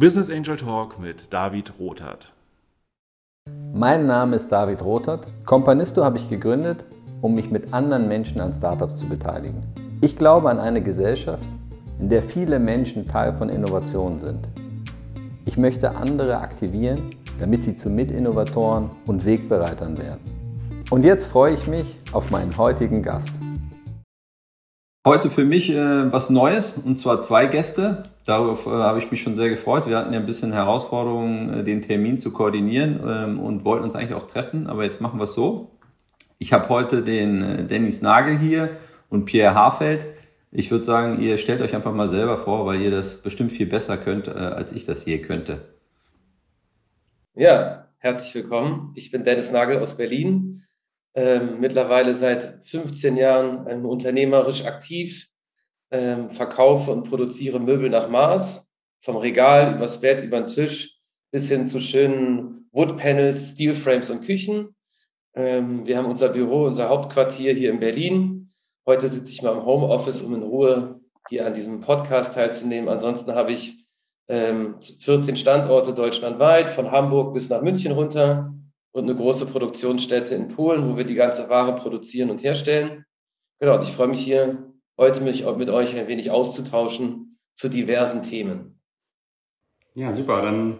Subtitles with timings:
[0.00, 2.32] Business Angel Talk mit David Rothart.
[3.74, 5.26] Mein Name ist David Rothart.
[5.44, 6.86] Companisto habe ich gegründet,
[7.20, 9.60] um mich mit anderen Menschen an Startups zu beteiligen.
[10.00, 11.44] Ich glaube an eine Gesellschaft,
[11.98, 14.48] in der viele Menschen Teil von Innovationen sind.
[15.44, 20.20] Ich möchte andere aktivieren, damit sie zu Mitinnovatoren und Wegbereitern werden.
[20.88, 23.38] Und jetzt freue ich mich auf meinen heutigen Gast.
[25.06, 28.02] Heute für mich äh, was Neues und zwar zwei Gäste.
[28.26, 29.86] Darauf äh, habe ich mich schon sehr gefreut.
[29.86, 33.94] Wir hatten ja ein bisschen Herausforderungen, äh, den Termin zu koordinieren ähm, und wollten uns
[33.94, 35.70] eigentlich auch treffen, aber jetzt machen wir es so.
[36.36, 38.76] Ich habe heute den äh, Dennis Nagel hier
[39.08, 40.04] und Pierre Hafeld.
[40.52, 43.66] Ich würde sagen, ihr stellt euch einfach mal selber vor, weil ihr das bestimmt viel
[43.66, 45.76] besser könnt, äh, als ich das je könnte.
[47.34, 48.92] Ja, herzlich willkommen.
[48.96, 50.62] Ich bin Dennis Nagel aus Berlin
[51.14, 55.28] ähm, mittlerweile seit 15 Jahren ähm, unternehmerisch aktiv,
[55.90, 58.68] ähm, verkaufe und produziere Möbel nach Maß,
[59.02, 60.98] vom Regal übers Bett, über den Tisch
[61.32, 64.74] bis hin zu schönen Woodpanels, Steelframes und Küchen.
[65.34, 68.52] Ähm, wir haben unser Büro, unser Hauptquartier hier in Berlin.
[68.86, 72.88] Heute sitze ich mal im Homeoffice, um in Ruhe hier an diesem Podcast teilzunehmen.
[72.88, 73.84] Ansonsten habe ich
[74.28, 78.54] 14 ähm, Standorte deutschlandweit, von Hamburg bis nach München runter
[78.92, 83.04] und eine große Produktionsstätte in Polen, wo wir die ganze Ware produzieren und herstellen.
[83.58, 88.22] Genau, und ich freue mich hier heute mich mit euch ein wenig auszutauschen zu diversen
[88.22, 88.80] Themen.
[89.94, 90.42] Ja, super.
[90.42, 90.78] Dann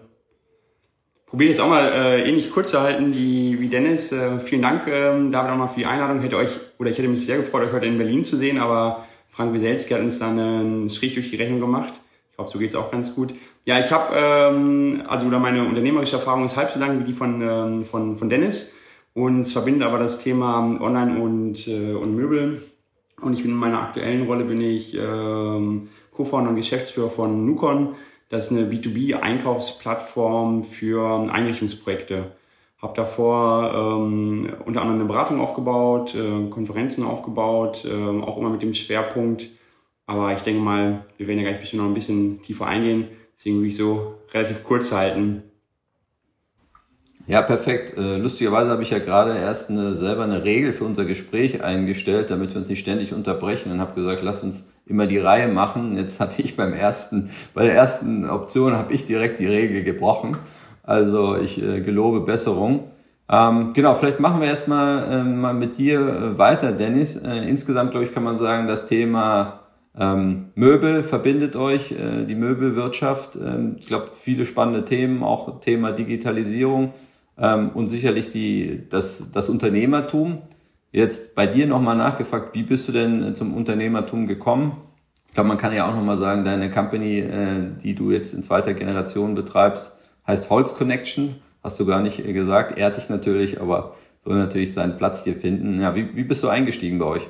[1.25, 4.11] probiere ich es auch mal äh, ähnlich kurz zu halten wie, wie Dennis.
[4.11, 6.21] Äh, vielen Dank, ähm, David, auch mal für die Einladung.
[6.21, 9.07] Hätte euch, oder ich hätte mich sehr gefreut, euch heute in Berlin zu sehen, aber
[9.29, 12.01] Frank Wieselski hat uns dann einen Strich durch die Rechnung gemacht.
[12.41, 13.33] Glaube, so geht es auch ganz gut.
[13.65, 17.13] Ja, ich habe, ähm, also oder meine unternehmerische Erfahrung ist halb so lang wie die
[17.13, 18.73] von, ähm, von, von Dennis.
[19.13, 22.63] Und es verbindet aber das Thema Online und, äh, und Möbel.
[23.21, 27.89] Und ich bin in meiner aktuellen Rolle bin ich ähm, Co-Founder und Geschäftsführer von Nukon.
[28.29, 32.31] Das ist eine B2B-Einkaufsplattform für Einrichtungsprojekte.
[32.81, 38.63] Habe davor ähm, unter anderem eine Beratung aufgebaut, äh, Konferenzen aufgebaut, äh, auch immer mit
[38.63, 39.49] dem Schwerpunkt.
[40.05, 43.07] Aber ich denke mal, wir werden ja gleich bestimmt noch ein bisschen tiefer eingehen
[43.41, 45.41] Deswegen würde ich so relativ kurz halten.
[47.25, 47.97] Ja, perfekt.
[47.97, 52.29] Äh, lustigerweise habe ich ja gerade erst eine, selber eine Regel für unser Gespräch eingestellt,
[52.29, 55.97] damit wir uns nicht ständig unterbrechen und habe gesagt, lass uns immer die Reihe machen.
[55.97, 60.37] Jetzt habe ich beim ersten, bei der ersten Option habe ich direkt die Regel gebrochen.
[60.83, 62.91] Also ich äh, gelobe Besserung.
[63.27, 67.15] Ähm, genau, vielleicht machen wir erstmal äh, mal mit dir weiter, Dennis.
[67.15, 69.60] Insgesamt, glaube ich, kann man sagen, das Thema
[69.97, 73.35] ähm, Möbel verbindet euch, äh, die Möbelwirtschaft.
[73.35, 76.93] Ähm, ich glaube, viele spannende Themen, auch Thema Digitalisierung
[77.37, 80.43] ähm, und sicherlich die, das, das Unternehmertum.
[80.93, 84.77] Jetzt bei dir nochmal nachgefragt, wie bist du denn zum Unternehmertum gekommen?
[85.27, 88.43] Ich glaube, man kann ja auch nochmal sagen, deine Company, äh, die du jetzt in
[88.43, 89.95] zweiter Generation betreibst,
[90.27, 91.35] heißt Holz Connection.
[91.63, 95.81] Hast du gar nicht gesagt, ehrt dich natürlich, aber soll natürlich seinen Platz hier finden.
[95.81, 97.27] Ja, wie, wie bist du eingestiegen bei euch?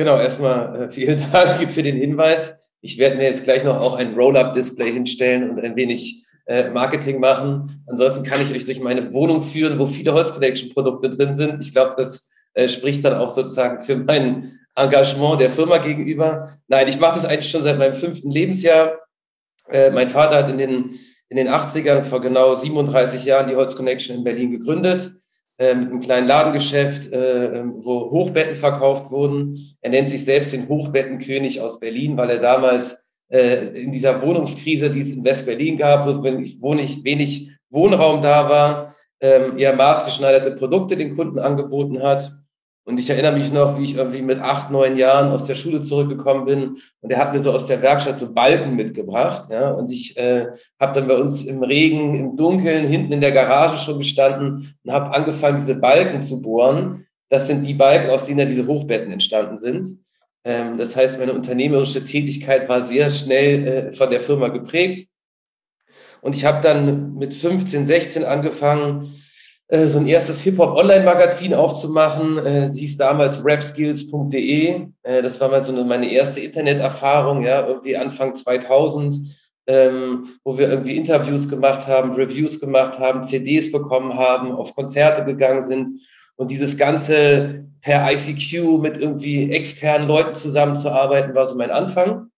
[0.00, 2.72] Genau, erstmal äh, vielen Dank für den Hinweis.
[2.80, 7.20] Ich werde mir jetzt gleich noch auch ein Roll-Up-Display hinstellen und ein wenig äh, Marketing
[7.20, 7.84] machen.
[7.86, 11.60] Ansonsten kann ich euch durch meine Wohnung führen, wo viele Holz Connection Produkte drin sind.
[11.60, 16.50] Ich glaube, das äh, spricht dann auch sozusagen für mein Engagement der Firma gegenüber.
[16.66, 19.00] Nein, ich mache das eigentlich schon seit meinem fünften Lebensjahr.
[19.92, 24.16] mein Vater hat in den, in den 80ern vor genau 37 Jahren die Holz Connection
[24.16, 25.10] in Berlin gegründet
[25.60, 29.58] äh, mit einem kleinen Ladengeschäft, äh, ähm, wo Hochbetten verkauft wurden.
[29.82, 34.88] Er nennt sich selbst den Hochbettenkönig aus Berlin, weil er damals äh, in dieser Wohnungskrise,
[34.88, 40.96] die es in West-Berlin gab, wo wenig, wenig Wohnraum da war, ähm, eher maßgeschneiderte Produkte
[40.96, 42.32] den Kunden angeboten hat.
[42.84, 45.82] Und ich erinnere mich noch, wie ich irgendwie mit acht, neun Jahren aus der Schule
[45.82, 49.48] zurückgekommen bin und er hat mir so aus der Werkstatt so Balken mitgebracht.
[49.50, 50.46] Ja, und ich äh,
[50.80, 54.92] habe dann bei uns im Regen, im Dunkeln, hinten in der Garage schon gestanden und
[54.92, 57.04] habe angefangen, diese Balken zu bohren.
[57.28, 59.86] Das sind die Balken, aus denen ja diese Hochbetten entstanden sind.
[60.44, 65.06] Ähm, das heißt, meine unternehmerische Tätigkeit war sehr schnell äh, von der Firma geprägt.
[66.22, 69.12] Und ich habe dann mit 15, 16 angefangen,
[69.70, 72.38] so ein erstes Hip-Hop-Online-Magazin aufzumachen.
[72.38, 74.86] Äh, hieß damals rapskills.de.
[75.02, 79.16] Äh, das war mal so eine, meine erste Interneterfahrung, ja, irgendwie Anfang 2000,
[79.68, 85.24] ähm, wo wir irgendwie Interviews gemacht haben, Reviews gemacht haben, CDs bekommen haben, auf Konzerte
[85.24, 86.00] gegangen sind.
[86.34, 92.30] Und dieses Ganze per ICQ mit irgendwie externen Leuten zusammenzuarbeiten, war so mein Anfang.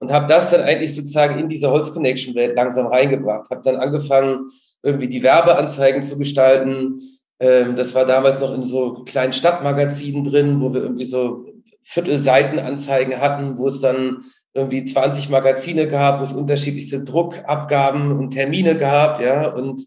[0.00, 3.48] Und habe das dann eigentlich sozusagen in diese Holz-Connection-Welt langsam reingebracht.
[3.50, 4.46] Habe dann angefangen,
[4.84, 7.00] irgendwie die Werbeanzeigen zu gestalten.
[7.40, 11.44] Ähm, das war damals noch in so kleinen Stadtmagazinen drin, wo wir irgendwie so
[11.82, 18.76] Viertelseitenanzeigen hatten, wo es dann irgendwie 20 Magazine gehabt, wo es unterschiedlichste Druckabgaben und Termine
[18.76, 19.80] gab, ja, und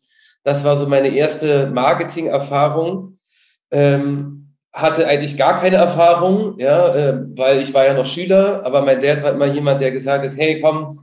[0.43, 3.17] das war so meine erste Marketing-Erfahrung.
[3.71, 4.37] Ähm,
[4.73, 9.01] hatte eigentlich gar keine Erfahrung, ja, äh, weil ich war ja noch Schüler, aber mein
[9.01, 10.97] Dad war immer jemand, der gesagt hat, hey, komm,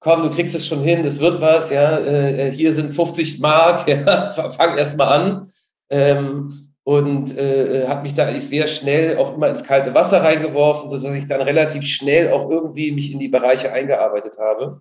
[0.00, 3.88] komm, du kriegst es schon hin, das wird was, ja, äh, hier sind 50 Mark,
[3.88, 5.48] ja, fang erst mal an.
[5.90, 10.88] Ähm, und äh, hat mich da eigentlich sehr schnell auch immer ins kalte Wasser reingeworfen,
[10.88, 14.80] sodass ich dann relativ schnell auch irgendwie mich in die Bereiche eingearbeitet habe.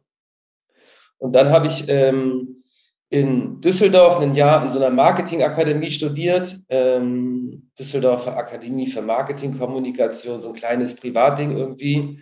[1.18, 2.64] Und dann habe ich ähm,
[3.10, 10.50] in Düsseldorf ein Jahr in so einer Marketingakademie studiert, ähm, Düsseldorfer Akademie für Marketingkommunikation, so
[10.50, 12.22] ein kleines Privatding irgendwie.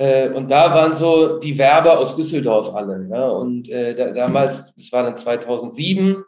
[0.00, 3.06] Äh, und da waren so die Werber aus Düsseldorf alle.
[3.10, 3.28] Ja?
[3.28, 6.24] Und äh, da, damals, das war dann 2007,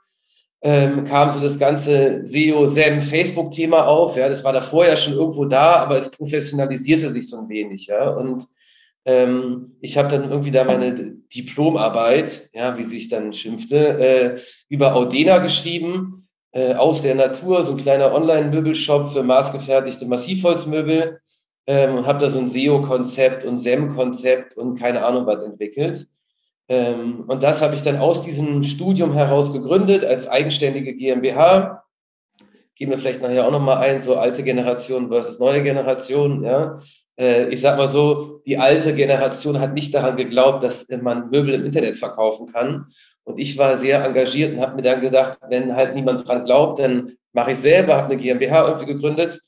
[0.60, 4.18] ähm, kam so das ganze SEO, SEM, Facebook-Thema auf.
[4.18, 7.86] Ja, das war da vorher schon irgendwo da, aber es professionalisierte sich so ein wenig.
[7.86, 8.44] Ja, und
[9.06, 10.94] ähm, ich habe dann irgendwie da meine
[11.34, 17.72] Diplomarbeit, ja, wie sich dann schimpfte, äh, über Audena geschrieben, äh, aus der Natur, so
[17.72, 21.22] ein kleiner Online-Möbelshop für maßgefertigte Massivholzmöbel.
[21.66, 26.06] Ähm, habe da so ein SEO-Konzept und SEM-Konzept und keine Ahnung was entwickelt.
[26.68, 31.84] Ähm, und das habe ich dann aus diesem Studium heraus gegründet als eigenständige GmbH.
[32.74, 36.42] Gehen wir vielleicht nachher auch nochmal ein, so alte Generation versus neue Generation.
[36.42, 36.78] Ja.
[37.16, 41.54] Äh, ich sage mal so, die alte Generation hat nicht daran geglaubt, dass man Möbel
[41.54, 42.86] im Internet verkaufen kann.
[43.24, 46.80] Und ich war sehr engagiert und habe mir dann gedacht, wenn halt niemand dran glaubt,
[46.80, 49.40] dann mache ich selber, habe eine GmbH irgendwie gegründet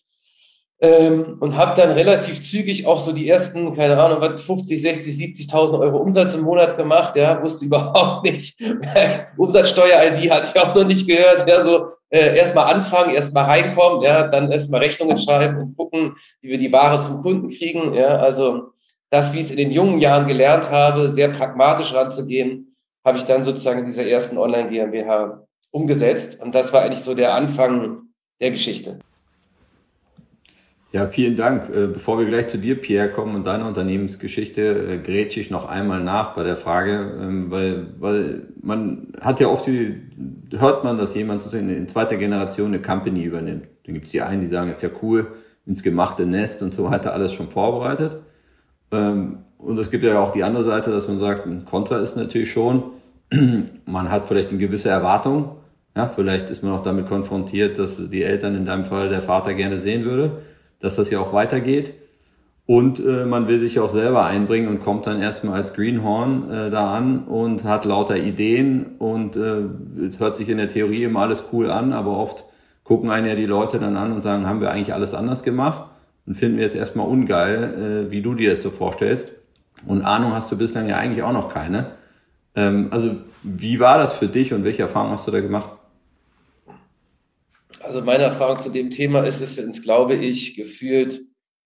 [0.85, 5.49] ähm, und habe dann relativ zügig auch so die ersten, keine Ahnung, was 50, 60,
[5.49, 7.17] 70.000 Euro Umsatz im Monat gemacht.
[7.17, 8.61] Ja, wusste überhaupt nicht.
[9.39, 11.49] Umsatzsteuer-ID hatte ich auch noch nicht gehört.
[11.49, 16.51] Ja, so äh, erstmal anfangen, erstmal reinkommen, ja, dann erstmal Rechnungen schreiben und gucken, wie
[16.51, 17.95] wir die Ware zum Kunden kriegen.
[17.95, 18.73] Ja, also
[19.09, 22.77] das, wie ich es in den jungen Jahren gelernt habe, sehr pragmatisch ranzugehen,
[23.07, 26.43] habe ich dann sozusagen in dieser ersten Online GmbH umgesetzt.
[26.43, 28.03] Und das war eigentlich so der Anfang
[28.41, 28.99] der Geschichte.
[30.95, 31.71] Ja, vielen Dank.
[31.71, 35.69] Äh, bevor wir gleich zu dir, Pierre, kommen und deiner Unternehmensgeschichte, äh, grätsche ich noch
[35.69, 40.01] einmal nach bei der Frage, ähm, weil, weil man hat ja oft, die,
[40.57, 43.67] hört man, dass jemand sozusagen in zweiter Generation eine Company übernimmt.
[43.85, 45.27] Dann gibt es die einen, die sagen, ist ja cool,
[45.67, 48.19] ins gemachte Nest und so weiter, alles schon vorbereitet.
[48.93, 52.17] Ähm, und es gibt ja auch die andere Seite, dass man sagt, ein Kontra ist
[52.17, 52.85] natürlich schon,
[53.85, 55.57] man hat vielleicht eine gewisse Erwartung.
[55.97, 59.55] Ja, vielleicht ist man auch damit konfrontiert, dass die Eltern in deinem Fall der Vater
[59.55, 60.39] gerne sehen würde
[60.85, 61.95] dass das ja auch weitergeht.
[62.67, 66.71] Und äh, man will sich auch selber einbringen und kommt dann erstmal als Greenhorn äh,
[66.71, 69.65] da an und hat lauter Ideen und äh,
[70.07, 72.47] es hört sich in der Theorie immer alles cool an, aber oft
[72.83, 75.85] gucken einen ja die Leute dann an und sagen, haben wir eigentlich alles anders gemacht
[76.27, 79.33] und finden wir jetzt erstmal ungeil, äh, wie du dir das so vorstellst.
[79.87, 81.93] Und Ahnung hast du bislang ja eigentlich auch noch keine.
[82.55, 83.11] Ähm, also
[83.43, 85.71] wie war das für dich und welche Erfahrungen hast du da gemacht?
[87.85, 91.21] Also meine Erfahrung zu dem Thema ist, dass wir uns, glaube ich, gefühlt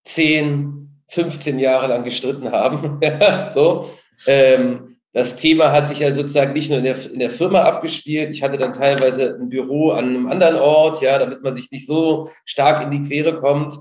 [0.05, 2.99] 10, 15 Jahre lang gestritten haben.
[3.53, 3.89] so.
[4.27, 8.29] Ähm, das Thema hat sich ja sozusagen nicht nur in der, in der Firma abgespielt.
[8.31, 11.87] Ich hatte dann teilweise ein Büro an einem anderen Ort, ja, damit man sich nicht
[11.87, 13.73] so stark in die Quere kommt.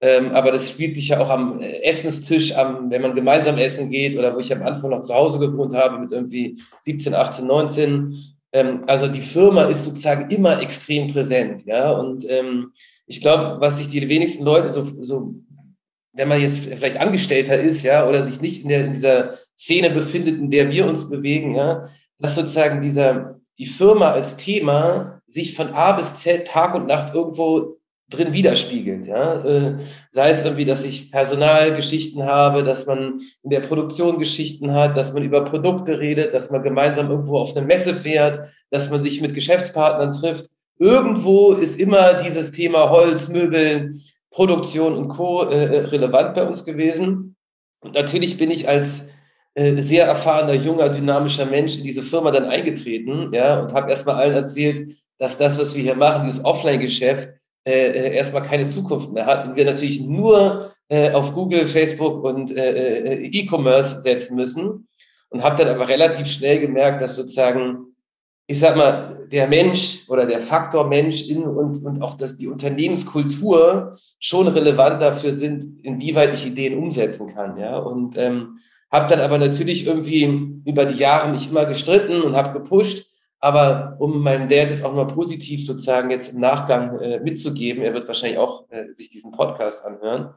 [0.00, 4.18] Ähm, aber das spielt sich ja auch am Essenstisch, am, wenn man gemeinsam essen geht
[4.18, 8.33] oder wo ich am Anfang noch zu Hause gewohnt habe mit irgendwie 17, 18, 19
[8.54, 11.90] ähm, also die Firma ist sozusagen immer extrem präsent, ja.
[11.90, 12.72] Und ähm,
[13.06, 15.34] ich glaube, was sich die wenigsten Leute so, so,
[16.12, 19.90] wenn man jetzt vielleicht Angestellter ist, ja, oder sich nicht in, der, in dieser Szene
[19.90, 21.88] befindet, in der wir uns bewegen, ja,
[22.20, 27.12] dass sozusagen dieser, die Firma als Thema sich von A bis Z Tag und Nacht
[27.12, 27.78] irgendwo
[28.10, 29.06] drin widerspiegelt.
[29.06, 29.44] Ja?
[29.44, 29.78] Äh,
[30.10, 35.12] sei es irgendwie, dass ich Personalgeschichten habe, dass man in der Produktion Geschichten hat, dass
[35.12, 38.38] man über Produkte redet, dass man gemeinsam irgendwo auf eine Messe fährt,
[38.70, 40.50] dass man sich mit Geschäftspartnern trifft.
[40.78, 43.92] Irgendwo ist immer dieses Thema Holz, Möbel,
[44.30, 45.48] Produktion und Co.
[45.48, 47.36] Äh, äh relevant bei uns gewesen.
[47.80, 49.10] Und natürlich bin ich als
[49.56, 54.34] sehr erfahrener, junger, dynamischer Mensch in diese Firma dann eingetreten ja, und habe erstmal allen
[54.34, 57.34] erzählt, dass das, was wir hier machen, dieses Offline-Geschäft,
[57.66, 62.22] äh, äh, erstmal keine Zukunft mehr hat und wir natürlich nur äh, auf Google, Facebook
[62.22, 64.86] und äh, äh, E-Commerce setzen müssen
[65.30, 67.86] und habe dann aber relativ schnell gemerkt, dass sozusagen,
[68.46, 72.48] ich sag mal, der Mensch oder der Faktor Mensch in, und, und auch dass die
[72.48, 77.56] Unternehmenskultur schon relevant dafür sind, inwieweit ich Ideen umsetzen kann.
[77.56, 77.78] Ja?
[77.78, 78.58] Und ähm,
[78.92, 83.13] habe dann aber natürlich irgendwie über die Jahre mich immer gestritten und habe gepusht
[83.44, 87.92] aber um meinem Dad es auch mal positiv sozusagen jetzt im Nachgang äh, mitzugeben, er
[87.92, 90.32] wird wahrscheinlich auch äh, sich diesen Podcast anhören.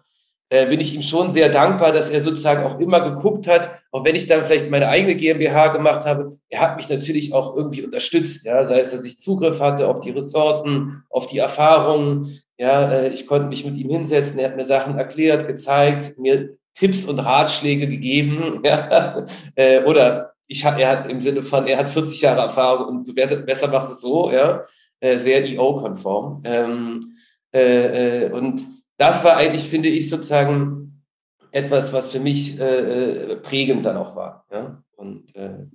[0.50, 4.04] äh, bin ich ihm schon sehr dankbar, dass er sozusagen auch immer geguckt hat, auch
[4.04, 7.84] wenn ich dann vielleicht meine eigene GmbH gemacht habe, er hat mich natürlich auch irgendwie
[7.84, 12.92] unterstützt, ja, sei es, dass ich Zugriff hatte auf die Ressourcen, auf die Erfahrungen, ja,
[12.92, 17.06] äh, ich konnte mich mit ihm hinsetzen, er hat mir Sachen erklärt, gezeigt, mir Tipps
[17.06, 21.90] und Ratschläge gegeben, ja, äh, oder ich hat, er hat im Sinne von, er hat
[21.90, 24.64] 40 Jahre Erfahrung und du besser machst es so, ja,
[25.00, 26.42] äh, sehr EO-konform.
[26.44, 27.18] Ähm,
[27.54, 28.62] äh, äh, und
[28.98, 31.04] das war eigentlich, finde ich, sozusagen
[31.52, 34.46] etwas, was für mich äh, äh, prägend dann auch war.
[34.52, 34.82] Ja?
[34.96, 35.66] Und, äh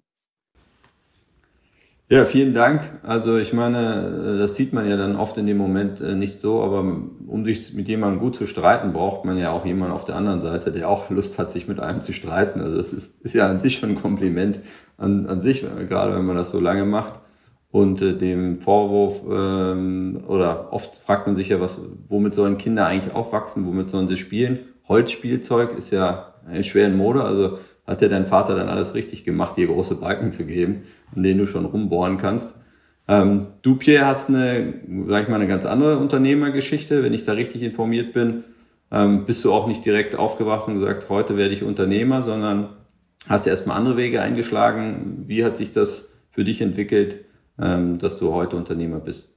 [2.12, 2.83] ja, vielen Dank.
[3.02, 6.62] Also ich meine, das sieht man ja dann oft in dem Moment äh, nicht so,
[6.62, 10.16] aber um sich mit jemandem gut zu streiten, braucht man ja auch jemanden auf der
[10.16, 12.61] anderen Seite, der auch Lust hat, sich mit einem zu streiten.
[12.61, 14.59] Also das ist, ist ja an sich schon ein Kompliment
[14.99, 17.14] an, an sich, gerade wenn man das so lange macht.
[17.71, 22.85] Und äh, dem Vorwurf, ähm, oder oft fragt man sich ja, was, womit sollen Kinder
[22.85, 24.59] eigentlich aufwachsen, womit sollen sie spielen?
[24.87, 29.57] Holzspielzeug ist ja eine schwere Mode, also hat ja dein Vater dann alles richtig gemacht,
[29.57, 30.83] dir große Balken zu geben,
[31.15, 32.57] an denen du schon rumbohren kannst.
[33.09, 34.75] Ähm, du, Pierre, hast eine,
[35.09, 38.45] sag ich mal, eine ganz andere Unternehmergeschichte, wenn ich da richtig informiert bin.
[38.91, 42.69] Ähm, bist du auch nicht direkt aufgewacht und gesagt, heute werde ich Unternehmer, sondern
[43.29, 45.25] hast ja erstmal andere Wege eingeschlagen.
[45.27, 47.25] Wie hat sich das für dich entwickelt?
[47.61, 49.33] ähm, dass du heute Unternehmer bist?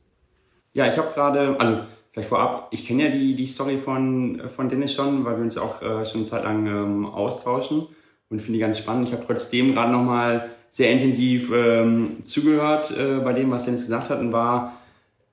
[0.74, 1.80] Ja, ich habe gerade, also
[2.12, 5.58] vielleicht vorab, ich kenne ja die, die Story von, von Dennis schon, weil wir uns
[5.58, 7.88] auch äh, schon eine Zeit lang ähm, austauschen
[8.36, 9.08] und finde die ganz spannend.
[9.08, 14.10] Ich habe trotzdem gerade nochmal sehr intensiv ähm, zugehört äh, bei dem, was Dennis gesagt
[14.10, 14.82] hat und war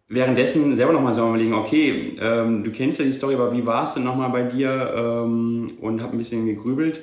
[0.09, 3.83] währenddessen selber nochmal so überlegen, okay, ähm, du kennst ja die Story, aber wie war
[3.83, 7.01] es denn nochmal bei dir ähm, und habe ein bisschen gegrübelt.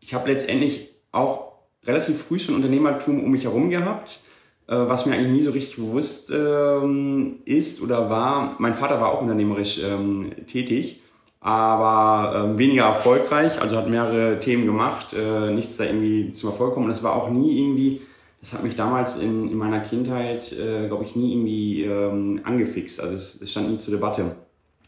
[0.00, 1.52] Ich habe letztendlich auch
[1.84, 4.20] relativ früh schon Unternehmertum um mich herum gehabt
[4.68, 8.56] äh, was mir eigentlich nie so richtig bewusst ähm, ist oder war.
[8.58, 11.01] Mein Vater war auch unternehmerisch ähm, tätig,
[11.42, 16.70] aber ähm, weniger erfolgreich, also hat mehrere Themen gemacht, äh, nichts da irgendwie zum Erfolg
[16.70, 16.86] gekommen.
[16.86, 18.00] Und es war auch nie irgendwie,
[18.40, 23.00] das hat mich damals in, in meiner Kindheit, äh, glaube ich, nie irgendwie ähm, angefixt.
[23.00, 24.36] Also es, es stand nie zur Debatte.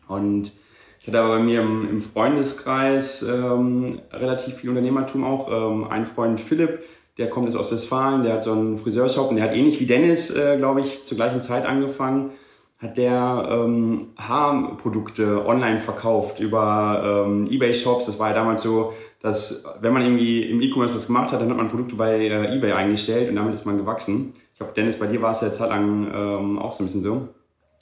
[0.07, 0.53] Und
[1.01, 5.51] ich hatte aber bei mir im, im Freundeskreis ähm, relativ viel Unternehmertum auch.
[5.51, 6.85] Ähm, ein Freund Philipp,
[7.19, 9.87] der kommt jetzt aus Westfalen, der hat so einen Friseurshop und der hat ähnlich wie
[9.87, 12.31] Dennis, äh, glaube ich, zur gleichen Zeit angefangen,
[12.81, 18.07] hat der ähm, Haarprodukte online verkauft über ähm, Ebay-Shops.
[18.07, 21.51] Das war ja damals so, dass wenn man irgendwie im E-Commerce was gemacht hat, dann
[21.51, 24.35] hat man Produkte bei äh, Ebay eingestellt und damit ist man gewachsen.
[24.53, 27.03] Ich glaube, Dennis, bei dir war es ja Zeit lang ähm, auch so ein bisschen
[27.03, 27.29] so.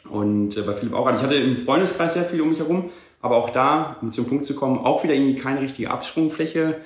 [0.09, 1.07] Und äh, bei Philipp auch.
[1.07, 4.27] Also ich hatte im Freundeskreis sehr viel um mich herum, aber auch da, um zum
[4.27, 6.77] Punkt zu kommen, auch wieder irgendwie keine richtige Absprungfläche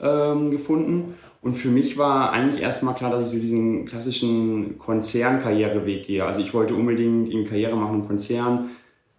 [0.00, 1.14] ähm, gefunden.
[1.42, 6.24] Und für mich war eigentlich erstmal klar, dass ich so diesen klassischen Konzernkarriereweg gehe.
[6.24, 8.70] Also ich wollte unbedingt in Karriere machen im Konzern.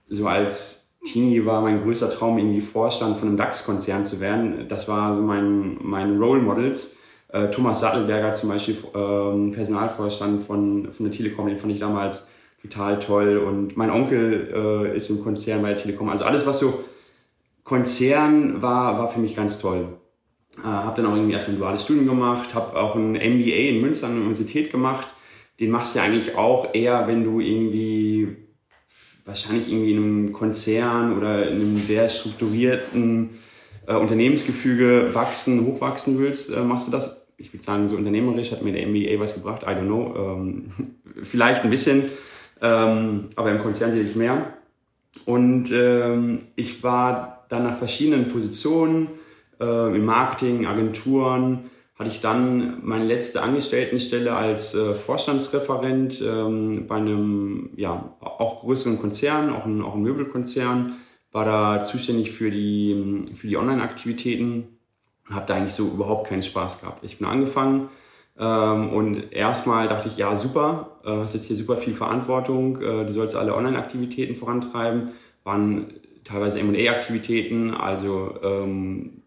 [0.08, 4.68] So als Teenie war mein größter Traum, irgendwie Vorstand von einem DAX-Konzern zu werden.
[4.68, 6.96] Das war so mein, mein Role Models.
[7.30, 12.28] Äh, Thomas Sattelberger zum Beispiel, ähm, Personalvorstand von, von der Telekom, den fand ich damals
[12.62, 13.38] total toll.
[13.38, 16.10] Und mein Onkel äh, ist im Konzern bei der Telekom.
[16.10, 16.84] Also alles, was so
[17.64, 19.88] Konzern war, war für mich ganz toll.
[20.58, 23.82] Äh, habe dann auch irgendwie erst ein duales Studium gemacht, habe auch ein MBA in
[23.82, 25.14] Münster an der Universität gemacht.
[25.60, 28.36] Den machst du ja eigentlich auch eher, wenn du irgendwie
[29.26, 33.30] wahrscheinlich irgendwie in einem Konzern oder in einem sehr strukturierten
[33.88, 37.28] äh, Unternehmensgefüge wachsen, hochwachsen willst, äh, machst du das.
[37.38, 40.14] Ich würde sagen, so unternehmerisch hat mir der MBA was gebracht, I don't know.
[40.16, 40.66] Ähm,
[41.24, 42.06] vielleicht ein bisschen,
[42.62, 44.54] ähm, aber im Konzern sehe ich mehr.
[45.26, 49.08] Und ähm, ich war dann nach verschiedenen Positionen
[49.62, 51.70] äh, im Marketing, Agenturen,
[52.02, 59.00] hatte ich dann meine letzte Angestelltenstelle als äh, Vorstandsreferent ähm, bei einem ja, auch größeren
[59.00, 60.94] Konzern, auch ein, auch ein Möbelkonzern,
[61.32, 64.80] war da zuständig für die, für die Online-Aktivitäten
[65.30, 67.04] und habe da eigentlich so überhaupt keinen Spaß gehabt.
[67.04, 67.90] Ich bin angefangen
[68.38, 73.06] ähm, und erstmal dachte ich, ja super, äh, hast jetzt hier super viel Verantwortung, äh,
[73.06, 75.10] du sollst alle Online-Aktivitäten vorantreiben,
[75.44, 79.21] waren teilweise M&A-Aktivitäten, also ähm,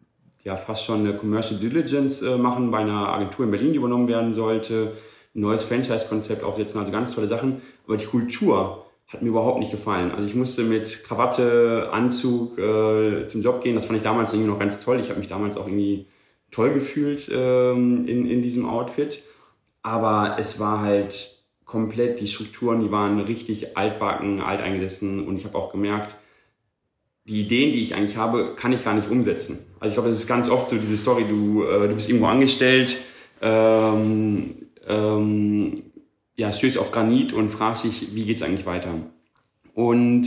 [0.45, 4.09] ja fast schon eine Commercial Diligence äh, machen bei einer Agentur in Berlin, die übernommen
[4.09, 4.93] werden sollte,
[5.35, 7.63] ein neues Franchise-Konzept aufsetzen, also ganz tolle Sachen.
[7.87, 10.13] Aber die Kultur hat mir überhaupt nicht gefallen.
[10.13, 13.75] Also ich musste mit Krawatte, Anzug äh, zum Job gehen.
[13.75, 15.01] Das fand ich damals irgendwie noch ganz toll.
[15.01, 16.07] Ich habe mich damals auch irgendwie
[16.51, 19.23] toll gefühlt ähm, in, in diesem Outfit.
[19.83, 25.27] Aber es war halt komplett, die Strukturen, die waren richtig altbacken, alteingesessen.
[25.27, 26.17] Und ich habe auch gemerkt,
[27.25, 29.67] die Ideen, die ich eigentlich habe, kann ich gar nicht umsetzen.
[29.81, 32.27] Also ich glaube, das ist ganz oft so diese Story, du, äh, du bist irgendwo
[32.27, 32.99] angestellt,
[33.41, 35.83] ähm, ähm,
[36.37, 38.95] ja, stößt auf Granit und fragst dich, wie geht's eigentlich weiter?
[39.73, 40.27] Und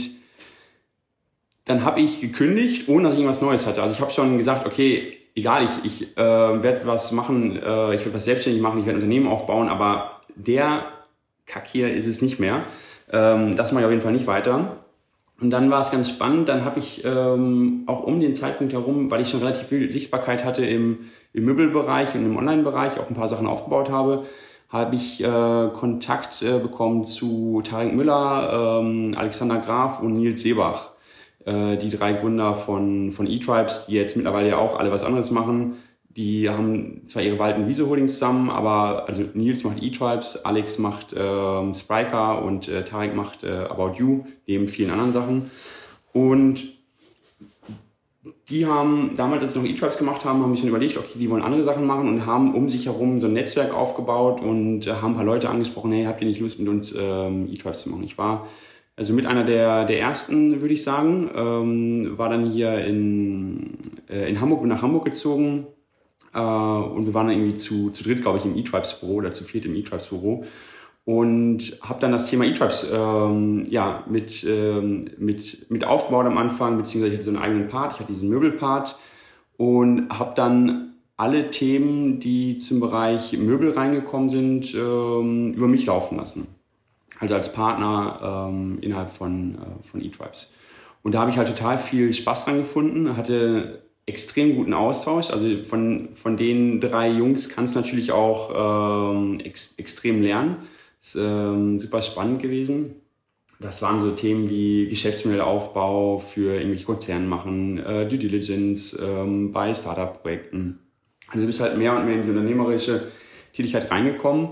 [1.65, 3.81] dann habe ich gekündigt, ohne dass ich irgendwas Neues hatte.
[3.81, 8.01] Also ich habe schon gesagt, okay, egal, ich, ich äh, werde was machen, äh, ich
[8.01, 10.85] werde was selbstständig machen, ich werde ein Unternehmen aufbauen, aber der
[11.45, 12.63] Kack hier ist es nicht mehr.
[13.11, 14.77] Ähm, das mache ich auf jeden Fall nicht weiter.
[15.39, 19.11] Und dann war es ganz spannend, dann habe ich ähm, auch um den Zeitpunkt herum,
[19.11, 23.15] weil ich schon relativ viel Sichtbarkeit hatte im, im Möbelbereich und im Online-Bereich, auch ein
[23.15, 24.25] paar Sachen aufgebaut habe,
[24.69, 30.91] habe ich äh, Kontakt äh, bekommen zu Tarek Müller, ähm, Alexander Graf und Nils Seebach.
[31.45, 35.31] Äh, die drei Gründer von, von E-Tribes, die jetzt mittlerweile ja auch alle was anderes
[35.31, 35.77] machen.
[36.17, 41.13] Die haben zwar ihre Wald- und Wiese-Holdings zusammen, aber also Nils macht E-Tribes, Alex macht
[41.15, 45.51] ähm, Spriker und äh, Tarek macht äh, About You, neben vielen anderen Sachen.
[46.13, 46.63] Und
[48.49, 51.29] die haben damals, als sie noch E-Tribes gemacht haben, haben sich schon überlegt, okay, die
[51.29, 54.93] wollen andere Sachen machen und haben um sich herum so ein Netzwerk aufgebaut und äh,
[54.93, 57.89] haben ein paar Leute angesprochen, hey, habt ihr nicht Lust mit uns ähm, E-Tribes zu
[57.89, 58.03] machen?
[58.03, 58.47] Ich war
[58.95, 63.77] also mit einer der, der ersten, würde ich sagen, ähm, war dann hier in,
[64.09, 65.67] äh, in Hamburg, bin nach Hamburg gezogen
[66.37, 69.43] äh, und wir waren dann irgendwie zu, zu dritt, glaube ich, im E-Tribes-Büro oder zu
[69.43, 70.45] viert im E-Tribes-Büro
[71.05, 76.77] und habe dann das Thema E-Tribes ähm, ja, mit, ähm, mit, mit aufgebaut am Anfang,
[76.77, 78.97] beziehungsweise ich hatte so einen eigenen Part, ich hatte diesen Möbelpart
[79.57, 86.17] und habe dann alle Themen, die zum Bereich Möbel reingekommen sind, ähm, über mich laufen
[86.17, 86.47] lassen
[87.19, 90.53] also als Partner ähm, innerhalb von, äh, von eTribes.
[91.03, 95.29] Und da habe ich halt total viel Spaß dran gefunden, hatte extrem guten Austausch.
[95.29, 100.57] Also von, von den drei Jungs kannst du natürlich auch ähm, ex, extrem lernen.
[100.99, 102.95] Ist ähm, super spannend gewesen.
[103.59, 109.73] Das waren so Themen wie Geschäftsmodellaufbau für irgendwelche Konzerne machen, äh, Due Diligence ähm, bei
[109.73, 110.79] Startup-Projekten.
[111.27, 113.11] Also du bist halt mehr und mehr in diese unternehmerische
[113.53, 114.51] Tätigkeit reingekommen.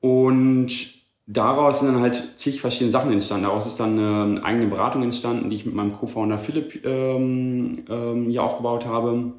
[0.00, 0.95] Und
[1.26, 3.44] daraus sind dann halt zig verschiedene Sachen entstanden.
[3.44, 8.30] Daraus ist dann eine eigene Beratung entstanden, die ich mit meinem Co-Founder Philipp ähm, ähm,
[8.30, 9.32] hier aufgebaut habe.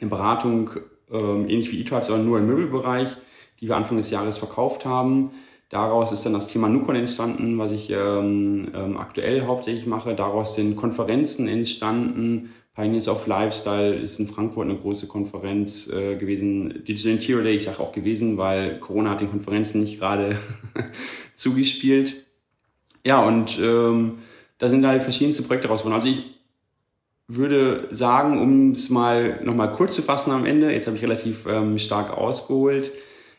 [0.00, 0.70] Eine Beratung
[1.10, 3.08] ähm, ähnlich wie eTribes, aber nur im Möbelbereich,
[3.60, 5.30] die wir Anfang des Jahres verkauft haben.
[5.70, 10.14] Daraus ist dann das Thema Nukon entstanden, was ich ähm, ähm, aktuell hauptsächlich mache.
[10.14, 16.82] Daraus sind Konferenzen entstanden, Pioneers of Lifestyle ist in Frankfurt eine große Konferenz äh, gewesen.
[16.84, 20.38] Digital Interior Day, ich sage auch gewesen, weil Corona hat den Konferenzen nicht gerade
[21.34, 22.24] zugespielt.
[23.06, 24.18] Ja, und ähm,
[24.58, 26.00] da sind halt verschiedenste Projekte rausgeworden.
[26.00, 26.34] Also ich
[27.28, 31.46] würde sagen, um es mal nochmal kurz zu fassen am Ende, jetzt habe ich relativ
[31.46, 32.92] ähm, stark ausgeholt,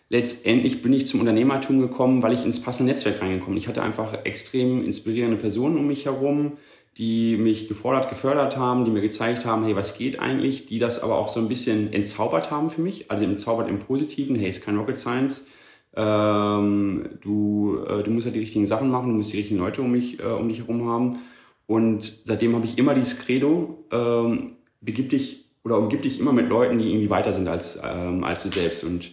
[0.09, 3.57] letztendlich bin ich zum Unternehmertum gekommen, weil ich ins passende Netzwerk reingekommen.
[3.57, 6.53] Ich hatte einfach extrem inspirierende Personen um mich herum,
[6.97, 11.01] die mich gefordert, gefördert haben, die mir gezeigt haben, hey, was geht eigentlich, die das
[11.01, 14.63] aber auch so ein bisschen entzaubert haben für mich, also entzaubert im Positiven, hey, ist
[14.63, 15.47] kein Rocket Science,
[15.95, 19.81] ähm, du, äh, du musst halt die richtigen Sachen machen, du musst die richtigen Leute
[19.81, 21.19] um, mich, äh, um dich herum haben
[21.67, 26.47] und seitdem habe ich immer dieses Credo, ähm, begib dich oder umgib dich immer mit
[26.47, 29.11] Leuten, die irgendwie weiter sind als, ähm, als du selbst und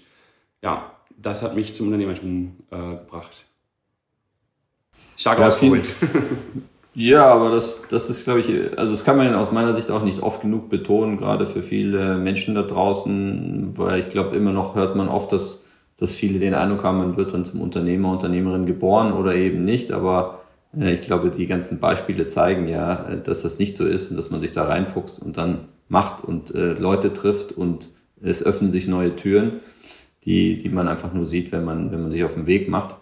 [0.63, 3.45] ja, das hat mich zum Unternehmertum äh, gebracht.
[5.17, 5.85] Stark ja, ausgeholt.
[6.95, 10.05] Ja, aber das, das ist, glaube ich, also das kann man aus meiner Sicht auch
[10.05, 14.75] nicht oft genug betonen, gerade für viele Menschen da draußen, weil ich glaube, immer noch
[14.75, 15.65] hört man oft, dass,
[15.97, 19.91] dass viele den Eindruck haben, man wird dann zum Unternehmer, Unternehmerin geboren oder eben nicht,
[19.91, 20.41] aber
[20.79, 24.19] äh, ich glaube, die ganzen Beispiele zeigen ja, äh, dass das nicht so ist und
[24.19, 27.89] dass man sich da reinfuchst und dann macht und äh, Leute trifft und
[28.21, 29.61] es öffnen sich neue Türen,
[30.25, 32.97] die, die man einfach nur sieht, wenn man, wenn man sich auf den Weg macht.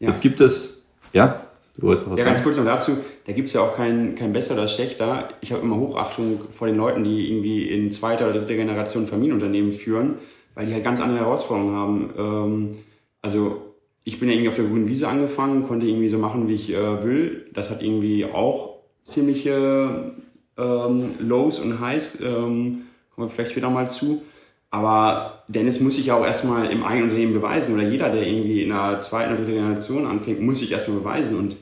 [0.00, 0.08] Ja.
[0.08, 1.40] Jetzt gibt es, ja,
[1.78, 4.32] Du wolltest was ja, ganz kurz noch dazu, da gibt es ja auch kein, kein
[4.32, 5.28] besser oder schlechter.
[5.40, 9.72] Ich habe immer Hochachtung vor den Leuten, die irgendwie in zweiter oder dritter Generation Familienunternehmen
[9.72, 10.14] führen,
[10.54, 12.10] weil die halt ganz andere Herausforderungen haben.
[12.18, 12.76] Ähm,
[13.20, 13.62] also
[14.04, 16.72] ich bin ja irgendwie auf der grünen Wiese angefangen, konnte irgendwie so machen, wie ich
[16.72, 17.46] äh, will.
[17.52, 20.12] Das hat irgendwie auch ziemliche
[20.56, 24.22] ähm, Lows und Highs, ähm, kommen wir vielleicht später mal zu.
[24.70, 28.62] Aber Dennis muss sich ja auch erstmal im eigenen Unternehmen beweisen oder jeder, der irgendwie
[28.62, 31.56] in einer zweiten oder dritten Generation anfängt, muss sich erstmal beweisen und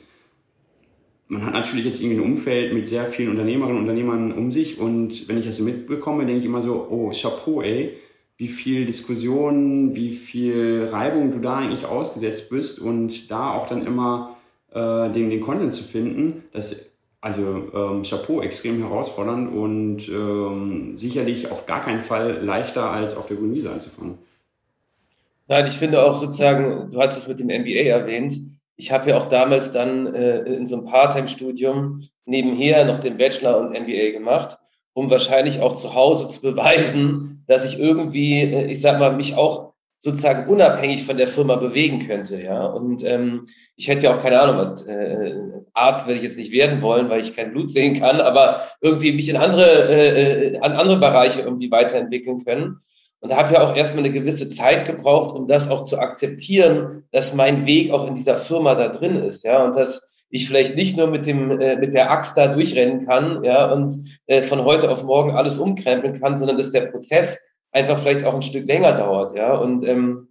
[1.29, 4.79] man hat natürlich jetzt irgendwie ein Umfeld mit sehr vielen Unternehmerinnen und Unternehmern um sich
[4.79, 7.97] und wenn ich das so mitbekomme, denke ich immer so, oh, Chapeau, ey,
[8.37, 13.87] wie viel Diskussion, wie viel Reibung du da eigentlich ausgesetzt bist und da auch dann
[13.87, 14.37] immer
[14.73, 21.51] äh, den, den Content zu finden, das also ähm, Chapeau, extrem herausfordernd und ähm, sicherlich
[21.51, 24.19] auf gar keinen Fall leichter als auf der Grünen Wiese anzufangen.
[25.49, 28.35] Nein, ich finde auch sozusagen, du hast es mit dem MBA erwähnt,
[28.77, 33.59] ich habe ja auch damals dann äh, in so einem Part-Time-Studium nebenher noch den Bachelor
[33.59, 34.59] und MBA gemacht,
[34.93, 39.37] um wahrscheinlich auch zu Hause zu beweisen, dass ich irgendwie, äh, ich sag mal, mich
[39.37, 42.43] auch sozusagen unabhängig von der Firma bewegen könnte.
[42.43, 45.35] Ja, und ähm, ich hätte ja auch keine Ahnung, was, äh,
[45.73, 49.13] Arzt werde ich jetzt nicht werden wollen, weil ich kein Blut sehen kann, aber irgendwie
[49.13, 52.81] mich in andere, äh, äh an andere Bereiche irgendwie weiterentwickeln können.
[53.25, 57.05] Und da habe ja auch erstmal eine gewisse Zeit gebraucht, um das auch zu akzeptieren,
[57.11, 60.77] dass mein Weg auch in dieser Firma da drin ist, ja, und dass ich vielleicht
[60.77, 63.95] nicht nur mit dem äh, mit der Axt da durchrennen kann, ja, und
[64.27, 67.41] äh, von heute auf morgen alles umkrempeln kann, sondern dass der Prozess
[67.73, 69.55] einfach vielleicht auch ein Stück länger dauert, ja.
[69.55, 70.29] Und ähm,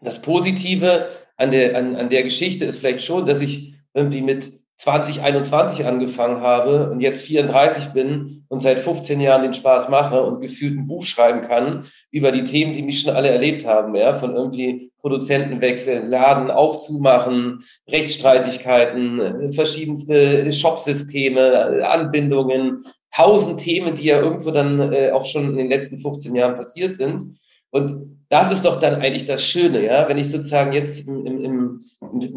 [0.00, 4.52] das Positive an der an, an der Geschichte ist vielleicht schon, dass ich irgendwie mit
[4.78, 10.40] 2021 angefangen habe und jetzt 34 bin und seit 15 Jahren den Spaß mache und
[10.40, 14.12] gefühlt ein Buch schreiben kann über die Themen, die mich schon alle erlebt haben, ja,
[14.14, 22.84] von irgendwie Produzentenwechsel, Laden aufzumachen, Rechtsstreitigkeiten, verschiedenste Shopsysteme, Anbindungen,
[23.14, 26.94] tausend Themen, die ja irgendwo dann äh, auch schon in den letzten 15 Jahren passiert
[26.94, 27.22] sind.
[27.70, 31.44] Und das ist doch dann eigentlich das Schöne, ja, wenn ich sozusagen jetzt im, im,
[31.44, 31.80] im,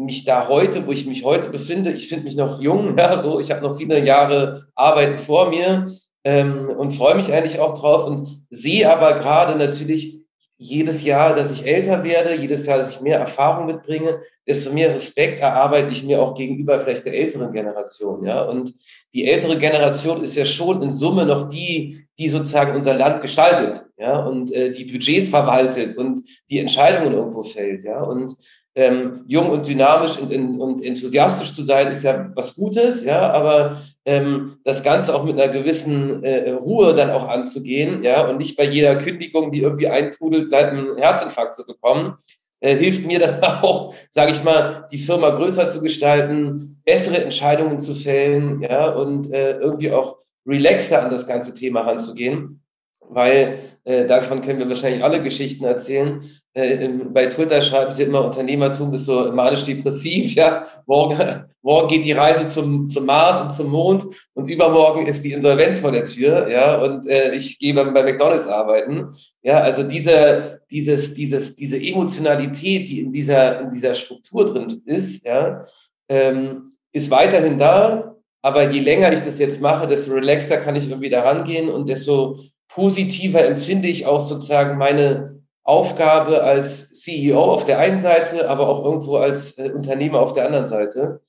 [0.04, 3.40] mich da heute, wo ich mich heute befinde, ich finde mich noch jung, ja, so,
[3.40, 5.90] ich habe noch viele Jahre Arbeiten vor mir
[6.24, 10.19] ähm, und freue mich eigentlich auch drauf und sehe aber gerade natürlich
[10.62, 14.90] jedes Jahr, dass ich älter werde, jedes Jahr, dass ich mehr Erfahrung mitbringe, desto mehr
[14.90, 18.74] Respekt erarbeite ich mir auch gegenüber vielleicht der älteren Generation, ja, und
[19.14, 23.86] die ältere Generation ist ja schon in Summe noch die, die sozusagen unser Land gestaltet,
[23.96, 26.20] ja, und äh, die Budgets verwaltet und
[26.50, 28.36] die Entscheidungen irgendwo fällt, ja, und
[28.80, 33.76] ähm, jung und dynamisch und, und, enthusiastisch zu sein, ist ja was Gutes, ja, aber
[34.06, 38.56] ähm, das Ganze auch mit einer gewissen äh, Ruhe dann auch anzugehen, ja, und nicht
[38.56, 42.16] bei jeder Kündigung, die irgendwie eintrudelt, bleibt ein Herzinfarkt zu bekommen,
[42.60, 47.80] äh, hilft mir dann auch, sage ich mal, die Firma größer zu gestalten, bessere Entscheidungen
[47.80, 50.16] zu fällen, ja, und äh, irgendwie auch
[50.46, 52.62] relaxter an das ganze Thema ranzugehen,
[53.00, 56.22] weil äh, davon können wir wahrscheinlich alle Geschichten erzählen.
[56.52, 61.16] Äh, bei Twitter schreiben sie immer, Unternehmertum ist so manisch-depressiv, ja, morgen,
[61.62, 65.78] morgen geht die Reise zum, zum Mars und zum Mond und übermorgen ist die Insolvenz
[65.78, 69.10] vor der Tür, ja, und äh, ich gehe bei, bei McDonalds arbeiten,
[69.42, 75.24] ja, also diese, dieses, dieses, diese Emotionalität, die in dieser, in dieser Struktur drin ist,
[75.24, 75.64] ja,
[76.08, 80.88] ähm, ist weiterhin da, aber je länger ich das jetzt mache, desto relaxer kann ich
[80.88, 85.39] irgendwie da rangehen und desto positiver empfinde ich auch sozusagen meine
[85.70, 90.46] Aufgabe als CEO auf der einen Seite, aber auch irgendwo als äh, Unternehmer auf der
[90.46, 91.20] anderen Seite.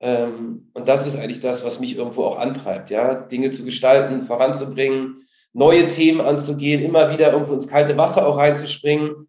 [0.00, 4.22] Ähm, und das ist eigentlich das, was mich irgendwo auch antreibt, ja, Dinge zu gestalten,
[4.22, 5.16] voranzubringen,
[5.52, 9.28] neue Themen anzugehen, immer wieder irgendwo ins kalte Wasser auch reinzuspringen.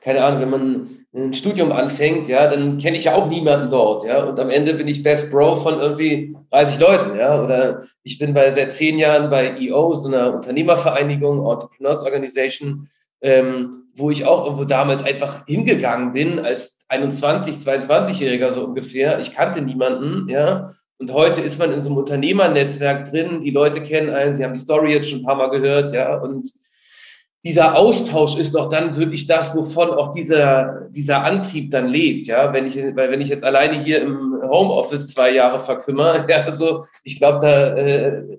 [0.00, 4.04] Keine Ahnung, wenn man ein Studium anfängt, ja, dann kenne ich ja auch niemanden dort,
[4.04, 8.18] ja, und am Ende bin ich Best Bro von irgendwie 30 Leuten, ja, oder ich
[8.18, 12.88] bin bei seit zehn Jahren bei EO, so einer Unternehmervereinigung, Entrepreneurs Organization,
[13.20, 19.18] ähm, wo ich auch irgendwo damals einfach hingegangen bin als 21, 22-Jähriger so ungefähr.
[19.20, 23.82] Ich kannte niemanden, ja, und heute ist man in so einem Unternehmernetzwerk drin, die Leute
[23.82, 26.48] kennen einen, sie haben die Story jetzt schon ein paar Mal gehört, ja, und
[27.44, 32.52] dieser Austausch ist doch dann wirklich das, wovon auch dieser, dieser Antrieb dann lebt, ja.
[32.52, 36.86] Wenn ich, weil wenn ich jetzt alleine hier im Homeoffice zwei Jahre verkümmere, ja, also
[37.04, 38.38] ich glaube, da, äh,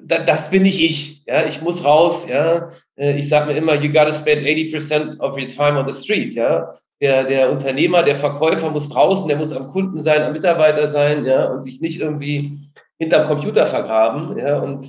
[0.00, 1.46] da, das bin nicht ich, ja.
[1.46, 2.70] Ich muss raus, ja.
[2.96, 6.34] Äh, ich sage mir immer, you gotta spend 80% of your time on the street,
[6.34, 6.70] ja.
[7.00, 11.24] Der, der Unternehmer, der Verkäufer muss draußen, der muss am Kunden sein, am Mitarbeiter sein,
[11.24, 12.58] ja, und sich nicht irgendwie
[12.98, 14.58] hinterm Computer vergraben, ja.
[14.58, 14.86] Und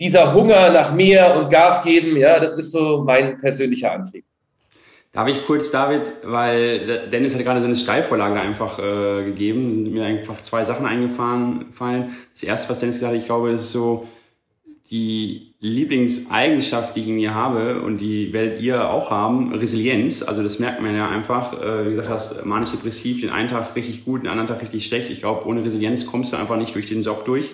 [0.00, 4.24] dieser Hunger nach mehr und Gas geben, ja, das ist so mein persönlicher Antrieb.
[5.12, 10.04] Darf ich kurz, David, weil Dennis hat gerade seine Steilvorlage einfach äh, gegeben, sind mir
[10.04, 11.72] einfach zwei Sachen eingefallen.
[11.72, 12.14] Fallen.
[12.34, 14.06] Das erste, was Dennis gesagt hat, ich glaube, das ist so
[14.90, 20.22] die Lieblingseigenschaft, die ich in mir habe und die werdet ihr auch haben, Resilienz.
[20.22, 21.52] Also das merkt man ja einfach.
[21.52, 25.10] Äh, wie gesagt hast, manisch-depressiv, den einen Tag richtig gut, den anderen Tag richtig schlecht.
[25.10, 27.50] Ich glaube, ohne Resilienz kommst du einfach nicht durch den Job durch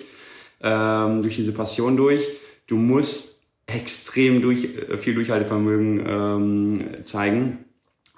[0.61, 2.21] ähm, durch diese Passion durch.
[2.67, 7.65] Du musst extrem durch, äh, viel Durchhaltevermögen ähm, zeigen.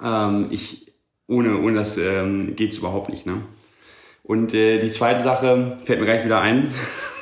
[0.03, 0.93] Ähm, ich,
[1.27, 1.99] ohne, ohne das
[2.55, 3.25] geht's überhaupt nicht.
[3.25, 3.41] Ne?
[4.23, 6.71] Und äh, die zweite Sache fällt mir gleich wieder ein.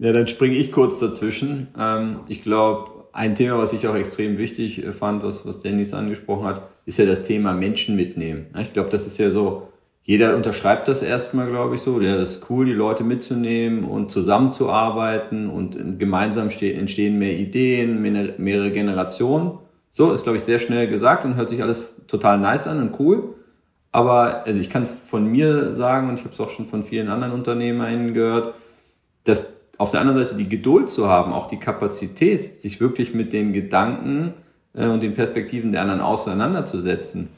[0.00, 1.68] ja, dann springe ich kurz dazwischen.
[1.78, 5.94] Ähm, ich glaube, ein Thema, was ich auch extrem wichtig äh, fand, was, was Dennis
[5.94, 8.46] angesprochen hat, ist ja das Thema Menschen mitnehmen.
[8.58, 9.68] Ich glaube, das ist ja so
[10.02, 12.00] jeder unterschreibt das erstmal, glaube ich, so.
[12.00, 18.00] Ja, das ist cool, die Leute mitzunehmen und zusammenzuarbeiten und gemeinsam entstehen mehr Ideen,
[18.38, 19.58] mehrere Generationen.
[19.90, 22.98] So, ist, glaube ich, sehr schnell gesagt und hört sich alles total nice an und
[22.98, 23.34] cool.
[23.92, 26.82] Aber also ich kann es von mir sagen und ich habe es auch schon von
[26.84, 28.54] vielen anderen Unternehmern gehört,
[29.24, 33.32] dass auf der anderen Seite die Geduld zu haben, auch die Kapazität, sich wirklich mit
[33.32, 34.34] den Gedanken
[34.74, 37.30] äh, und den Perspektiven der anderen auseinanderzusetzen.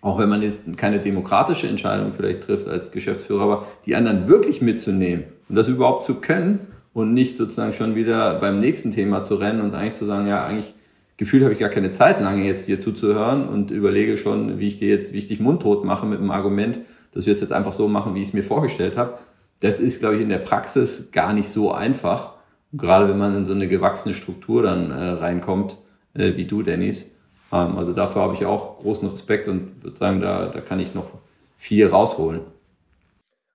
[0.00, 4.60] Auch wenn man jetzt keine demokratische Entscheidung vielleicht trifft als Geschäftsführer, aber die anderen wirklich
[4.60, 9.36] mitzunehmen und das überhaupt zu können und nicht sozusagen schon wieder beim nächsten Thema zu
[9.36, 10.74] rennen und eigentlich zu sagen, ja, eigentlich
[11.16, 14.80] gefühlt habe ich gar keine Zeit lange jetzt hier zuzuhören und überlege schon, wie ich
[14.80, 16.80] dir jetzt, wie ich dich mundtot mache mit dem Argument,
[17.12, 19.16] dass wir es jetzt einfach so machen, wie ich es mir vorgestellt habe.
[19.60, 22.34] Das ist, glaube ich, in der Praxis gar nicht so einfach.
[22.72, 25.78] gerade wenn man in so eine gewachsene Struktur dann äh, reinkommt,
[26.14, 27.10] äh, wie du, Dennis.
[27.52, 30.94] Ähm, also dafür habe ich auch großen Respekt und würde sagen, da, da kann ich
[30.94, 31.10] noch
[31.56, 32.42] viel rausholen.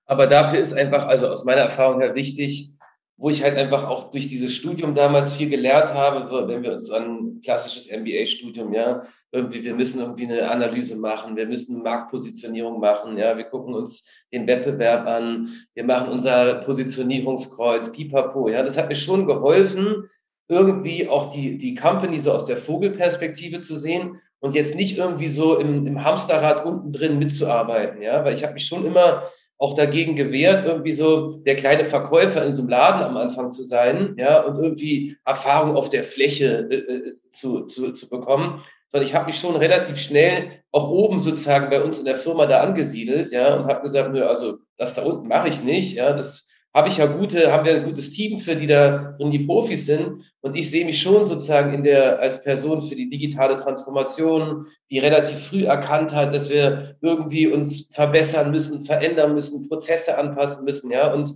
[0.06, 2.73] Aber dafür ist einfach, also aus meiner Erfahrung her wichtig,
[3.16, 6.90] wo ich halt einfach auch durch dieses Studium damals viel gelernt habe, wenn wir uns
[6.90, 13.16] an klassisches MBA-Studium, ja, irgendwie, wir müssen irgendwie eine Analyse machen, wir müssen Marktpositionierung machen,
[13.16, 18.88] ja, wir gucken uns den Wettbewerb an, wir machen unser Positionierungskreuz, pipapo, ja, das hat
[18.88, 20.08] mir schon geholfen,
[20.48, 25.28] irgendwie auch die, die Company so aus der Vogelperspektive zu sehen und jetzt nicht irgendwie
[25.28, 29.22] so im, im Hamsterrad unten drin mitzuarbeiten, ja, weil ich habe mich schon immer
[29.58, 33.62] auch dagegen gewehrt, irgendwie so der kleine Verkäufer in so einem Laden am Anfang zu
[33.64, 38.60] sein, ja, und irgendwie Erfahrung auf der Fläche äh, äh, zu, zu, zu bekommen.
[38.88, 42.46] Sondern ich habe mich schon relativ schnell auch oben sozusagen bei uns in der Firma
[42.46, 46.12] da angesiedelt, ja, und habe gesagt, nö, also das da unten mache ich nicht, ja,
[46.12, 49.38] das habe ich ja gute, haben wir ein gutes Team für die da drin die
[49.38, 50.24] Profis sind.
[50.40, 54.98] Und ich sehe mich schon sozusagen in der, als Person für die digitale Transformation, die
[54.98, 60.90] relativ früh erkannt hat, dass wir irgendwie uns verbessern müssen, verändern müssen, Prozesse anpassen müssen,
[60.90, 61.14] ja.
[61.14, 61.30] Und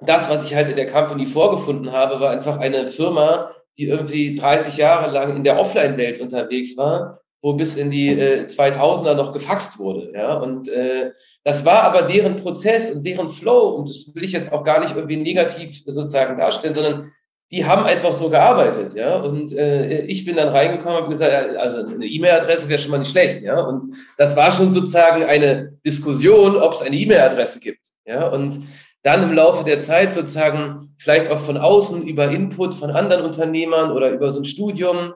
[0.00, 4.34] das, was ich halt in der Company vorgefunden habe, war einfach eine Firma, die irgendwie
[4.34, 9.34] 30 Jahre lang in der Offline-Welt unterwegs war wo bis in die äh, 2000er noch
[9.34, 10.10] gefaxt wurde.
[10.14, 10.38] Ja?
[10.38, 11.12] Und äh,
[11.44, 13.68] das war aber deren Prozess und deren Flow.
[13.76, 17.12] Und das will ich jetzt auch gar nicht irgendwie negativ sozusagen darstellen, sondern
[17.52, 18.94] die haben einfach so gearbeitet.
[18.94, 19.16] Ja?
[19.16, 23.10] Und äh, ich bin dann reingekommen und gesagt, also eine E-Mail-Adresse wäre schon mal nicht
[23.10, 23.42] schlecht.
[23.42, 23.60] Ja?
[23.60, 27.84] Und das war schon sozusagen eine Diskussion, ob es eine E-Mail-Adresse gibt.
[28.06, 28.26] Ja?
[28.28, 28.58] Und
[29.02, 33.92] dann im Laufe der Zeit sozusagen vielleicht auch von außen über Input von anderen Unternehmern
[33.92, 35.12] oder über so ein Studium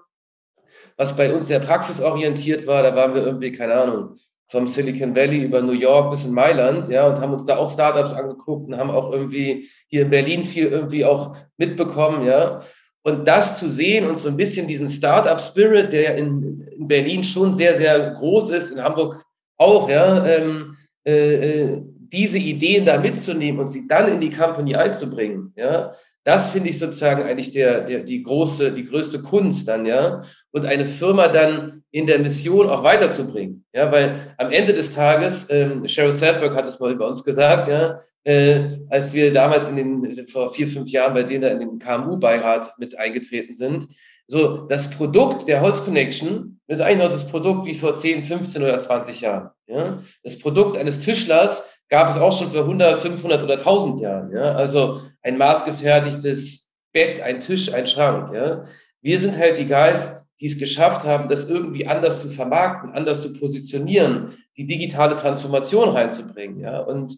[0.99, 2.83] was bei uns sehr praxisorientiert war.
[2.83, 4.17] Da waren wir irgendwie, keine Ahnung,
[4.49, 7.71] vom Silicon Valley über New York bis in Mailand, ja, und haben uns da auch
[7.71, 12.61] Startups angeguckt und haben auch irgendwie hier in Berlin viel irgendwie auch mitbekommen, ja.
[13.03, 17.55] Und das zu sehen und so ein bisschen diesen Startup-Spirit, der in, in, Berlin schon
[17.55, 19.23] sehr, sehr groß ist, in Hamburg
[19.57, 24.75] auch, ja, ähm, äh, äh diese Ideen da mitzunehmen und sie dann in die Company
[24.75, 25.93] einzubringen, ja,
[26.25, 30.23] das finde ich sozusagen eigentlich der, der, die große, die größte Kunst dann, ja.
[30.51, 33.65] Und eine Firma dann in der Mission auch weiterzubringen.
[33.73, 37.69] Ja, weil am Ende des Tages, ähm, Sheryl Sandberg hat es mal über uns gesagt,
[37.69, 41.61] ja, äh, als wir damals in den, vor vier, fünf Jahren bei denen da in
[41.61, 43.87] den KMU-Beirat mit eingetreten sind,
[44.31, 48.63] so, das Produkt der Holz Connection ist eigentlich noch das Produkt wie vor 10, 15
[48.63, 49.51] oder 20 Jahren.
[49.67, 50.01] Ja?
[50.23, 54.31] Das Produkt eines Tischlers gab es auch schon für 100, 500 oder 1000 Jahren.
[54.33, 54.53] Ja?
[54.55, 58.35] Also ein maßgefertigtes Bett, ein Tisch, ein Schrank.
[58.35, 58.65] Ja?
[59.01, 63.23] Wir sind halt die Guys, die es geschafft haben, das irgendwie anders zu vermarkten, anders
[63.23, 66.61] zu positionieren, die digitale Transformation reinzubringen.
[66.61, 66.81] Ja?
[66.81, 67.13] Und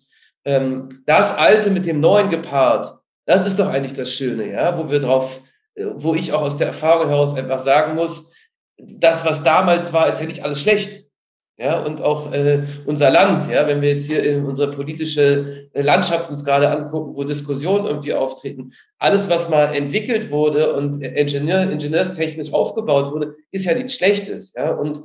[0.45, 2.87] ähm, das Alte mit dem Neuen gepaart,
[3.27, 5.43] das ist doch eigentlich das Schöne, ja, wo wir drauf,
[5.77, 8.33] wo ich auch aus der Erfahrung heraus einfach sagen muss,
[8.77, 11.10] das, was damals war, ist ja nicht alles schlecht.
[11.61, 15.83] Ja, und auch äh, unser Land, ja, wenn wir jetzt hier in unsere politische äh,
[15.83, 21.71] Landschaft uns gerade angucken, wo Diskussionen irgendwie auftreten, alles, was mal entwickelt wurde und Ingenieur,
[21.71, 24.55] ingenieurstechnisch aufgebaut wurde, ist ja nichts Schlechtes.
[24.57, 25.01] Ja, und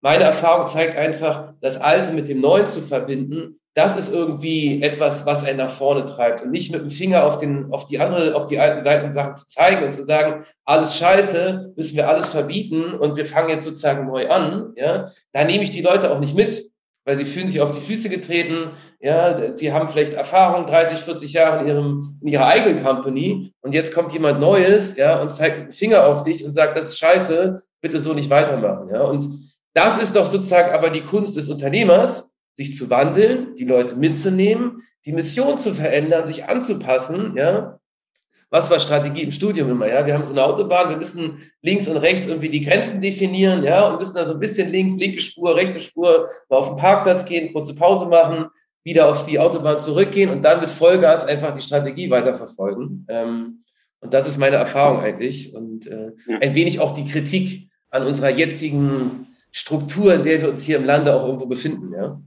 [0.00, 5.26] meine Erfahrung zeigt einfach, das Alte mit dem Neuen zu verbinden, das ist irgendwie etwas,
[5.26, 6.42] was einen nach vorne treibt.
[6.42, 9.36] Und nicht mit dem Finger auf, den, auf die andere, auf die alten Seiten Sachen
[9.36, 13.64] zu zeigen und zu sagen, alles scheiße, müssen wir alles verbieten und wir fangen jetzt
[13.64, 16.70] sozusagen neu an, ja, da nehme ich die Leute auch nicht mit,
[17.04, 21.32] weil sie fühlen sich auf die Füße getreten, ja, die haben vielleicht Erfahrung, 30, 40
[21.32, 25.58] Jahre in ihrem, in ihrer eigenen Company und jetzt kommt jemand Neues, ja, und zeigt
[25.58, 29.02] mit dem Finger auf dich und sagt, das ist scheiße, bitte so nicht weitermachen, ja,
[29.02, 29.24] und
[29.74, 32.29] das ist doch sozusagen aber die Kunst des Unternehmers,
[32.60, 37.78] sich zu wandeln, die Leute mitzunehmen, die Mission zu verändern, sich anzupassen, ja.
[38.50, 40.04] Was war Strategie im Studium immer, ja?
[40.04, 43.88] Wir haben so eine Autobahn, wir müssen links und rechts irgendwie die Grenzen definieren, ja,
[43.88, 47.24] und müssen dann so ein bisschen links, linke Spur, rechte Spur, mal auf den Parkplatz
[47.24, 48.48] gehen, kurze Pause machen,
[48.84, 53.06] wieder auf die Autobahn zurückgehen und dann mit Vollgas einfach die Strategie weiterverfolgen.
[53.08, 53.64] Ähm,
[54.00, 58.30] und das ist meine Erfahrung eigentlich und äh, ein wenig auch die Kritik an unserer
[58.30, 62.20] jetzigen Struktur, in der wir uns hier im Lande auch irgendwo befinden, ja.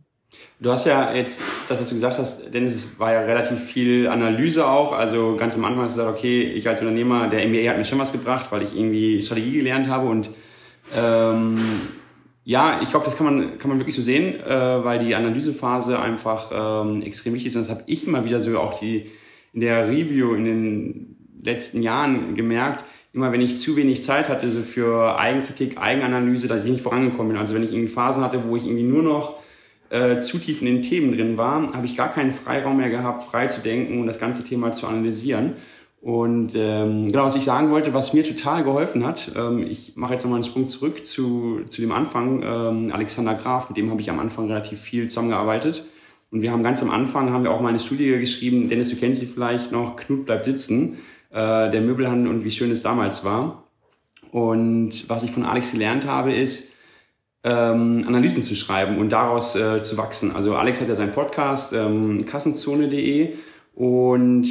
[0.60, 4.08] Du hast ja jetzt, das, was du gesagt hast, Dennis, es war ja relativ viel
[4.08, 4.94] Analyse auch.
[4.94, 7.86] Also ganz am Anfang hast du gesagt, okay, ich als Unternehmer, der MBA hat mir
[7.86, 10.30] schon was gebracht, weil ich irgendwie Strategie gelernt habe und
[10.94, 11.60] Ähm,
[12.46, 15.98] ja, ich glaube, das kann man, kann man wirklich so sehen, äh, weil die Analysephase
[15.98, 16.52] einfach
[16.86, 17.56] ähm, extrem wichtig ist.
[17.56, 19.10] Und das habe ich immer wieder so auch die
[19.54, 24.52] in der Review in den letzten Jahren gemerkt, immer wenn ich zu wenig Zeit hatte,
[24.52, 27.38] so für Eigenkritik, Eigenanalyse, dass ich nicht vorangekommen bin.
[27.38, 29.36] Also wenn ich irgendwie Phasen hatte, wo ich irgendwie nur noch
[29.94, 33.22] äh, zu tief in den Themen drin war, habe ich gar keinen Freiraum mehr gehabt,
[33.22, 35.54] frei zu denken und das ganze Thema zu analysieren.
[36.02, 40.14] Und ähm, genau, was ich sagen wollte, was mir total geholfen hat, ähm, ich mache
[40.14, 44.02] jetzt nochmal einen Sprung zurück zu, zu dem Anfang, ähm, Alexander Graf, mit dem habe
[44.02, 45.86] ich am Anfang relativ viel zusammengearbeitet.
[46.32, 48.96] Und wir haben ganz am Anfang, haben wir auch mal eine Studie geschrieben, Dennis, du
[48.96, 50.98] kennst sie vielleicht noch, Knut bleibt sitzen,
[51.30, 53.64] äh, der Möbelhandel und wie schön es damals war.
[54.32, 56.74] Und was ich von Alex gelernt habe, ist,
[57.44, 60.36] ähm, Analysen zu schreiben und daraus äh, zu wachsen.
[60.36, 63.34] Also Alex hat ja seinen Podcast, ähm, kassenzone.de
[63.76, 64.48] und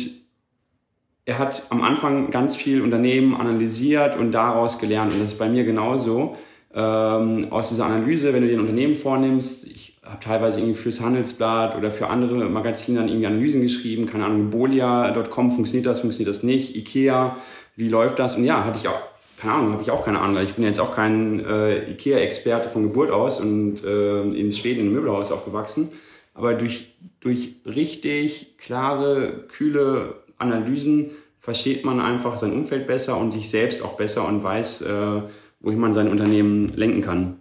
[1.24, 5.12] er hat am Anfang ganz viel Unternehmen analysiert und daraus gelernt.
[5.12, 6.37] Und das ist bei mir genauso.
[6.74, 11.00] Ähm, aus dieser Analyse, wenn du dir ein Unternehmen vornimmst, ich habe teilweise irgendwie fürs
[11.00, 16.35] Handelsblatt oder für andere Magazine dann irgendwie Analysen geschrieben, keine Ahnung, bolia.com, funktioniert das, funktioniert
[16.35, 17.37] das nicht, Ikea,
[17.76, 18.37] wie läuft das?
[18.37, 19.00] Und ja, hatte ich auch,
[19.42, 22.85] keine Ahnung, habe ich auch keine Ahnung, ich bin jetzt auch kein äh, Ikea-Experte von
[22.85, 25.90] Geburt aus und äh, in Schweden einem Möbelhaus aufgewachsen.
[26.33, 33.50] Aber durch, durch richtig klare, kühle Analysen versteht man einfach sein Umfeld besser und sich
[33.50, 35.22] selbst auch besser und weiß, äh,
[35.59, 37.40] wohin man sein Unternehmen lenken kann.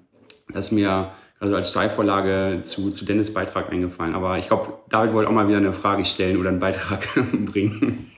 [0.52, 4.16] Das ist mir also als Steilvorlage zu, zu Dennis Beitrag eingefallen.
[4.16, 7.08] Aber ich glaube, David wollte auch mal wieder eine Frage stellen oder einen Beitrag
[7.46, 8.11] bringen.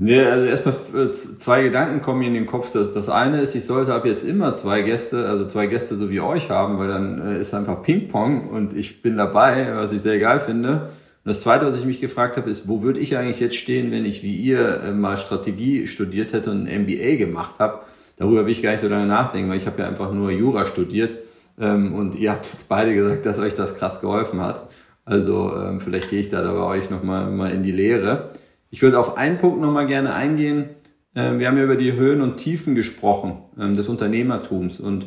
[0.00, 2.70] Nee, also erstmal äh, zwei Gedanken kommen mir in den Kopf.
[2.70, 6.08] Das, das eine ist, ich sollte ab jetzt immer zwei Gäste, also zwei Gäste so
[6.08, 10.00] wie euch haben, weil dann äh, ist einfach Ping-Pong und ich bin dabei, was ich
[10.00, 10.90] sehr geil finde.
[11.24, 13.90] Und das Zweite, was ich mich gefragt habe, ist, wo würde ich eigentlich jetzt stehen,
[13.90, 17.80] wenn ich wie ihr äh, mal Strategie studiert hätte und ein MBA gemacht habe?
[18.16, 20.64] Darüber will ich gar nicht so lange nachdenken, weil ich habe ja einfach nur Jura
[20.64, 21.12] studiert
[21.58, 24.68] ähm, und ihr habt jetzt beide gesagt, dass euch das krass geholfen hat.
[25.04, 28.30] Also ähm, vielleicht gehe ich da, da bei euch nochmal mal in die Lehre.
[28.70, 30.70] Ich würde auf einen Punkt nochmal gerne eingehen.
[31.14, 35.06] Ähm, wir haben ja über die Höhen und Tiefen gesprochen ähm, des Unternehmertums und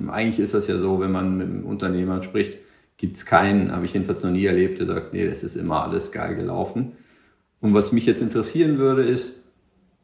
[0.00, 2.58] ähm, eigentlich ist das ja so, wenn man mit Unternehmern spricht,
[2.96, 5.84] gibt es keinen, habe ich jedenfalls noch nie erlebt, der sagt, nee, das ist immer
[5.84, 6.92] alles geil gelaufen.
[7.60, 9.42] Und was mich jetzt interessieren würde, ist,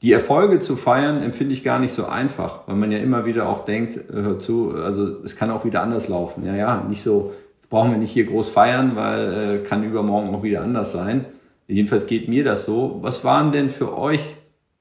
[0.02, 3.48] die Erfolge zu feiern, empfinde ich gar nicht so einfach, weil man ja immer wieder
[3.48, 6.44] auch denkt, äh, hör zu, also es kann auch wieder anders laufen.
[6.44, 7.32] Ja, ja, nicht so,
[7.70, 11.24] brauchen wir nicht hier groß feiern, weil äh, kann übermorgen auch wieder anders sein.
[11.68, 12.98] Jedenfalls geht mir das so.
[13.02, 14.20] Was waren denn für euch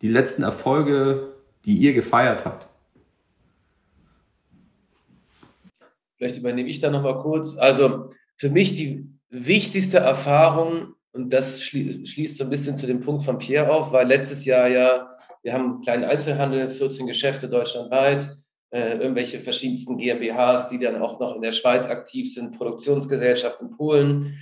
[0.02, 1.34] die letzten Erfolge,
[1.66, 2.68] die ihr gefeiert habt?
[6.18, 7.58] Vielleicht übernehme ich da nochmal kurz.
[7.58, 13.24] Also für mich die wichtigste Erfahrung, und das schließt so ein bisschen zu dem Punkt
[13.24, 18.38] von Pierre auf, war letztes Jahr ja, wir haben einen kleinen Einzelhandel, 14 Geschäfte deutschlandweit,
[18.70, 23.72] äh, irgendwelche verschiedensten GmbHs, die dann auch noch in der Schweiz aktiv sind, Produktionsgesellschaft in
[23.72, 24.38] Polen.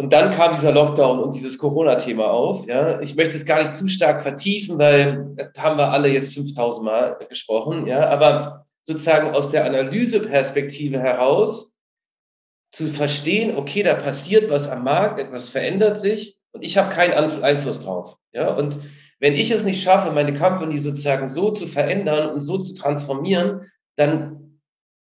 [0.00, 2.66] Und dann kam dieser Lockdown und dieses Corona-Thema auf.
[2.66, 3.02] Ja.
[3.02, 6.82] Ich möchte es gar nicht zu stark vertiefen, weil das haben wir alle jetzt 5000
[6.82, 7.86] Mal gesprochen.
[7.86, 8.08] Ja.
[8.08, 11.74] Aber sozusagen aus der Analyseperspektive heraus
[12.72, 17.12] zu verstehen, okay, da passiert was am Markt, etwas verändert sich und ich habe keinen
[17.12, 18.16] Einfluss drauf.
[18.32, 18.76] Ja, und
[19.18, 23.66] wenn ich es nicht schaffe, meine Company sozusagen so zu verändern und so zu transformieren,
[23.96, 24.60] dann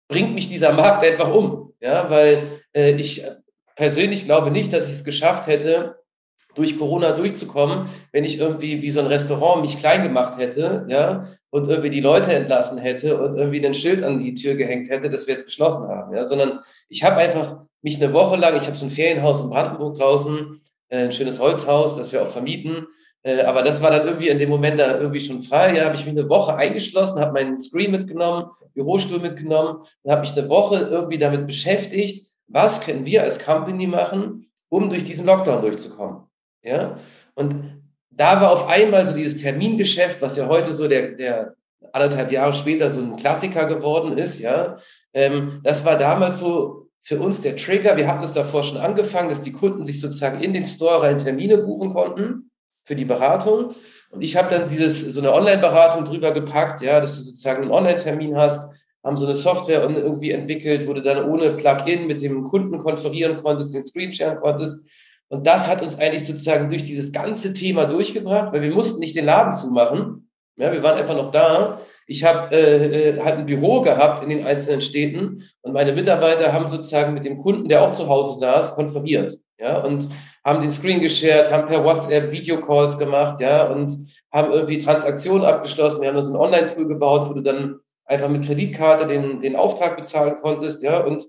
[0.08, 1.74] bringt mich dieser Markt einfach um.
[1.80, 3.24] Ja, weil äh, ich
[3.80, 5.96] persönlich glaube nicht, dass ich es geschafft hätte,
[6.54, 11.26] durch Corona durchzukommen, wenn ich irgendwie wie so ein Restaurant mich klein gemacht hätte, ja,
[11.48, 15.08] und irgendwie die Leute entlassen hätte und irgendwie ein Schild an die Tür gehängt hätte,
[15.08, 18.66] dass wir jetzt geschlossen haben, ja, sondern ich habe einfach mich eine Woche lang, ich
[18.66, 22.86] habe so ein Ferienhaus in Brandenburg draußen, äh, ein schönes Holzhaus, das wir auch vermieten,
[23.22, 25.94] äh, aber das war dann irgendwie in dem Moment da irgendwie schon frei, ja, habe
[25.94, 30.50] ich mich eine Woche eingeschlossen, habe meinen Screen mitgenommen, Bürostuhl mitgenommen und habe mich eine
[30.50, 36.22] Woche irgendwie damit beschäftigt, was können wir als Company machen, um durch diesen Lockdown durchzukommen.
[36.62, 36.98] Ja?
[37.34, 41.54] Und da war auf einmal so dieses Termingeschäft, was ja heute so der, der
[41.92, 44.76] anderthalb Jahre später so ein Klassiker geworden ist, ja.
[45.14, 47.96] Ähm, das war damals so für uns der Trigger.
[47.96, 51.18] Wir hatten es davor schon angefangen, dass die Kunden sich sozusagen in den Store rein
[51.18, 52.50] Termine buchen konnten
[52.84, 53.70] für die Beratung.
[54.10, 57.70] Und ich habe dann dieses, so eine Online-Beratung drüber gepackt, ja, dass du sozusagen einen
[57.70, 62.44] Online-Termin hast, haben so eine Software irgendwie entwickelt, wo du dann ohne Plugin mit dem
[62.44, 64.86] Kunden konferieren konntest, den Screen sharen konntest.
[65.28, 69.16] Und das hat uns eigentlich sozusagen durch dieses ganze Thema durchgebracht, weil wir mussten nicht
[69.16, 70.28] den Laden zumachen.
[70.56, 71.80] Ja, wir waren einfach noch da.
[72.06, 76.52] Ich habe äh, äh, halt ein Büro gehabt in den einzelnen Städten und meine Mitarbeiter
[76.52, 79.32] haben sozusagen mit dem Kunden, der auch zu Hause saß, konferiert.
[79.58, 80.08] Ja, und
[80.44, 83.90] haben den Screen geshared, haben per WhatsApp Videocalls gemacht, ja, und
[84.32, 86.02] haben irgendwie Transaktionen abgeschlossen.
[86.02, 87.80] Wir haben uns ein Online-Tool gebaut, wo du dann
[88.10, 91.22] einfach mit Kreditkarte den, den Auftrag bezahlen konntest, ja, und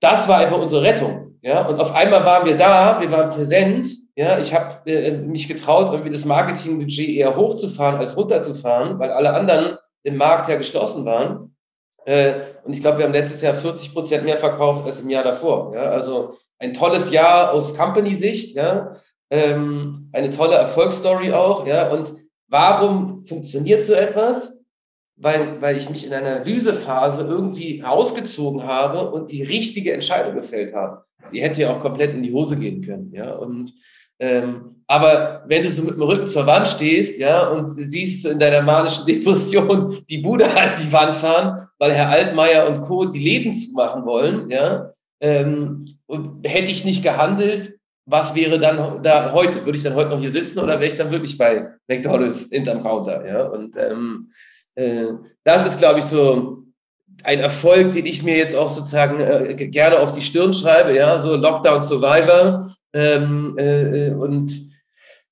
[0.00, 3.88] das war einfach unsere Rettung, ja, und auf einmal waren wir da, wir waren präsent,
[4.16, 9.32] ja, ich habe äh, mich getraut, irgendwie das Marketingbudget eher hochzufahren als runterzufahren, weil alle
[9.32, 11.56] anderen im Markt ja geschlossen waren.
[12.04, 15.24] Äh, und ich glaube, wir haben letztes Jahr 40 Prozent mehr verkauft als im Jahr
[15.24, 15.74] davor.
[15.74, 15.84] Ja?
[15.90, 18.92] Also ein tolles Jahr aus Company-Sicht, ja?
[19.30, 21.66] Ähm, eine tolle Erfolgsstory auch.
[21.66, 21.90] Ja?
[21.90, 22.12] Und
[22.48, 24.59] warum funktioniert so etwas?
[25.22, 30.74] Weil, weil ich mich in einer Analysephase irgendwie rausgezogen habe und die richtige Entscheidung gefällt
[30.74, 31.04] habe.
[31.30, 33.12] Sie hätte ja auch komplett in die Hose gehen können.
[33.12, 33.34] Ja?
[33.34, 33.70] Und
[34.18, 38.38] ähm, aber wenn du so mit dem Rücken zur Wand stehst, ja, und siehst in
[38.38, 43.06] deiner manischen Depression die Bude halt die Wand fahren, weil Herr Altmaier und Co.
[43.06, 44.90] die Läden zumachen wollen, ja,
[45.20, 49.64] ähm, und hätte ich nicht gehandelt, was wäre dann da heute?
[49.64, 52.82] Würde ich dann heute noch hier sitzen oder wäre ich dann wirklich bei McDonalds hinterm
[52.82, 53.44] Counter, ja?
[53.44, 54.59] Und ähm, äh,
[55.44, 56.60] das ist, glaube ich, so
[57.24, 61.18] ein Erfolg, den ich mir jetzt auch sozusagen äh, gerne auf die Stirn schreibe, ja,
[61.18, 64.52] so Lockdown Survivor ähm, äh, und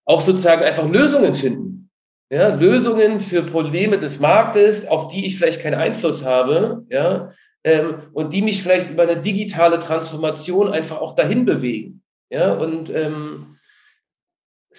[0.05, 1.91] auch sozusagen einfach Lösungen finden.
[2.30, 7.30] Ja, Lösungen für Probleme des Marktes, auf die ich vielleicht keinen Einfluss habe, ja,
[7.64, 12.03] ähm, und die mich vielleicht über eine digitale Transformation einfach auch dahin bewegen.
[12.30, 13.57] Ja, und ähm,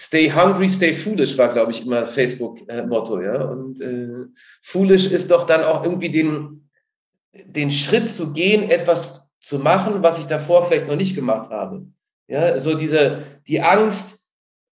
[0.02, 3.44] Stay hungry, stay foolish war, glaube ich, immer Facebook-Motto, ja.
[3.44, 4.28] Und äh,
[4.62, 6.70] foolish ist doch dann auch irgendwie den,
[7.34, 11.86] den Schritt zu gehen, etwas zu machen, was ich davor vielleicht noch nicht gemacht habe.
[12.30, 14.22] Ja, so diese, die Angst,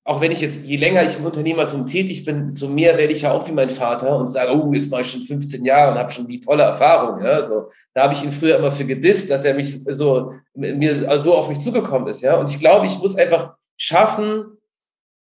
[0.06, 3.24] auch wenn ich jetzt, je länger ich im Unternehmertum tätig bin, so mehr werde ich
[3.24, 5.98] ja auch wie mein Vater und sage, oh, jetzt mache ich schon 15 Jahre und
[5.98, 7.22] habe schon die tolle Erfahrung.
[7.22, 11.20] Ja, so, da habe ich ihn früher immer für gedisst, dass er mich so, mir
[11.20, 12.22] so auf mich zugekommen ist.
[12.22, 14.57] Ja, und ich glaube, ich muss einfach schaffen,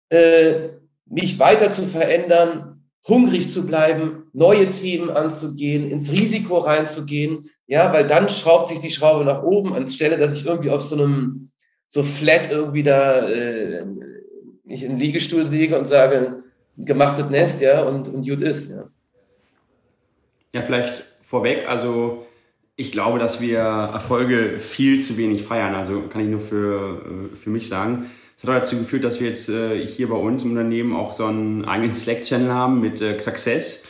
[0.10, 0.70] äh,
[1.06, 7.50] mich weiter zu verändern, hungrig zu bleiben, neue Themen anzugehen, ins Risiko reinzugehen.
[7.68, 10.96] Ja, weil dann schraubt sich die Schraube nach oben, anstelle, dass ich irgendwie auf so
[10.96, 11.52] einem
[11.88, 13.86] so flat irgendwie da äh,
[14.68, 16.44] ich in den Liegestuhl lege und sage,
[16.78, 18.86] gemachtes Nest, ja, und, und gut ist, ja.
[20.54, 22.26] Ja, vielleicht vorweg, also
[22.76, 25.76] ich glaube, dass wir Erfolge viel zu wenig feiern.
[25.76, 28.12] Also kann ich nur für, äh, für mich sagen.
[28.48, 31.66] Hat dazu geführt, dass wir jetzt äh, hier bei uns im Unternehmen auch so einen
[31.66, 33.84] eigenen Slack-Channel haben mit äh, Success,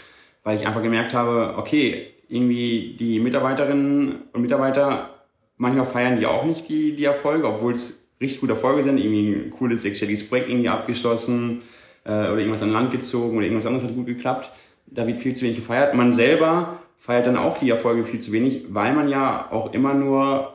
[0.44, 5.16] weil ich einfach gemerkt habe, okay, irgendwie die Mitarbeiterinnen und Mitarbeiter
[5.58, 8.98] Manchmal feiern die auch nicht die, die Erfolge, obwohl es richtig gute Erfolge sind.
[8.98, 11.62] Irgendwie ein cooles sechsstelliges Projekt irgendwie abgeschlossen
[12.04, 14.52] äh, oder irgendwas an Land gezogen oder irgendwas anderes hat gut geklappt.
[14.86, 15.94] Da wird viel zu wenig gefeiert.
[15.94, 19.94] Man selber feiert dann auch die Erfolge viel zu wenig, weil man ja auch immer
[19.94, 20.55] nur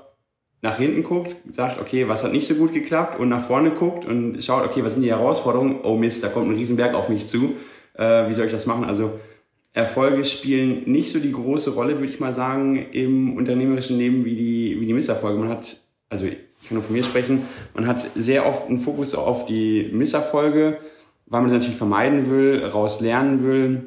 [0.62, 4.06] nach hinten guckt, sagt, okay, was hat nicht so gut geklappt und nach vorne guckt
[4.06, 5.80] und schaut, okay, was sind die Herausforderungen?
[5.82, 7.54] Oh Mist, da kommt ein Riesenberg auf mich zu.
[7.94, 8.84] Äh, wie soll ich das machen?
[8.84, 9.18] Also
[9.72, 14.36] Erfolge spielen nicht so die große Rolle, würde ich mal sagen, im unternehmerischen Leben wie
[14.36, 15.38] die, wie die Misserfolge.
[15.38, 17.42] Man hat, also ich kann nur von mir sprechen,
[17.74, 20.78] man hat sehr oft einen Fokus auf die Misserfolge,
[21.26, 23.86] weil man sie natürlich vermeiden will, raus lernen will.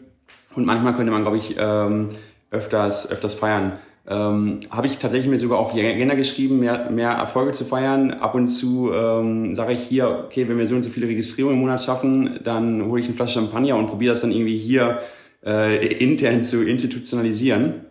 [0.55, 2.09] Und manchmal könnte man, glaube ich, ähm,
[2.49, 3.73] öfters, öfters feiern.
[4.05, 8.11] Ähm, habe ich tatsächlich mir sogar auf die Agenda geschrieben, mehr, mehr Erfolge zu feiern.
[8.11, 11.55] Ab und zu ähm, sage ich hier, okay, wenn wir so und so viele Registrierungen
[11.55, 14.99] im Monat schaffen, dann hole ich eine Flasche Champagner und probiere das dann irgendwie hier
[15.45, 17.85] äh, intern zu institutionalisieren.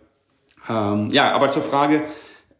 [0.69, 2.03] Ähm, ja, aber zur Frage,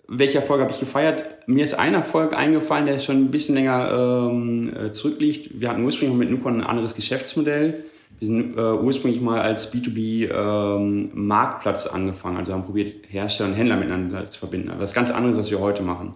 [0.07, 1.47] welcher Erfolg habe ich gefeiert?
[1.47, 5.61] Mir ist ein Erfolg eingefallen, der schon ein bisschen länger ähm, äh, zurückliegt.
[5.61, 7.85] Wir hatten ursprünglich mit Nukon ein anderes Geschäftsmodell.
[8.19, 13.75] Wir sind äh, ursprünglich mal als B2B ähm, angefangen, also haben probiert, Hersteller und Händler
[13.75, 14.69] miteinander zu verbinden.
[14.69, 16.15] Aber das ganz anderes, was wir heute machen.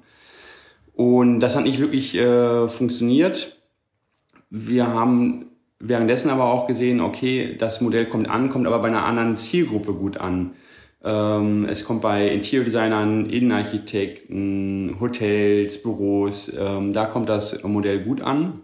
[0.93, 3.61] Und das hat nicht wirklich äh, funktioniert.
[4.49, 5.45] Wir haben
[5.79, 9.93] währenddessen aber auch gesehen, okay, das Modell kommt an, kommt aber bei einer anderen Zielgruppe
[9.93, 10.51] gut an.
[11.03, 18.61] Ähm, es kommt bei Interior-Designern, Innenarchitekten, Hotels, Büros, ähm, da kommt das Modell gut an.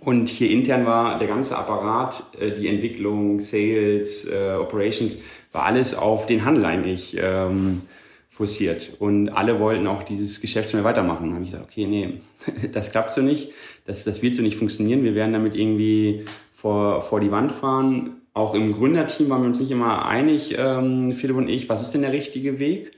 [0.00, 5.16] Und hier intern war der ganze Apparat, äh, die Entwicklung, Sales, äh, Operations,
[5.52, 7.82] war alles auf den Handel eigentlich ähm,
[8.28, 8.92] forciert.
[8.98, 11.28] Und alle wollten auch dieses Geschäftsmodell weitermachen.
[11.28, 12.20] Da habe ich gesagt, okay, nee,
[12.72, 13.52] das klappt so nicht
[13.90, 15.04] das, das wird so nicht funktionieren.
[15.04, 18.22] Wir werden damit irgendwie vor, vor die Wand fahren.
[18.32, 21.92] Auch im Gründerteam waren wir uns nicht immer einig, ähm, Philipp und ich, was ist
[21.92, 22.92] denn der richtige Weg?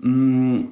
[0.00, 0.62] Mm,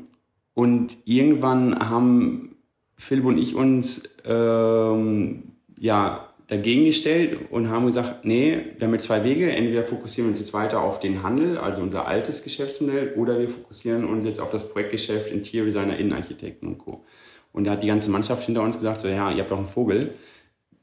[0.54, 2.55] und irgendwann haben
[2.96, 9.04] Philipp und ich uns ähm, ja, dagegen gestellt und haben gesagt, nee, wir haben jetzt
[9.04, 9.50] zwei Wege.
[9.50, 13.48] Entweder fokussieren wir uns jetzt weiter auf den Handel, also unser altes Geschäftsmodell, oder wir
[13.48, 17.04] fokussieren uns jetzt auf das Projektgeschäft Interior Designer, Innenarchitekten und Co.
[17.52, 19.66] Und da hat die ganze Mannschaft hinter uns gesagt, so ja, ihr habt doch einen
[19.66, 20.14] Vogel.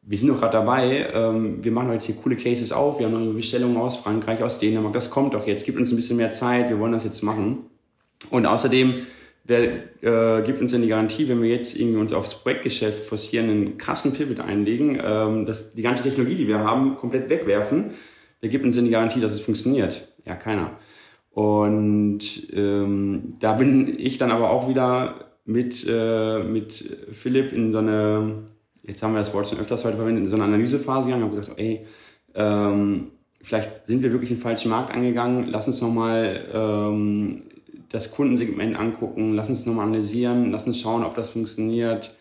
[0.06, 3.16] wir sind doch gerade dabei, ähm, wir machen jetzt hier coole Cases auf, wir haben
[3.16, 6.32] eine Bestellung aus Frankreich, aus Dänemark, das kommt doch jetzt, gibt uns ein bisschen mehr
[6.32, 7.66] Zeit, wir wollen das jetzt machen.
[8.30, 9.06] Und außerdem,
[9.44, 13.50] wer äh, gibt uns denn die Garantie, wenn wir jetzt irgendwie uns aufs Projektgeschäft forcieren,
[13.50, 17.92] einen krassen Pivot einlegen, ähm, dass die ganze Technologie, die wir haben, komplett wegwerfen,
[18.42, 20.08] wer gibt uns denn die Garantie, dass es funktioniert?
[20.26, 20.78] Ja, keiner.
[21.32, 22.22] Und
[22.54, 28.44] ähm, da bin ich dann aber auch wieder mit, äh, mit Philipp in so eine,
[28.84, 31.36] jetzt haben wir das Wort schon öfters heute verwendet, in so eine Analysephase gegangen, habe
[31.36, 31.86] gesagt, ey,
[32.36, 37.44] ähm, vielleicht sind wir wirklich den falschen Markt angegangen, lass uns nochmal ähm,
[37.94, 42.16] das Kundensegment angucken, lass uns nochmal analysieren, lass uns schauen, ob das funktioniert.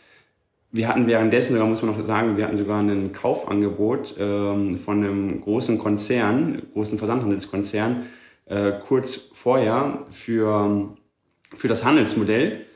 [0.70, 4.99] Wir hatten währenddessen, da muss man noch sagen, wir hatten sogar ein Kaufangebot ähm, von
[4.99, 8.05] einem großen Konzern, großen Versandhandelskonzern,
[8.47, 10.95] äh, kurz vorher für,
[11.55, 12.66] für das Handelsmodell.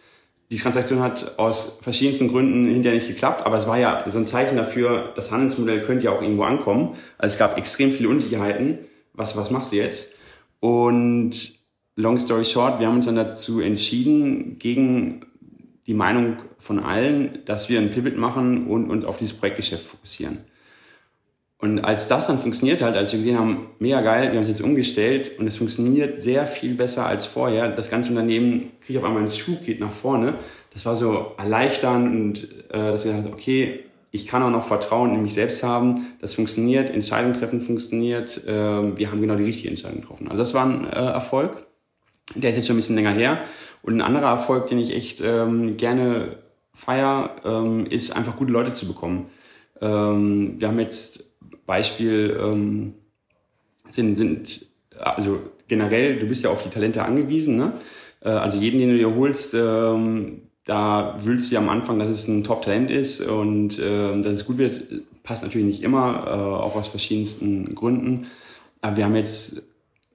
[0.50, 4.26] Die Transaktion hat aus verschiedensten Gründen hinterher nicht geklappt, aber es war ja so ein
[4.26, 6.94] Zeichen dafür, das Handelsmodell könnte ja auch irgendwo ankommen.
[7.18, 8.78] Also es gab extrem viele Unsicherheiten.
[9.12, 10.14] Was, was machst du jetzt?
[10.60, 11.55] Und
[11.96, 15.26] long story short, wir haben uns dann dazu entschieden, gegen
[15.86, 20.44] die Meinung von allen, dass wir einen Pivot machen und uns auf dieses Projektgeschäft fokussieren.
[21.58, 24.48] Und als das dann funktioniert hat, als wir gesehen haben, mega geil, wir haben es
[24.48, 27.70] jetzt umgestellt und es funktioniert sehr viel besser als vorher.
[27.70, 30.34] Das ganze Unternehmen kriegt auf einmal einen Schub, geht nach vorne.
[30.74, 33.80] Das war so erleichternd und äh, dass wir gesagt haben, okay,
[34.10, 36.06] ich kann auch noch Vertrauen in mich selbst haben.
[36.20, 38.46] Das funktioniert, Entscheidungen treffen funktioniert.
[38.46, 40.28] Äh, wir haben genau die richtige Entscheidung getroffen.
[40.28, 41.66] Also das war ein äh, Erfolg.
[42.34, 43.44] Der ist jetzt schon ein bisschen länger her.
[43.82, 46.38] Und ein anderer Erfolg, den ich echt ähm, gerne
[46.74, 49.26] feier, ähm, ist einfach gute Leute zu bekommen.
[49.80, 51.24] Ähm, wir haben jetzt
[51.66, 52.94] Beispiel ähm,
[53.90, 54.66] sind, sind,
[54.98, 57.56] also generell, du bist ja auf die Talente angewiesen.
[57.56, 57.72] Ne?
[58.22, 62.08] Äh, also jeden, den du dir holst, ähm, da willst du ja am Anfang, dass
[62.08, 64.82] es ein Top-Talent ist und äh, dass es gut wird,
[65.22, 68.26] passt natürlich nicht immer, äh, auch aus verschiedensten Gründen.
[68.80, 69.62] Aber wir haben jetzt,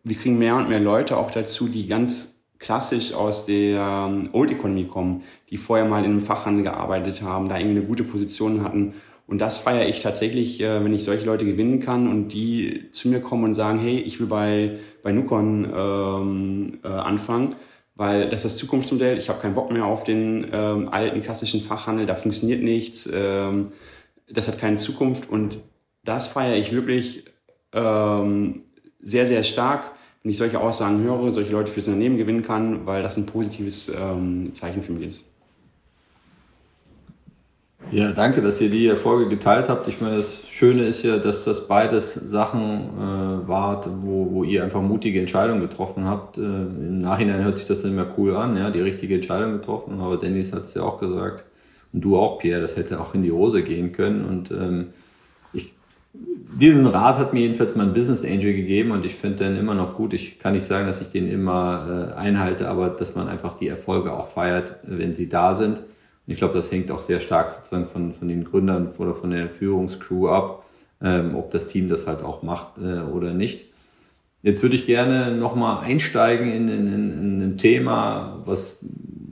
[0.04, 4.52] wir kriegen mehr und mehr Leute auch dazu, die ganz klassisch aus der ähm, Old
[4.52, 8.64] Economy kommen, die vorher mal in einem Fachhandel gearbeitet haben, da irgendwie eine gute Position
[8.64, 8.94] hatten.
[9.28, 13.10] Und das feiere ich tatsächlich, äh, wenn ich solche Leute gewinnen kann und die zu
[13.10, 17.56] mir kommen und sagen, hey, ich will bei, bei Nukon ähm, äh, anfangen,
[17.96, 19.18] weil das ist das Zukunftsmodell.
[19.18, 23.72] Ich habe keinen Bock mehr auf den ähm, alten klassischen Fachhandel, da funktioniert nichts, ähm,
[24.30, 25.30] das hat keine Zukunft.
[25.30, 25.60] Und
[26.04, 27.26] das feiere ich wirklich
[27.74, 28.64] ähm,
[29.04, 29.92] sehr, sehr stark,
[30.24, 33.90] wenn ich solche Aussagen höre, solche Leute fürs Unternehmen gewinnen kann, weil das ein positives
[33.90, 35.26] ähm, Zeichen für mich ist.
[37.92, 39.88] Ja, danke, dass ihr die Erfolge geteilt habt.
[39.88, 44.64] Ich meine, das Schöne ist ja, dass das beides Sachen äh, wart, wo, wo ihr
[44.64, 46.38] einfach mutige Entscheidungen getroffen habt.
[46.38, 50.00] Äh, Im Nachhinein hört sich das immer cool an, ja, die richtige Entscheidung getroffen.
[50.00, 51.44] Aber Dennis hat es ja auch gesagt
[51.92, 54.24] und du auch, Pierre, das hätte auch in die Hose gehen können.
[54.24, 54.88] Und ähm,
[56.60, 59.96] diesen Rat hat mir jedenfalls mein Business Angel gegeben und ich finde den immer noch
[59.96, 60.14] gut.
[60.14, 63.68] Ich kann nicht sagen, dass ich den immer äh, einhalte, aber dass man einfach die
[63.68, 65.82] Erfolge auch feiert, wenn sie da sind
[66.32, 69.50] ich glaube, das hängt auch sehr stark sozusagen von, von den Gründern oder von der
[69.50, 70.66] Führungscrew ab,
[71.02, 73.66] ähm, ob das Team das halt auch macht äh, oder nicht.
[74.44, 78.84] Jetzt würde ich gerne nochmal einsteigen in, in, in, ein Thema, was,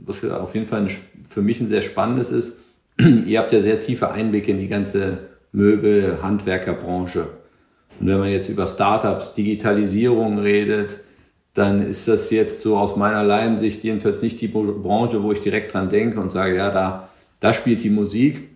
[0.06, 0.88] was auf jeden Fall
[1.28, 2.60] für mich ein sehr spannendes ist.
[3.26, 7.28] Ihr habt ja sehr tiefe Einblicke in die ganze Möbel-Handwerkerbranche.
[8.00, 10.98] Und wenn man jetzt über Startups, Digitalisierung redet,
[11.54, 15.74] dann ist das jetzt so aus meiner Laiensicht jedenfalls nicht die Branche, wo ich direkt
[15.74, 18.50] dran denke und sage, ja, da, da spielt die Musik.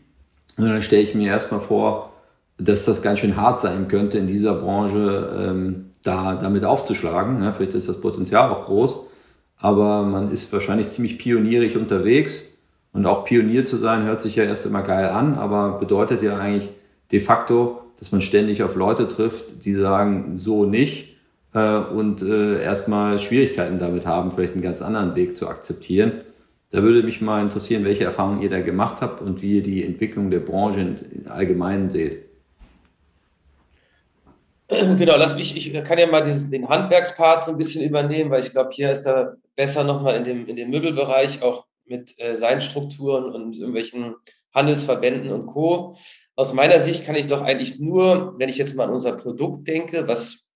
[0.58, 2.14] Und dann stelle ich mir erstmal vor,
[2.58, 7.44] dass das ganz schön hart sein könnte, in dieser Branche ähm, da damit aufzuschlagen.
[7.44, 9.08] Ja, vielleicht ist das Potenzial auch groß,
[9.58, 12.46] aber man ist wahrscheinlich ziemlich pionierig unterwegs.
[12.94, 16.38] Und auch Pionier zu sein, hört sich ja erst immer geil an, aber bedeutet ja
[16.38, 16.70] eigentlich
[17.14, 21.16] de facto, dass man ständig auf Leute trifft, die sagen, so nicht
[21.54, 26.22] äh, und äh, erstmal Schwierigkeiten damit haben, vielleicht einen ganz anderen Weg zu akzeptieren.
[26.72, 29.86] Da würde mich mal interessieren, welche Erfahrungen ihr da gemacht habt und wie ihr die
[29.86, 32.26] Entwicklung der Branche im Allgemeinen seht.
[34.98, 38.42] Genau, lass mich, ich kann ja mal dieses, den Handwerkspart so ein bisschen übernehmen, weil
[38.42, 42.36] ich glaube, hier ist er besser nochmal in dem, in dem Möbelbereich, auch mit äh,
[42.38, 44.16] seinen Strukturen und irgendwelchen
[44.52, 45.96] Handelsverbänden und Co.
[46.36, 49.68] Aus meiner Sicht kann ich doch eigentlich nur, wenn ich jetzt mal an unser Produkt
[49.68, 50.48] denke, was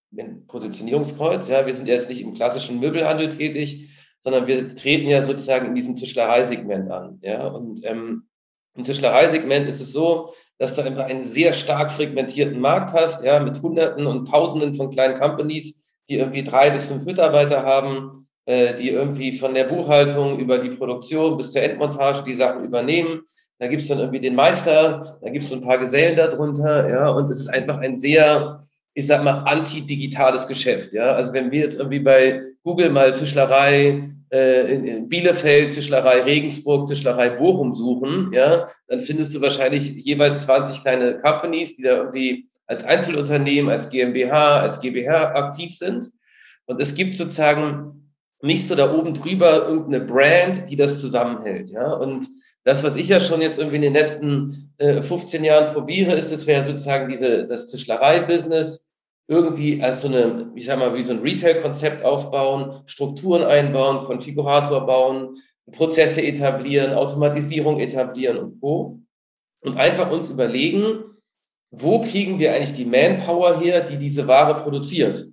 [0.47, 1.47] Positionierungskreuz.
[1.47, 3.89] Ja, wir sind jetzt nicht im klassischen Möbelhandel tätig,
[4.21, 7.19] sondern wir treten ja sozusagen in diesem Tischlereisegment an.
[7.21, 8.27] Ja, und ähm,
[8.75, 13.39] im Tischlereisegment ist es so, dass du immer einen sehr stark fragmentierten Markt hast, ja,
[13.39, 18.75] mit Hunderten und Tausenden von kleinen Companies, die irgendwie drei bis fünf Mitarbeiter haben, äh,
[18.75, 23.21] die irgendwie von der Buchhaltung über die Produktion bis zur Endmontage die Sachen übernehmen.
[23.59, 26.89] Da gibt es dann irgendwie den Meister, da gibt es so ein paar Gesellen darunter,
[26.89, 28.59] ja, und es ist einfach ein sehr,
[28.93, 31.13] ich sag mal, anti-digitales Geschäft, ja.
[31.13, 37.29] Also wenn wir jetzt irgendwie bei Google mal Tischlerei äh, in Bielefeld, Tischlerei Regensburg, Tischlerei
[37.29, 42.83] Bochum suchen, ja, dann findest du wahrscheinlich jeweils 20 kleine Companies, die da irgendwie als
[42.83, 46.05] Einzelunternehmen, als GmbH, als GbH aktiv sind.
[46.65, 51.93] Und es gibt sozusagen nicht so da oben drüber irgendeine Brand, die das zusammenhält, ja.
[51.93, 52.27] Und
[52.67, 56.33] das, was ich ja schon jetzt irgendwie in den letzten äh, 15 Jahren probiere, ist,
[56.33, 58.89] es wäre sozusagen diese, das Tischlerei-Business
[59.29, 64.85] irgendwie als so eine, ich sag mal, wie so ein Retail-Konzept aufbauen, Strukturen einbauen, Konfigurator
[64.85, 65.37] bauen,
[65.71, 68.99] Prozesse etablieren, Automatisierung etablieren und Co.
[69.61, 71.05] Und einfach uns überlegen,
[71.71, 75.25] wo kriegen wir eigentlich die Manpower her, die diese Ware produziert?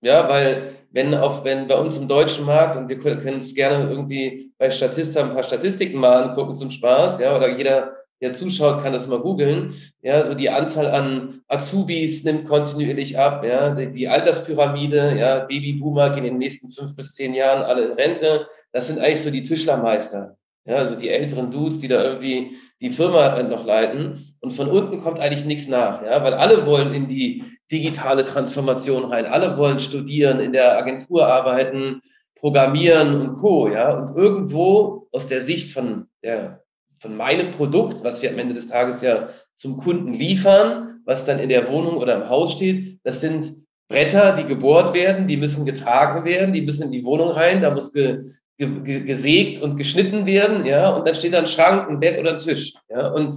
[0.00, 3.54] Ja, weil wenn auf, wenn bei uns im deutschen Markt, und wir können, können uns
[3.54, 8.32] gerne irgendwie bei Statista ein paar Statistiken mal angucken zum Spaß, ja, oder jeder, der
[8.32, 13.74] zuschaut, kann das mal googeln, ja, so die Anzahl an Azubis nimmt kontinuierlich ab, ja,
[13.74, 17.92] die, die Alterspyramide, ja, Babyboomer gehen in den nächsten fünf bis zehn Jahren alle in
[17.92, 20.36] Rente, das sind eigentlich so die Tischlermeister,
[20.66, 24.18] ja, also die älteren Dudes, die da irgendwie die Firma noch leiten.
[24.40, 29.04] Und von unten kommt eigentlich nichts nach, ja, weil alle wollen in die digitale Transformation
[29.04, 29.26] rein.
[29.26, 32.00] Alle wollen studieren, in der Agentur arbeiten,
[32.34, 33.68] programmieren und Co.
[33.68, 36.64] Ja, und irgendwo aus der Sicht von der
[37.04, 41.38] von meinem Produkt, was wir am Ende des Tages ja zum Kunden liefern, was dann
[41.38, 43.56] in der Wohnung oder im Haus steht, das sind
[43.88, 47.70] Bretter, die gebohrt werden, die müssen getragen werden, die müssen in die Wohnung rein, da
[47.70, 48.22] muss ge,
[48.56, 52.38] gesägt und geschnitten werden, ja, und dann steht da ein Schrank, ein Bett oder ein
[52.38, 53.34] Tisch, ja, und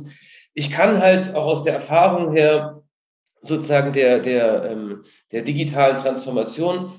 [0.53, 2.82] ich kann halt auch aus der Erfahrung her
[3.41, 6.91] sozusagen der, der, ähm, der digitalen Transformation.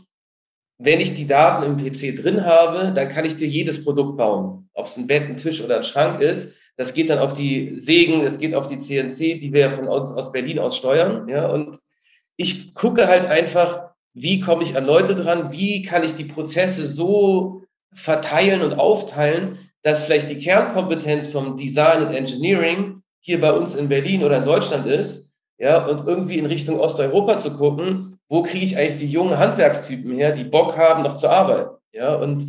[0.78, 4.68] Wenn ich die Daten im PC drin habe, dann kann ich dir jedes Produkt bauen.
[4.74, 6.56] Ob es ein Bett, ein Tisch oder ein Schrank ist.
[6.76, 10.12] Das geht dann auf die Sägen, es geht auf die CNC, die wir von uns
[10.12, 11.28] aus Berlin aus steuern.
[11.28, 11.76] Ja, und
[12.36, 15.52] ich gucke halt einfach, wie komme ich an Leute dran?
[15.52, 17.64] Wie kann ich die Prozesse so
[17.98, 23.88] verteilen und aufteilen, dass vielleicht die Kernkompetenz vom Design und Engineering hier bei uns in
[23.88, 25.28] Berlin oder in Deutschland ist
[25.58, 30.12] ja, und irgendwie in Richtung Osteuropa zu gucken, wo kriege ich eigentlich die jungen Handwerkstypen
[30.12, 32.44] her, die Bock haben, noch zu arbeiten, ja, und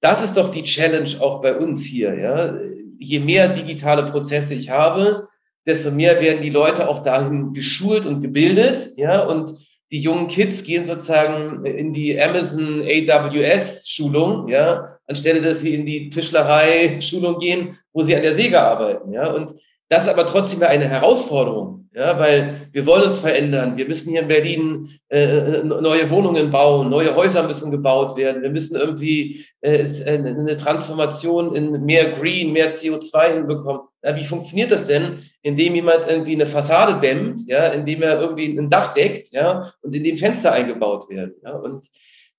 [0.00, 2.54] das ist doch die Challenge auch bei uns hier, ja.
[2.98, 5.26] Je mehr digitale Prozesse ich habe,
[5.66, 9.50] desto mehr werden die Leute auch dahin geschult und gebildet, ja, und
[9.92, 15.84] die jungen Kids gehen sozusagen in die Amazon AWS Schulung, ja, anstelle dass sie in
[15.84, 19.52] die Tischlerei Schulung gehen, wo sie an der Säge arbeiten, ja, und
[19.92, 23.76] das ist aber trotzdem eine Herausforderung, ja, weil wir wollen uns verändern.
[23.76, 28.40] Wir müssen hier in Berlin äh, äh neue Wohnungen bauen, neue Häuser müssen gebaut werden.
[28.40, 33.82] Wir müssen irgendwie äh, äh eine Transformation in mehr Green, mehr CO2 hinbekommen.
[34.02, 38.58] Ja, wie funktioniert das denn, indem jemand irgendwie eine Fassade dämmt, ja, indem er irgendwie
[38.58, 41.34] ein Dach deckt, ja, und in dem Fenster eingebaut werden.
[41.44, 41.84] Ja, und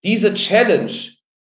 [0.04, 0.91] diese Challenge,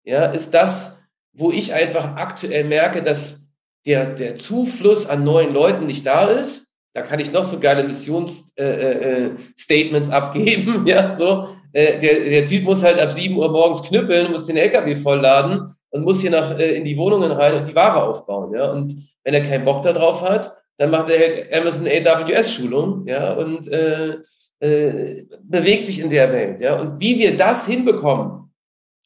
[0.06, 3.39] ja, ist das, wo ich einfach aktuell merke, dass
[3.86, 7.84] der, der Zufluss an neuen Leuten nicht da ist, da kann ich noch so geile
[7.84, 11.48] Missionsstatements äh, äh, abgeben, ja, so.
[11.72, 15.70] Äh, der, der Typ muss halt ab 7 Uhr morgens knüppeln, muss den LKW vollladen
[15.92, 18.72] und muss hier nach, äh, in die Wohnungen rein und die Ware aufbauen, ja.
[18.72, 23.34] Und wenn er keinen Bock darauf hat, dann macht er halt Amazon AWS Schulung, ja,
[23.34, 24.18] und äh,
[24.60, 26.80] äh, bewegt sich in der Welt, ja.
[26.80, 28.52] Und wie wir das hinbekommen,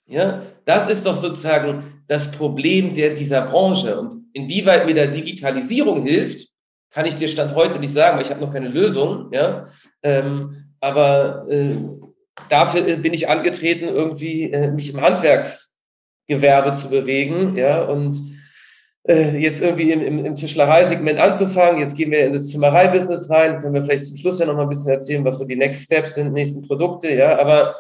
[0.08, 4.00] ja, das ist doch sozusagen das Problem der, dieser Branche.
[4.00, 6.50] Und Inwieweit mir da Digitalisierung hilft,
[6.92, 9.30] kann ich dir Stand heute nicht sagen, weil ich habe noch keine Lösung.
[9.32, 9.68] Ja?
[10.04, 11.74] Ähm, aber äh,
[12.50, 17.56] dafür bin ich angetreten, irgendwie äh, mich im Handwerksgewerbe zu bewegen.
[17.56, 17.84] Ja?
[17.84, 18.18] Und
[19.08, 21.82] äh, jetzt irgendwie im, im, im Tischlereisegment anzufangen.
[21.82, 23.60] Jetzt gehen wir in das Zimmerei-Business rein.
[23.60, 25.84] Können wir vielleicht zum Schluss ja noch mal ein bisschen erzählen, was so die Next
[25.84, 27.14] Steps sind, nächsten Produkte.
[27.14, 27.74] Ja, aber äh,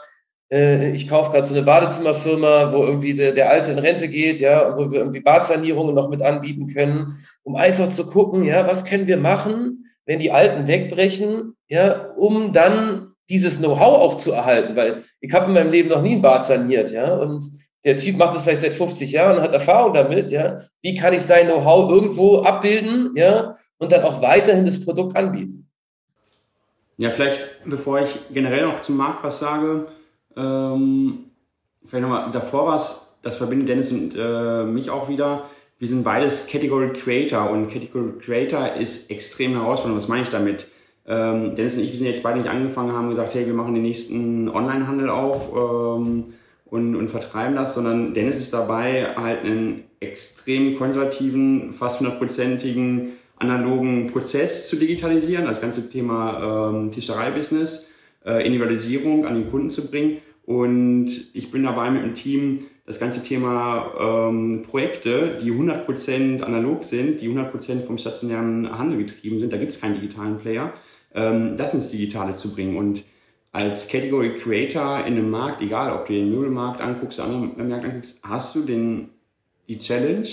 [0.93, 4.67] ich kaufe gerade so eine Badezimmerfirma, wo irgendwie der, der Alte in Rente geht, ja,
[4.67, 8.85] und wo wir irgendwie Badsanierungen noch mit anbieten können, um einfach zu gucken, ja, was
[8.85, 14.75] können wir machen, wenn die Alten wegbrechen, ja, um dann dieses Know-how auch zu erhalten,
[14.75, 17.43] weil ich habe in meinem Leben noch nie ein Bad saniert, ja, und
[17.83, 20.57] der Typ macht das vielleicht seit 50 Jahren, hat Erfahrung damit, ja.
[20.81, 25.67] Wie kann ich sein Know-how irgendwo abbilden, ja, und dann auch weiterhin das Produkt anbieten?
[26.97, 29.87] Ja, vielleicht, bevor ich generell noch zum Markt was sage,
[30.35, 31.25] ähm,
[31.85, 35.45] vielleicht nochmal, davor war es, das verbindet Dennis und äh, mich auch wieder.
[35.79, 39.97] Wir sind beides Category Creator und Category Creator ist extrem herausfordernd.
[39.97, 40.67] Was meine ich damit?
[41.05, 43.73] Ähm, Dennis und ich, wir sind jetzt beide nicht angefangen, haben gesagt, hey, wir machen
[43.73, 46.33] den nächsten Onlinehandel auf ähm,
[46.65, 54.07] und, und vertreiben das, sondern Dennis ist dabei, halt einen extrem konservativen, fast hundertprozentigen analogen
[54.07, 57.89] Prozess zu digitalisieren, das ganze Thema ähm, Tischlerei-Business,
[58.25, 60.17] äh, Individualisierung an den Kunden zu bringen.
[60.45, 63.93] Und ich bin dabei mit dem Team das ganze Thema
[64.29, 69.71] ähm, Projekte, die 100% analog sind, die 100% vom stationären Handel getrieben sind, da gibt
[69.71, 70.73] es keinen digitalen Player,
[71.15, 72.75] ähm, das ins Digitale zu bringen.
[72.75, 73.05] Und
[73.53, 77.85] als Category Creator in einem Markt, egal ob du den Möbelmarkt anguckst oder anderen Markt
[77.85, 79.09] anguckst, hast du den,
[79.69, 80.27] die Challenge,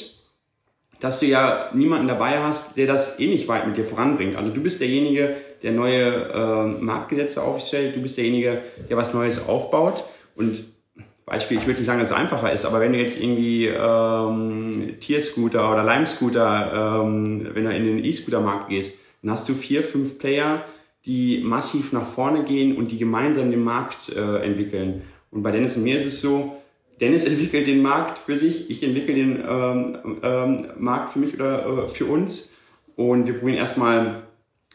[1.01, 4.37] dass du ja niemanden dabei hast, der das eh nicht weit mit dir voranbringt.
[4.37, 9.49] Also du bist derjenige, der neue äh, Marktgesetze aufstellt, du bist derjenige, der was Neues
[9.49, 10.05] aufbaut.
[10.37, 10.65] Und
[11.31, 14.97] Beispiel, ich will nicht sagen, dass es einfacher ist, aber wenn du jetzt irgendwie ähm,
[15.01, 20.19] Tierscooter oder Lime-Scooter, ähm, wenn du in den E-Scooter-Markt gehst, dann hast du vier, fünf
[20.19, 20.65] Player,
[21.07, 25.03] die massiv nach vorne gehen und die gemeinsam den Markt äh, entwickeln.
[25.31, 26.60] Und bei Dennis und mir ist es so,
[27.01, 31.85] Dennis entwickelt den Markt für sich, ich entwickle den ähm, ähm, Markt für mich oder
[31.85, 32.53] äh, für uns
[32.97, 34.23] und wir probieren erstmal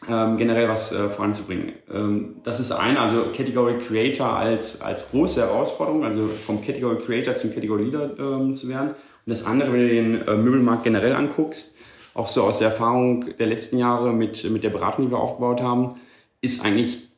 [0.08, 1.72] ähm, generell was äh, voranzubringen.
[1.90, 7.34] Ähm, das ist eine, also Category Creator als, als große Herausforderung, also vom Category Creator
[7.34, 8.90] zum Category Leader ähm, zu werden.
[8.90, 11.76] Und das andere, wenn du den äh, Möbelmarkt generell anguckst,
[12.14, 15.60] auch so aus der Erfahrung der letzten Jahre mit, mit der Beratung, die wir aufgebaut
[15.60, 15.96] haben,
[16.40, 17.08] ist eigentlich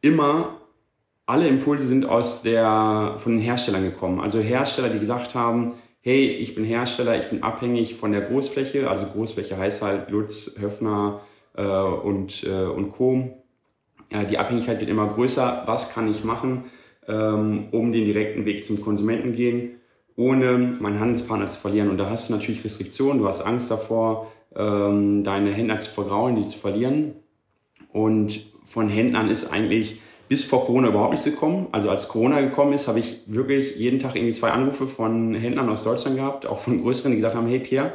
[0.00, 0.61] immer,
[1.32, 4.20] alle Impulse sind aus der, von den Herstellern gekommen.
[4.20, 5.72] Also Hersteller, die gesagt haben,
[6.02, 8.90] hey, ich bin Hersteller, ich bin abhängig von der Großfläche.
[8.90, 11.22] Also Großfläche heißt halt Lutz, Höfner,
[11.54, 13.42] äh, und, äh, und Co.
[14.10, 15.62] Ja, die Abhängigkeit wird immer größer.
[15.64, 16.64] Was kann ich machen,
[17.08, 19.80] ähm, um den direkten Weg zum Konsumenten gehen,
[20.16, 21.88] ohne meinen Handelspartner zu verlieren?
[21.88, 26.36] Und da hast du natürlich Restriktionen, du hast Angst davor, ähm, deine Händler zu vergrauen,
[26.36, 27.14] die zu verlieren.
[27.90, 29.98] Und von Händlern ist eigentlich
[30.28, 31.66] bis vor Corona überhaupt nichts gekommen.
[31.72, 35.68] Also als Corona gekommen ist, habe ich wirklich jeden Tag irgendwie zwei Anrufe von Händlern
[35.68, 37.92] aus Deutschland gehabt, auch von größeren, die gesagt haben, hey Pierre,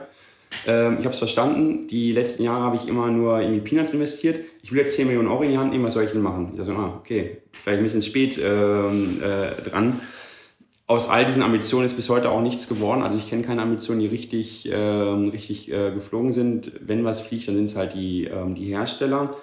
[0.66, 1.88] ähm, ich habe es verstanden.
[1.88, 4.40] Die letzten Jahre habe ich immer nur irgendwie Peanuts investiert.
[4.62, 6.50] Ich will jetzt 10 Millionen Euro in die Hand nehmen, was soll ich denn machen?
[6.54, 10.00] Ich dachte, ah, okay, vielleicht ein bisschen spät ähm, äh, dran.
[10.90, 13.04] Aus all diesen Ambitionen ist bis heute auch nichts geworden.
[13.04, 16.72] Also ich kenne keine Ambitionen, die richtig, ähm, richtig äh, geflogen sind.
[16.80, 19.36] Wenn was fliegt, dann sind es halt die, ähm, die Hersteller.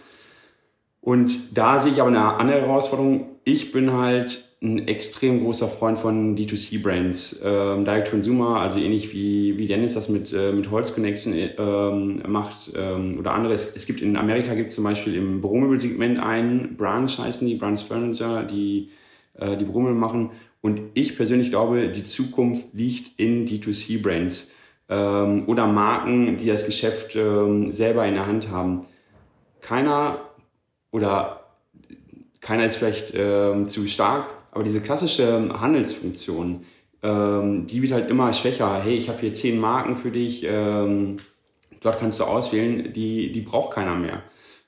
[1.05, 3.27] Und da sehe ich aber eine andere Herausforderung.
[3.45, 9.59] Ich bin halt ein extrem großer Freund von D2C-Brands, ähm, Direct Consumer, also ähnlich wie,
[9.59, 13.77] wie Dennis das mit, äh, mit Holz Connection ähm, macht ähm, oder anderes.
[13.77, 17.77] Es gibt in Amerika gibt es zum Beispiel im Büromöbel-Segment einen, Branch heißen die, Branch
[17.77, 18.89] Furniture, die
[19.39, 20.31] äh, die Büromöbel machen.
[20.63, 24.53] Und ich persönlich glaube, die Zukunft liegt in D2C-Brands
[24.89, 28.87] ähm, oder Marken, die das Geschäft ähm, selber in der Hand haben.
[29.61, 30.21] Keiner
[30.95, 31.41] oder
[32.41, 36.67] keiner ist vielleicht ähm, zu stark, aber diese klassische Handelsfunktion,
[37.03, 38.81] ähm, die wird halt immer schwächer.
[38.81, 41.17] Hey, ich habe hier zehn Marken für dich, ähm,
[41.81, 44.23] dort kannst du auswählen, die, die braucht keiner mehr.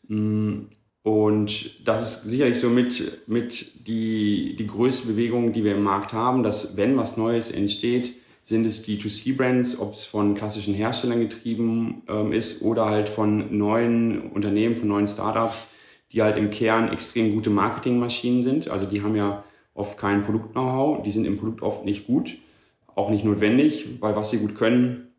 [0.09, 0.63] Mm,
[1.05, 6.13] und das ist sicherlich so mit, mit die, die größte Bewegung, die wir im Markt
[6.13, 11.21] haben, dass wenn was Neues entsteht, sind es die 2C-Brands, ob es von klassischen Herstellern
[11.21, 15.69] getrieben ähm, ist oder halt von neuen Unternehmen, von neuen Startups,
[16.17, 18.69] die halt im Kern extrem gute Marketingmaschinen sind.
[18.69, 19.45] Also die haben ja
[19.75, 22.39] oft kein Produkt-Know-how, die sind im Produkt oft nicht gut,
[22.95, 25.13] auch nicht notwendig, weil was sie gut können,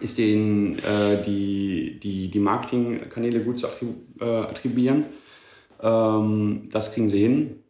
[0.00, 3.66] ist denen äh, die, die, die Marketingkanäle gut zu
[4.20, 5.06] äh, attribuieren.
[5.82, 7.64] Ähm, das kriegen sie hin.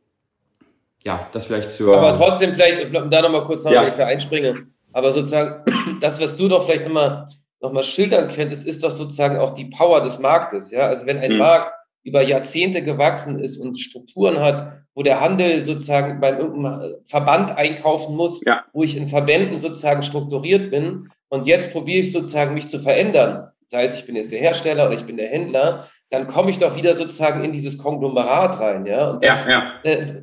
[1.03, 1.97] Ja, das vielleicht zur.
[1.97, 3.81] Aber trotzdem, vielleicht, da nochmal kurz noch, ja.
[3.81, 4.67] wenn ich da einspringe.
[4.93, 5.65] Aber sozusagen,
[6.03, 7.29] das, was du doch vielleicht nochmal
[7.63, 10.73] noch mal schildern könntest, ist doch sozusagen auch die Power des Marktes.
[10.73, 10.89] Ja?
[10.89, 11.39] Also, wenn ein mhm.
[11.39, 11.73] Markt
[12.07, 18.15] über Jahrzehnte gewachsen ist und Strukturen hat, wo der Handel sozusagen bei irgendeinem Verband einkaufen
[18.15, 18.65] muss, ja.
[18.73, 21.11] wo ich in Verbänden sozusagen strukturiert bin.
[21.29, 23.49] Und jetzt probiere ich sozusagen mich zu verändern.
[23.67, 26.59] Sei es, ich bin jetzt der Hersteller oder ich bin der Händler, dann komme ich
[26.59, 28.87] doch wieder sozusagen in dieses Konglomerat rein.
[28.87, 29.91] Ja, und das, ja, ja.
[29.91, 30.23] Äh,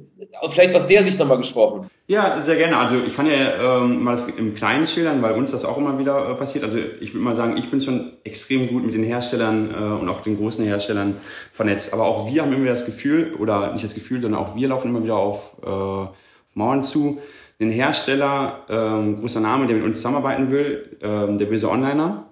[0.49, 1.89] vielleicht aus der Sicht nochmal gesprochen.
[2.07, 2.77] Ja, sehr gerne.
[2.77, 5.99] Also ich kann ja ähm, mal das im Kleinen schildern, weil uns das auch immer
[5.99, 6.63] wieder äh, passiert.
[6.63, 10.07] Also ich würde mal sagen, ich bin schon extrem gut mit den Herstellern äh, und
[10.09, 11.17] auch den großen Herstellern
[11.51, 11.93] vernetzt.
[11.93, 14.89] Aber auch wir haben immer das Gefühl, oder nicht das Gefühl, sondern auch wir laufen
[14.89, 16.09] immer wieder auf, äh, auf
[16.53, 17.19] Mauern zu.
[17.59, 22.25] Den Hersteller, ähm, großer Name, der mit uns zusammenarbeiten will, ähm, der böse Onliner.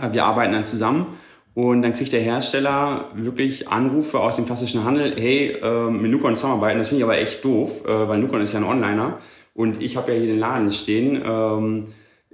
[0.00, 1.18] Äh, wir arbeiten dann zusammen
[1.56, 6.34] und dann kriegt der Hersteller wirklich Anrufe aus dem klassischen Handel, hey, äh, mit Nukon
[6.34, 9.20] zusammenarbeiten, das finde ich aber echt doof, äh, weil Nukon ist ja ein Onliner
[9.54, 11.86] und ich habe ja hier den Laden stehen, ähm,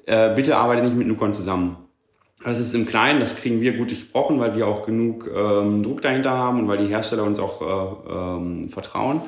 [0.06, 1.76] äh, bitte arbeite nicht mit Nukon zusammen.
[2.42, 6.02] Das ist im Kleinen, das kriegen wir gut durchbrochen, weil wir auch genug ähm, Druck
[6.02, 9.22] dahinter haben und weil die Hersteller uns auch äh, ähm, vertrauen.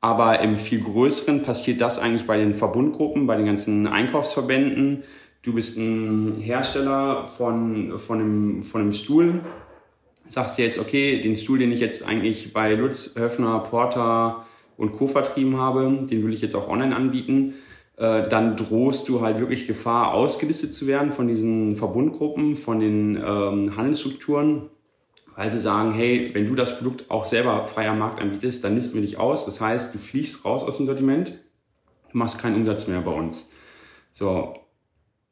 [0.00, 5.04] Aber im viel Größeren passiert das eigentlich bei den Verbundgruppen, bei den ganzen Einkaufsverbänden,
[5.48, 9.40] du bist ein Hersteller von, von, einem, von einem Stuhl,
[10.28, 14.44] sagst dir jetzt, okay, den Stuhl, den ich jetzt eigentlich bei Lutz, Höfner, Porter
[14.76, 15.06] und Co.
[15.06, 17.54] vertrieben habe, den will ich jetzt auch online anbieten,
[17.96, 23.16] äh, dann drohst du halt wirklich Gefahr, ausgelistet zu werden von diesen Verbundgruppen, von den
[23.16, 24.68] ähm, Handelsstrukturen,
[25.34, 28.74] weil sie sagen, hey, wenn du das Produkt auch selber frei am Markt anbietest, dann
[28.74, 29.46] listen wir dich aus.
[29.46, 31.38] Das heißt, du fliegst raus aus dem Sortiment,
[32.12, 33.50] machst keinen Umsatz mehr bei uns.
[34.12, 34.54] So,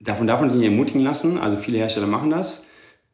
[0.01, 1.39] davon darf man sich nicht ermutigen lassen.
[1.39, 2.67] Also viele Hersteller machen das.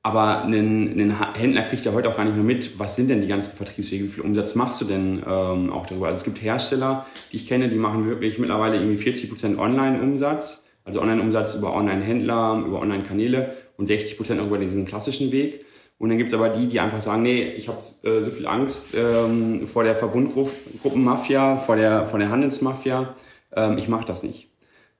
[0.04, 3.20] Aber ein, ein Händler kriegt ja heute auch gar nicht mehr mit, was sind denn
[3.20, 6.08] die ganzen Vertriebswege, wie viel Umsatz machst du denn ähm, auch darüber?
[6.08, 10.66] Also es gibt Hersteller, die ich kenne, die machen wirklich mittlerweile irgendwie 40 Prozent Online-Umsatz,
[10.84, 15.64] also Online-Umsatz über Online-Händler, über Online-Kanäle und 60 Prozent über diesen klassischen Weg.
[15.98, 18.88] Und dann gibt's aber die, die einfach sagen, nee, ich habe äh, so viel Angst
[18.96, 23.14] ähm, vor der Verbundgruppenmafia, vor der, vor der Handelsmafia,
[23.54, 24.50] ähm, ich mache das nicht.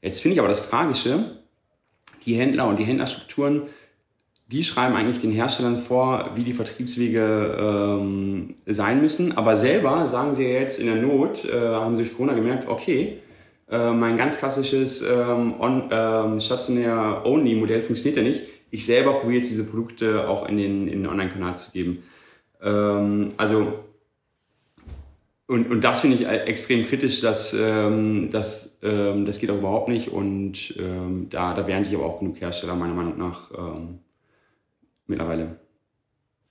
[0.00, 1.41] Jetzt finde ich aber das Tragische,
[2.24, 3.62] die Händler und die Händlerstrukturen,
[4.52, 9.36] die schreiben eigentlich den Herstellern vor, wie die Vertriebswege ähm, sein müssen.
[9.36, 13.18] Aber selber sagen sie jetzt in der Not, äh, haben sie durch Corona gemerkt, okay,
[13.70, 18.42] äh, mein ganz klassisches ähm, on, ähm, Stationär-Only-Modell funktioniert ja nicht.
[18.70, 22.02] Ich selber probiere jetzt diese Produkte auch in den, in den Online-Kanal zu geben.
[22.62, 23.72] Ähm, also
[25.52, 29.88] und, und das finde ich extrem kritisch, dass ähm, das, ähm, das geht auch überhaupt
[29.88, 30.08] nicht.
[30.08, 33.98] Und ähm, da, da wehren sich aber auch genug Hersteller meiner Meinung nach ähm,
[35.06, 35.58] mittlerweile.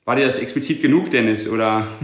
[0.06, 1.88] War dir das explizit genug, Dennis, oder?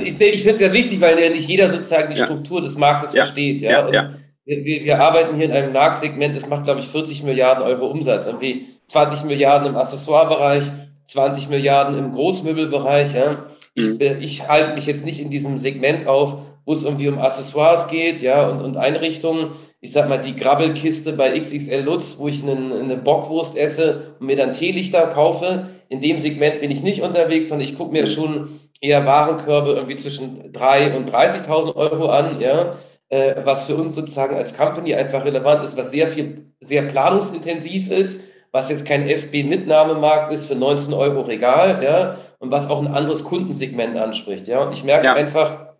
[0.00, 2.26] Ich, ich finde es ja wichtig, weil ja nicht jeder sozusagen die ja.
[2.26, 3.24] Struktur des Marktes ja.
[3.24, 3.60] versteht.
[3.60, 3.90] Ja?
[3.90, 4.14] ja.
[4.44, 8.26] Wir, wir, arbeiten hier in einem Marktsegment, das macht, glaube ich, 40 Milliarden Euro Umsatz.
[8.26, 10.70] Irgendwie 20 Milliarden im Accessoirebereich,
[11.06, 13.14] 20 Milliarden im Großmöbelbereich.
[13.14, 13.46] Ja?
[13.74, 13.98] Ich, mhm.
[14.20, 18.22] ich halte mich jetzt nicht in diesem Segment auf, wo es irgendwie um Accessoires geht,
[18.22, 19.50] ja, und, und Einrichtungen
[19.84, 24.26] ich sag mal, die Grabbelkiste bei XXL Lutz, wo ich eine, eine Bockwurst esse und
[24.26, 25.68] mir dann Teelichter kaufe.
[25.90, 28.48] In dem Segment bin ich nicht unterwegs, sondern ich gucke mir schon
[28.80, 32.76] eher Warenkörbe irgendwie zwischen 3.000 und 30.000 Euro an, ja,
[33.10, 37.90] äh, was für uns sozusagen als Company einfach relevant ist, was sehr viel, sehr planungsintensiv
[37.90, 38.22] ist,
[38.54, 43.24] was jetzt kein SB-Mitnahmemarkt ist für 19 Euro Regal, ja, und was auch ein anderes
[43.24, 44.62] Kundensegment anspricht, ja.
[44.62, 45.14] Und ich merke ja.
[45.14, 45.74] einfach,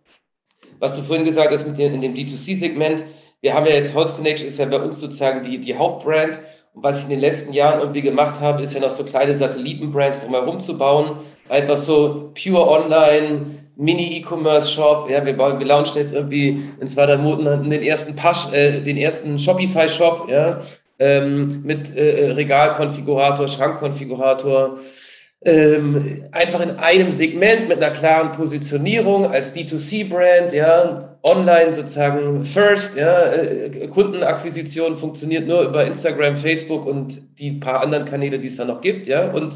[0.77, 3.05] was du vorhin gesagt hast mit dem, in dem D2C-Segment,
[3.39, 6.37] wir haben ja jetzt Holz Connection ist ja bei uns sozusagen die, die Hauptbrand.
[6.73, 9.37] Und was ich in den letzten Jahren irgendwie gemacht habe, ist ja noch so kleine
[9.37, 11.11] Satellitenbrands drumherum zu bauen.
[11.47, 13.45] Einfach so pure online,
[13.77, 15.09] Mini-E-Commerce-Shop.
[15.09, 18.81] Ja, wir, bauen, wir launchen jetzt irgendwie in zwei, drei Monaten den ersten Pasch, äh,
[18.81, 20.59] den ersten Shopify-Shop, ja,
[20.99, 24.79] ähm, mit äh, Regalkonfigurator, Schrankkonfigurator.
[25.43, 32.95] Ähm, einfach in einem Segment mit einer klaren Positionierung als D2C-Brand, ja, online sozusagen first,
[32.95, 38.55] ja, äh, Kundenakquisition funktioniert nur über Instagram, Facebook und die paar anderen Kanäle, die es
[38.55, 39.55] da noch gibt, ja, und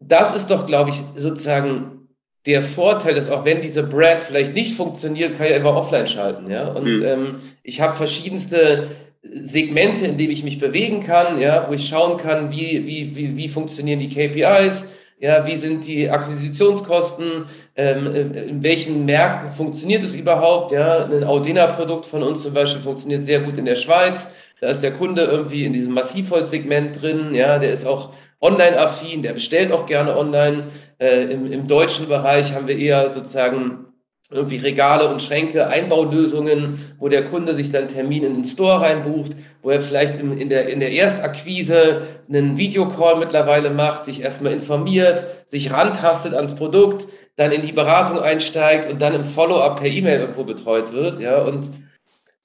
[0.00, 2.08] das ist doch, glaube ich, sozusagen
[2.46, 6.50] der Vorteil, dass auch wenn diese Brand vielleicht nicht funktioniert, kann ich einfach offline schalten,
[6.50, 7.04] ja, und mhm.
[7.04, 8.88] ähm, ich habe verschiedenste
[9.32, 13.36] Segmente, in denen ich mich bewegen kann, ja, wo ich schauen kann, wie, wie, wie,
[13.36, 17.46] wie funktionieren die KPIs, ja, wie sind die Akquisitionskosten?
[17.76, 20.72] Ähm, in welchen Märkten funktioniert es überhaupt?
[20.72, 24.30] Ja, ein Audena-Produkt von uns zum Beispiel funktioniert sehr gut in der Schweiz.
[24.60, 27.34] Da ist der Kunde irgendwie in diesem Massivholzsegment drin.
[27.34, 30.64] Ja, der ist auch online-affin, der bestellt auch gerne online.
[30.98, 33.86] Äh, im, Im deutschen Bereich haben wir eher sozusagen
[34.30, 39.32] irgendwie Regale und Schränke, Einbaulösungen, wo der Kunde sich dann Termin in den Store reinbucht,
[39.62, 44.52] wo er vielleicht in, in, der, in der Erstakquise einen Videocall mittlerweile macht, sich erstmal
[44.52, 47.06] informiert, sich rantastet ans Produkt,
[47.36, 51.20] dann in die Beratung einsteigt und dann im Follow-up per E-Mail irgendwo betreut wird.
[51.20, 51.68] Ja, und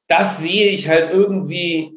[0.08, 1.94] das sehe ich halt irgendwie,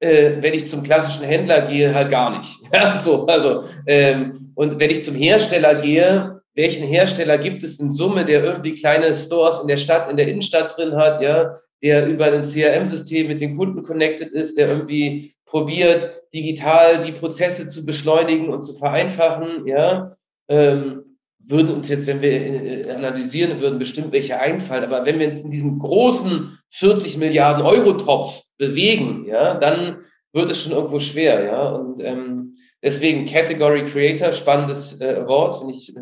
[0.00, 2.58] äh, wenn ich zum klassischen Händler gehe, halt gar nicht.
[2.72, 7.92] Ja, so, also, ähm, und wenn ich zum Hersteller gehe, welchen Hersteller gibt es in
[7.92, 11.52] Summe, der irgendwie kleine Stores in der Stadt, in der Innenstadt drin hat, ja,
[11.82, 17.68] der über ein CRM-System mit den Kunden connected ist, der irgendwie probiert, digital die Prozesse
[17.68, 20.16] zu beschleunigen und zu vereinfachen, ja,
[20.48, 21.02] ähm,
[21.48, 24.84] würden uns jetzt, wenn wir äh, analysieren, würden bestimmt welche einfallen.
[24.84, 29.98] Aber wenn wir uns in diesem großen 40 Milliarden Euro Topf bewegen, ja, dann
[30.32, 31.68] wird es schon irgendwo schwer, ja.
[31.68, 36.00] Und ähm, deswegen Category Creator, spannendes äh, Wort, finde ich äh,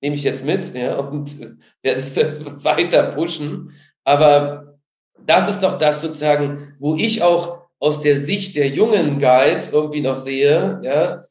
[0.00, 1.34] nehme ich jetzt mit ja, und
[1.82, 2.16] werde es
[2.64, 3.72] weiter pushen.
[4.04, 4.78] Aber
[5.18, 10.00] das ist doch das sozusagen, wo ich auch aus der Sicht der jungen Guys irgendwie
[10.00, 11.24] noch sehe, ja,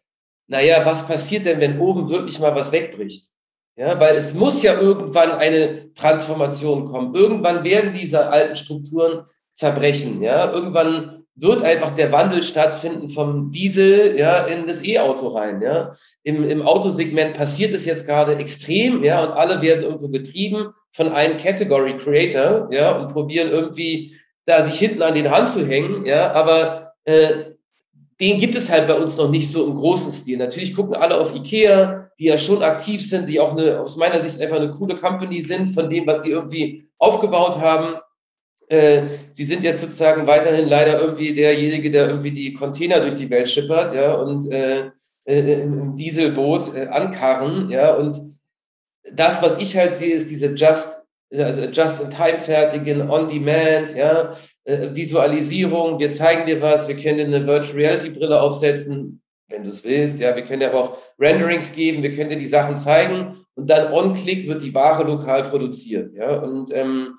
[0.47, 3.35] naja, was passiert denn, wenn oben wirklich mal was wegbricht?
[3.77, 7.13] Ja, weil es muss ja irgendwann eine Transformation kommen.
[7.13, 10.21] Irgendwann werden diese alten Strukturen zerbrechen.
[10.21, 15.61] Ja, irgendwann wird einfach der Wandel stattfinden vom Diesel ja, in das E-Auto rein.
[15.61, 15.93] Ja.
[16.23, 21.11] Im, Im Autosegment passiert es jetzt gerade extrem, ja, und alle werden irgendwo getrieben von
[21.11, 24.15] einem Category Creator, ja, und probieren irgendwie
[24.45, 27.55] da sich hinten an den Rand zu hängen, ja, aber äh,
[28.19, 30.37] den gibt es halt bei uns noch nicht so im großen Stil.
[30.37, 34.21] Natürlich gucken alle auf Ikea, die ja schon aktiv sind, die auch eine, aus meiner
[34.21, 37.97] Sicht einfach eine coole Company sind von dem, was sie irgendwie aufgebaut haben.
[38.67, 43.29] Äh, sie sind jetzt sozusagen weiterhin leider irgendwie derjenige, der irgendwie die Container durch die
[43.29, 44.89] Welt schippert, ja, und äh,
[45.25, 48.17] äh, im Dieselboot äh, ankarren, ja, und
[49.11, 55.99] das, was ich halt sehe, ist diese Just, also Just-in-Time fertigen, On-Demand, ja, äh, Visualisierung,
[55.99, 59.83] wir zeigen dir was, wir können dir eine Virtual Reality Brille aufsetzen, wenn du es
[59.83, 63.37] willst, ja, wir können dir aber auch Renderings geben, wir können dir die Sachen zeigen
[63.53, 67.13] und dann on-click wird die Ware lokal produziert, ja, und ähm,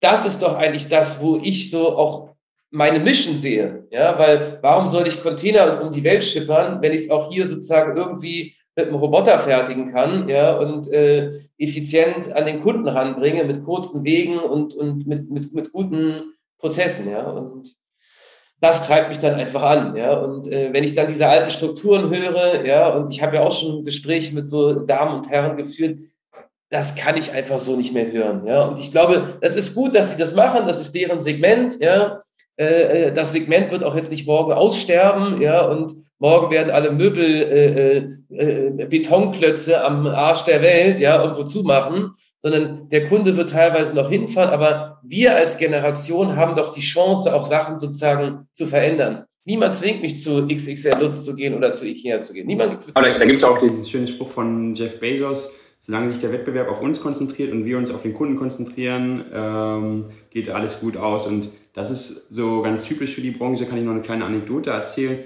[0.00, 2.36] das ist doch eigentlich das, wo ich so auch
[2.70, 7.02] meine Mission sehe, ja, weil warum soll ich Container um die Welt schippern, wenn ich
[7.02, 12.44] es auch hier sozusagen irgendwie mit einem Roboter fertigen kann, ja, und äh, effizient an
[12.44, 17.74] den Kunden ranbringe mit kurzen Wegen und, und mit, mit, mit guten Prozessen, ja, und
[18.60, 22.10] das treibt mich dann einfach an, ja, und äh, wenn ich dann diese alten Strukturen
[22.10, 26.00] höre, ja, und ich habe ja auch schon Gespräche mit so Damen und Herren geführt,
[26.70, 29.94] das kann ich einfach so nicht mehr hören, ja, und ich glaube, das ist gut,
[29.94, 32.22] dass sie das machen, das ist deren Segment, ja,
[32.56, 36.90] äh, äh, das Segment wird auch jetzt nicht morgen aussterben, ja, und morgen werden alle
[36.90, 43.36] Möbel, äh, äh, äh, Betonklötze am Arsch der Welt, ja, irgendwo zumachen, sondern der Kunde
[43.36, 48.48] wird teilweise noch hinfahren, aber wir als Generation haben doch die Chance, auch Sachen sozusagen
[48.54, 49.24] zu verändern.
[49.44, 52.48] Niemand zwingt mich zu XXL Lutz zu gehen oder zu Ikea zu gehen.
[52.48, 52.84] Niemand.
[52.94, 55.54] Aber da, da gibt es auch diesen schönen Spruch von Jeff Bezos,
[55.86, 60.06] solange sich der Wettbewerb auf uns konzentriert und wir uns auf den Kunden konzentrieren, ähm,
[60.30, 61.28] geht alles gut aus.
[61.28, 63.66] Und das ist so ganz typisch für die Branche.
[63.66, 65.20] Kann ich noch eine kleine Anekdote erzählen.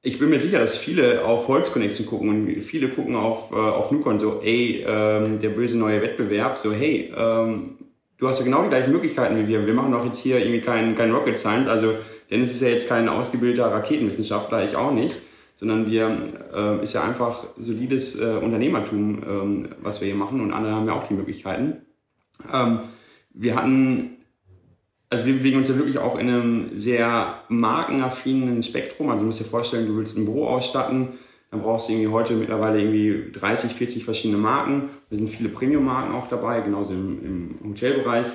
[0.00, 3.56] Ich bin mir sicher, dass viele auf Holz Connection gucken und viele gucken auf, äh,
[3.56, 7.78] auf Nukon so, ey, ähm, der böse neue Wettbewerb, so, hey, ähm,
[8.18, 9.66] du hast ja genau die gleichen Möglichkeiten wie wir.
[9.66, 11.94] Wir machen doch jetzt hier irgendwie kein, kein Rocket Science, also
[12.30, 15.16] Dennis ist ja jetzt kein ausgebildeter Raketenwissenschaftler, ich auch nicht
[15.58, 20.52] sondern wir äh, ist ja einfach solides äh, Unternehmertum, ähm, was wir hier machen und
[20.52, 21.78] andere haben ja auch die Möglichkeiten.
[22.52, 22.80] Ähm,
[23.34, 24.18] wir hatten,
[25.10, 29.10] also wir bewegen uns ja wirklich auch in einem sehr markenaffinen Spektrum.
[29.10, 31.08] Also du musst dir vorstellen, du willst ein Büro ausstatten,
[31.50, 34.90] dann brauchst du irgendwie heute mittlerweile irgendwie 30, 40 verschiedene Marken.
[35.10, 38.26] Da sind viele Premium-Marken auch dabei, genauso im, im Hotelbereich.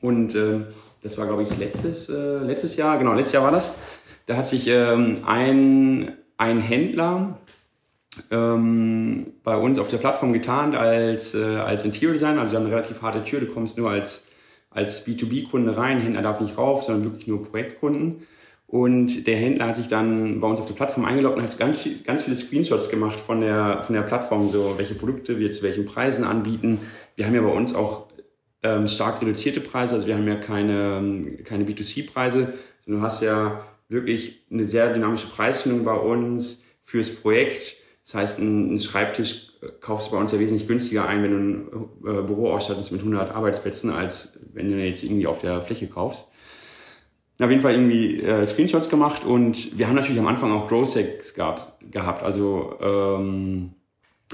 [0.00, 0.60] Und äh,
[1.02, 3.74] das war, glaube ich, letztes, äh, letztes Jahr, genau, letztes Jahr war das.
[4.26, 7.38] Da hat sich ähm, ein ein Händler
[8.30, 12.40] ähm, bei uns auf der Plattform getarnt als, äh, als Interior Designer.
[12.40, 14.28] Also wir haben eine relativ harte Tür, du kommst nur als,
[14.70, 18.26] als B2B-Kunde rein, Händler darf nicht rauf, sondern wirklich nur Projektkunden.
[18.66, 21.88] Und der Händler hat sich dann bei uns auf der Plattform eingeloggt und hat ganz,
[22.04, 25.86] ganz viele Screenshots gemacht von der, von der Plattform, so welche Produkte wir zu welchen
[25.86, 26.80] Preisen anbieten.
[27.16, 28.08] Wir haben ja bei uns auch
[28.62, 32.52] ähm, stark reduzierte Preise, also wir haben ja keine, keine B2C-Preise,
[32.86, 37.76] du hast ja wirklich eine sehr dynamische Preisfindung bei uns fürs Projekt.
[38.04, 42.18] Das heißt, ein Schreibtisch kaufst du bei uns ja wesentlich günstiger ein, wenn du ein
[42.18, 46.28] äh, Büro ausstattest mit 100 Arbeitsplätzen, als wenn du jetzt irgendwie auf der Fläche kaufst.
[47.40, 50.96] Auf jeden Fall irgendwie äh, Screenshots gemacht und wir haben natürlich am Anfang auch Growth
[50.96, 52.22] Hacks gehabt, gehabt.
[52.24, 53.74] Also ähm,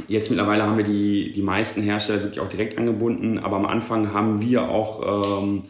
[0.09, 4.15] jetzt mittlerweile haben wir die, die meisten Hersteller wirklich auch direkt angebunden, aber am Anfang
[4.15, 5.65] haben wir auch ähm,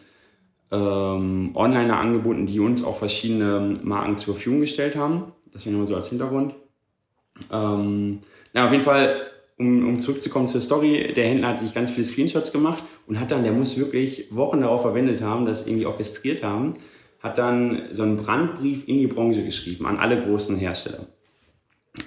[0.71, 5.31] ähm, Onliner angeboten, die uns auch verschiedene Marken zur Verfügung gestellt haben.
[5.53, 6.55] Das wäre nur so als Hintergrund.
[7.51, 8.19] Ähm,
[8.53, 12.05] na, auf jeden Fall, um, um zurückzukommen zur Story, der Händler hat sich ganz viele
[12.05, 16.43] Screenshots gemacht und hat dann, der muss wirklich Wochen darauf verwendet haben, das irgendwie orchestriert
[16.43, 16.75] haben,
[17.21, 21.07] hat dann so einen Brandbrief in die Branche geschrieben an alle großen Hersteller.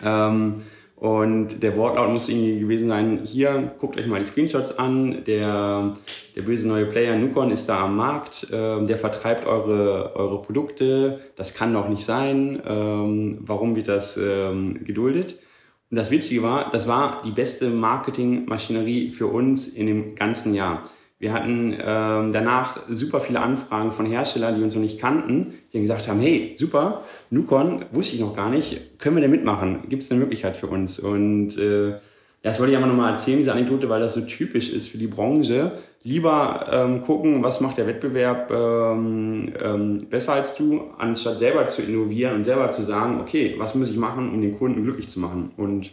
[0.05, 0.63] Ähm,
[1.01, 5.97] und der Wortlaut muss irgendwie gewesen sein, hier, guckt euch mal die Screenshots an, der,
[6.35, 11.21] der böse neue Player Nukon ist da am Markt, äh, der vertreibt eure, eure Produkte,
[11.37, 15.39] das kann doch nicht sein, ähm, warum wird das ähm, geduldet?
[15.91, 20.83] Und das Witzige war, das war die beste Marketingmaschinerie für uns in dem ganzen Jahr.
[21.21, 25.81] Wir hatten ähm, danach super viele Anfragen von Herstellern, die uns noch nicht kannten, die
[25.81, 29.89] gesagt haben, hey, super, Nukon, wusste ich noch gar nicht, können wir denn mitmachen?
[29.89, 31.01] Gibt es eine Möglichkeit für uns?
[31.01, 31.95] Und äh,
[32.43, 35.09] das wollte ich einfach nochmal erzählen, diese Anekdote, weil das so typisch ist für die
[35.09, 35.73] Branche.
[36.05, 41.83] Lieber ähm, gucken, was macht der Wettbewerb ähm, ähm, besser als du, anstatt selber zu
[41.83, 45.19] innovieren und selber zu sagen, okay, was muss ich machen, um den Kunden glücklich zu
[45.19, 45.51] machen?
[45.57, 45.93] Und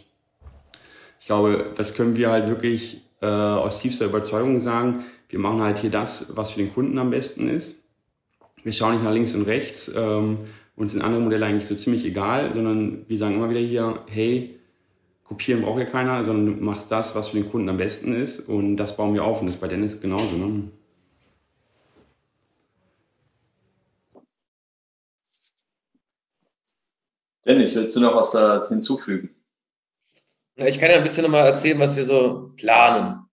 [1.18, 5.78] ich glaube, das können wir halt wirklich äh, aus tiefster Überzeugung sagen wir machen halt
[5.78, 7.84] hier das, was für den Kunden am besten ist.
[8.62, 10.38] wir schauen nicht nach links und rechts, ähm,
[10.76, 14.58] uns sind andere Modelle eigentlich so ziemlich egal, sondern wir sagen immer wieder hier, hey,
[15.24, 18.40] kopieren braucht ja keiner, sondern du machst das, was für den Kunden am besten ist
[18.40, 20.36] und das bauen wir auf und das ist bei Dennis genauso.
[20.36, 20.70] Ne?
[27.44, 29.30] Dennis, willst du noch was da hinzufügen?
[30.56, 33.25] Ja, ich kann ja ein bisschen nochmal erzählen, was wir so planen,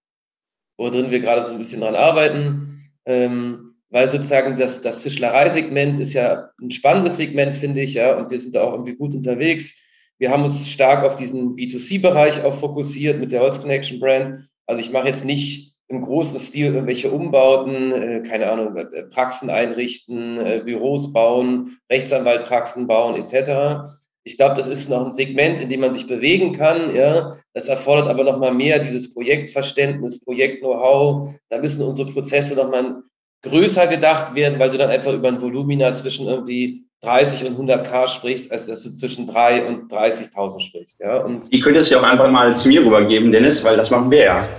[0.77, 2.67] worin wir gerade so ein bisschen dran arbeiten.
[3.05, 8.31] Ähm, weil sozusagen das, das Tischlereisegment ist ja ein spannendes Segment, finde ich, ja, und
[8.31, 9.75] wir sind da auch irgendwie gut unterwegs.
[10.17, 14.49] Wir haben uns stark auf diesen B2C-Bereich auch fokussiert mit der Holz Connection Brand.
[14.65, 19.49] Also ich mache jetzt nicht im großen Stil irgendwelche Umbauten, äh, keine Ahnung, äh, Praxen
[19.49, 23.91] einrichten, äh, Büros bauen, Rechtsanwaltpraxen bauen etc.
[24.25, 26.95] Ich glaube, das ist noch ein Segment, in dem man sich bewegen kann.
[26.95, 31.29] Ja, das erfordert aber noch mal mehr dieses Projektverständnis, Projekt-Know-how.
[31.49, 33.03] Da müssen unsere Prozesse noch mal
[33.41, 38.07] größer gedacht werden, weil du dann einfach über ein Volumina zwischen irgendwie 30 und 100k
[38.07, 41.01] sprichst, als dass du zwischen 3 und 30.000 sprichst.
[41.01, 41.17] Ja?
[41.17, 44.09] Und Die könntest du ja auch einfach mal zu mir rübergeben, Dennis, weil das machen
[44.09, 44.49] wir ja.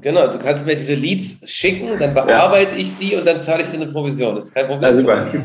[0.00, 2.78] Genau, du kannst mir diese Leads schicken, dann bearbeite ja.
[2.78, 4.36] ich die und dann zahle ich dir eine Provision.
[4.36, 4.94] Das ist kein Problem.
[5.06, 5.44] Ja, super.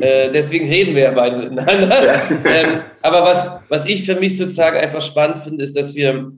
[0.00, 2.06] Äh, deswegen reden wir ja beide miteinander.
[2.06, 2.22] Ja.
[2.46, 6.32] Ähm, aber was, was ich für mich sozusagen einfach spannend finde, ist, dass wir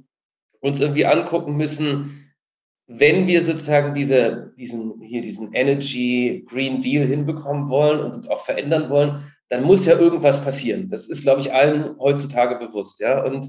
[0.60, 2.34] uns irgendwie angucken müssen,
[2.88, 8.44] wenn wir sozusagen diese, diesen, hier diesen Energy Green Deal hinbekommen wollen und uns auch
[8.44, 10.88] verändern wollen, dann muss ja irgendwas passieren.
[10.90, 12.98] Das ist, glaube ich, allen heutzutage bewusst.
[12.98, 13.22] Ja?
[13.24, 13.46] Und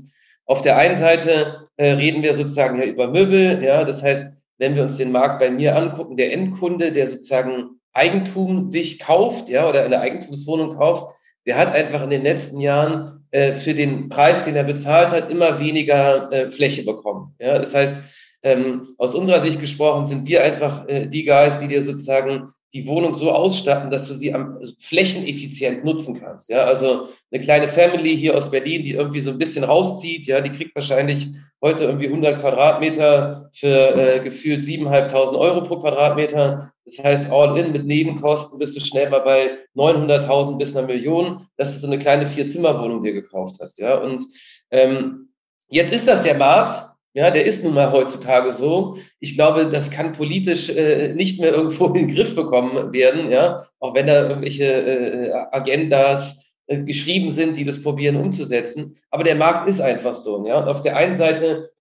[0.49, 3.63] auf der einen Seite äh, reden wir sozusagen ja über Möbel.
[3.63, 3.83] Ja?
[3.83, 8.67] Das heißt, wenn wir uns den Markt bei mir angucken, der Endkunde, der sozusagen Eigentum
[8.67, 13.53] sich kauft, ja, oder eine Eigentumswohnung kauft, der hat einfach in den letzten Jahren äh,
[13.53, 17.35] für den Preis, den er bezahlt hat, immer weniger äh, Fläche bekommen.
[17.39, 17.59] Ja?
[17.59, 18.01] Das heißt,
[18.43, 22.85] ähm, aus unserer Sicht gesprochen sind wir einfach äh, die Guys, die dir sozusagen die
[22.85, 26.49] Wohnung so ausstatten, dass du sie am flächeneffizient nutzen kannst.
[26.49, 30.39] Ja, also eine kleine Family hier aus Berlin, die irgendwie so ein bisschen rauszieht, ja,
[30.39, 31.27] die kriegt wahrscheinlich
[31.61, 36.71] heute irgendwie 100 Quadratmeter für äh, gefühlt 7.500 Euro pro Quadratmeter.
[36.85, 41.45] Das heißt, all in mit Nebenkosten bist du schnell mal bei 900.000 bis einer Million,
[41.57, 43.79] dass du so eine kleine Vier-Zimmer-Wohnung dir gekauft hast.
[43.79, 44.23] Ja, und
[44.71, 45.33] ähm,
[45.69, 48.97] jetzt ist das der Markt ja, der ist nun mal heutzutage so.
[49.19, 53.61] Ich glaube, das kann politisch äh, nicht mehr irgendwo in den Griff bekommen werden, ja,
[53.79, 58.97] auch wenn da irgendwelche äh, Agendas äh, geschrieben sind, die das probieren umzusetzen.
[59.09, 60.59] Aber der Markt ist einfach so, ja.
[60.59, 61.71] Und auf der einen Seite,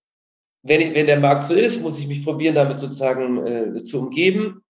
[0.63, 3.99] wenn ich, wenn der Markt so ist, muss ich mich probieren, damit sozusagen äh, zu
[3.99, 4.63] umgeben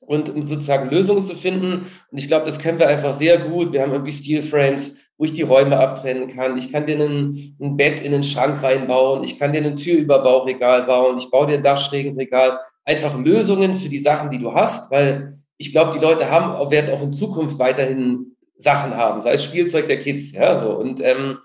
[0.00, 1.86] und sozusagen Lösungen zu finden.
[2.10, 3.72] Und ich glaube, das können wir einfach sehr gut.
[3.72, 6.56] Wir haben irgendwie Steel Frames wo ich die Räume abtrennen kann.
[6.56, 9.22] Ich kann dir einen, ein Bett in den Schrank reinbauen.
[9.22, 11.16] Ich kann dir ein Türüberbauregal bauen.
[11.16, 12.58] Ich baue dir ein Dachschrägenregal.
[12.84, 16.92] Einfach Lösungen für die Sachen, die du hast, weil ich glaube, die Leute haben, werden
[16.92, 20.72] auch in Zukunft weiterhin Sachen haben, sei es Spielzeug der Kids, ja, so.
[20.72, 21.38] Und ähm,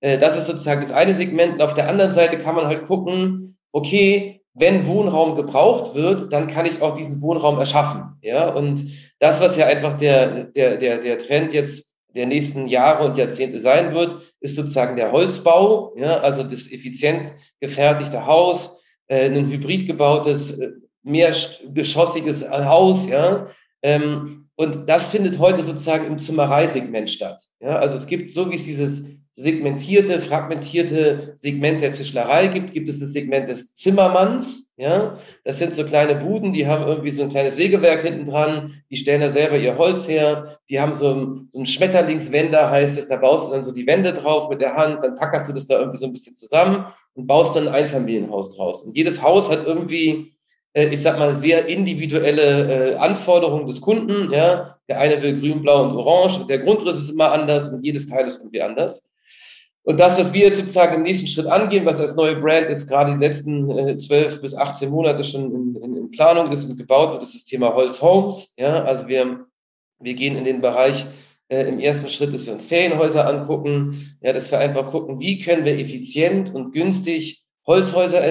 [0.00, 1.52] äh, das ist sozusagen das eine Segment.
[1.52, 6.48] Und auf der anderen Seite kann man halt gucken, okay, wenn Wohnraum gebraucht wird, dann
[6.48, 8.52] kann ich auch diesen Wohnraum erschaffen, ja.
[8.52, 8.82] Und
[9.20, 13.60] das, was ja einfach der, der, der, der Trend jetzt der nächsten Jahre und Jahrzehnte
[13.60, 17.26] sein wird, ist sozusagen der Holzbau, ja, also das effizient
[17.60, 20.70] gefertigte Haus, äh, ein hybrid gebautes, äh,
[21.02, 23.48] mehrgeschossiges Haus, ja.
[23.82, 27.40] Ähm, und das findet heute sozusagen im Zimmereisegment statt.
[27.60, 32.88] Ja, also es gibt, so wie es dieses segmentierte, fragmentierte Segment der Tischlerei gibt, gibt
[32.88, 34.69] es das Segment des Zimmermanns.
[34.80, 38.72] Ja, das sind so kleine Buden, die haben irgendwie so ein kleines Sägewerk hinten dran,
[38.88, 42.98] die stellen da selber ihr Holz her, die haben so ein, so ein Schmetterlingswender, heißt
[42.98, 45.52] es, da baust du dann so die Wände drauf mit der Hand, dann tackerst du
[45.52, 48.84] das da irgendwie so ein bisschen zusammen und baust dann ein Einfamilienhaus draus.
[48.84, 50.32] Und jedes Haus hat irgendwie
[50.72, 54.32] äh, ich sag mal, sehr individuelle äh, Anforderungen des Kunden.
[54.32, 56.46] Ja, der eine will grün, blau und orange.
[56.46, 59.09] Der Grundriss ist immer anders und jedes Teil ist irgendwie anders.
[59.82, 62.88] Und das, was wir jetzt sozusagen im nächsten Schritt angehen, was als neue Brand jetzt
[62.88, 66.76] gerade die letzten äh, zwölf bis 18 Monate schon in, in, in, Planung ist und
[66.76, 68.54] gebaut wird, ist das Thema Holz Homes.
[68.58, 69.46] Ja, also wir,
[69.98, 71.06] wir gehen in den Bereich
[71.48, 75.40] äh, im ersten Schritt, dass wir uns Ferienhäuser angucken, ja, dass wir einfach gucken, wie
[75.40, 78.22] können wir effizient und günstig Holzhäuser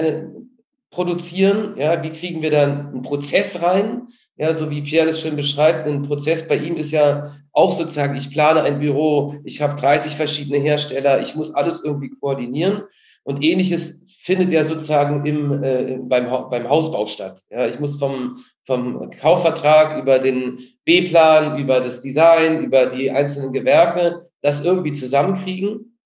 [0.90, 5.36] produzieren, ja, wie kriegen wir dann einen Prozess rein, ja, so wie Pierre das schön
[5.36, 9.80] beschreibt, ein Prozess bei ihm ist ja auch sozusagen, ich plane ein Büro, ich habe
[9.80, 12.82] 30 verschiedene Hersteller, ich muss alles irgendwie koordinieren.
[13.22, 17.40] Und ähnliches findet ja sozusagen im, äh, beim, beim Hausbau statt.
[17.50, 23.52] Ja, ich muss vom, vom Kaufvertrag über den B-Plan, über das Design, über die einzelnen
[23.52, 25.98] Gewerke das irgendwie zusammenkriegen.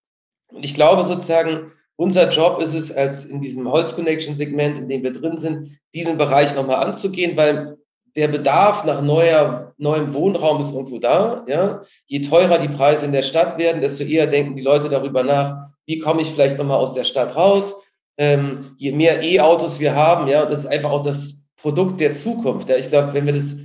[0.52, 4.88] Und ich glaube sozusagen, unser Job ist es, als in diesem Holz Connection Segment, in
[4.88, 7.76] dem wir drin sind, diesen Bereich nochmal anzugehen, weil
[8.16, 11.44] der Bedarf nach neuer, neuem Wohnraum ist irgendwo da.
[11.48, 11.82] Ja?
[12.06, 15.58] Je teurer die Preise in der Stadt werden, desto eher denken die Leute darüber nach,
[15.86, 17.74] wie komme ich vielleicht nochmal aus der Stadt raus.
[18.16, 22.68] Ähm, je mehr E-Autos wir haben, ja, das ist einfach auch das Produkt der Zukunft.
[22.68, 22.76] Ja?
[22.76, 23.56] Ich glaube, wenn wir das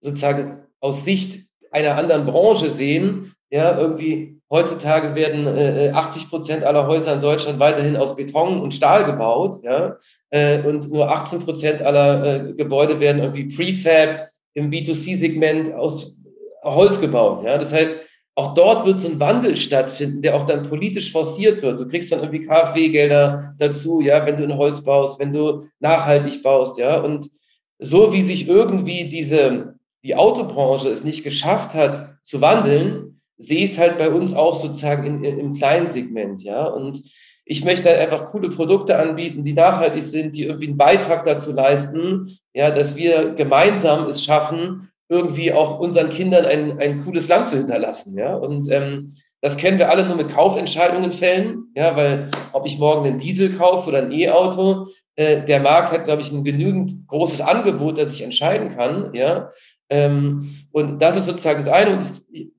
[0.00, 6.86] sozusagen aus Sicht einer anderen Branche sehen, ja, irgendwie heutzutage werden äh, 80 Prozent aller
[6.86, 9.96] Häuser in Deutschland weiterhin aus Beton und Stahl gebaut, ja,
[10.30, 16.20] äh, und nur 18 Prozent aller äh, Gebäude werden irgendwie Prefab im B2C-Segment aus
[16.62, 17.58] Holz gebaut, ja.
[17.58, 18.06] Das heißt,
[18.38, 21.80] auch dort wird so ein Wandel stattfinden, der auch dann politisch forciert wird.
[21.80, 26.42] Du kriegst dann irgendwie KfW-Gelder dazu, ja, wenn du in Holz baust, wenn du nachhaltig
[26.42, 27.00] baust, ja.
[27.00, 27.26] Und
[27.78, 33.72] so wie sich irgendwie diese, die Autobranche es nicht geschafft hat zu wandeln, sehe ich
[33.72, 36.64] es halt bei uns auch sozusagen in, in, im kleinen Segment, ja.
[36.64, 37.02] Und
[37.44, 41.52] ich möchte halt einfach coole Produkte anbieten, die nachhaltig sind, die irgendwie einen Beitrag dazu
[41.52, 47.48] leisten, ja, dass wir gemeinsam es schaffen, irgendwie auch unseren Kindern ein, ein cooles Land
[47.48, 48.34] zu hinterlassen, ja.
[48.34, 53.06] Und ähm, das kennen wir alle nur mit Kaufentscheidungen fällen, ja, weil ob ich morgen
[53.06, 57.42] einen Diesel kaufe oder ein E-Auto, äh, der Markt hat, glaube ich, ein genügend großes
[57.42, 59.50] Angebot, dass ich entscheiden kann, ja.
[59.88, 61.96] Ähm, und das ist sozusagen das eine.
[61.96, 62.06] Und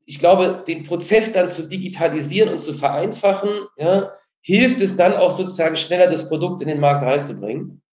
[0.06, 4.12] ich, glaube, den Prozess dann zu digitalisieren und zu vereinfachen, ja,
[4.42, 7.84] hilft es dann auch sozusagen schneller das Produkt in den Markt reinzubringen.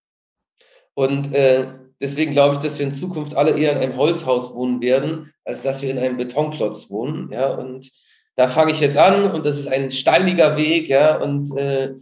[0.95, 1.67] Und äh,
[2.01, 5.61] deswegen glaube ich, dass wir in Zukunft alle eher in einem Holzhaus wohnen werden, als
[5.61, 7.31] dass wir in einem Betonklotz wohnen.
[7.31, 7.91] Ja, und
[8.35, 11.93] da fange ich jetzt an und das ist ein steiniger Weg, ja, und äh,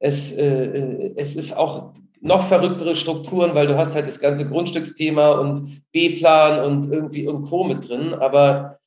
[0.00, 4.48] es, äh, äh es ist auch noch verrücktere Strukturen, weil du hast halt das ganze
[4.48, 7.64] Grundstücksthema und B-Plan und irgendwie und Co.
[7.64, 8.14] mit drin.
[8.14, 8.78] Aber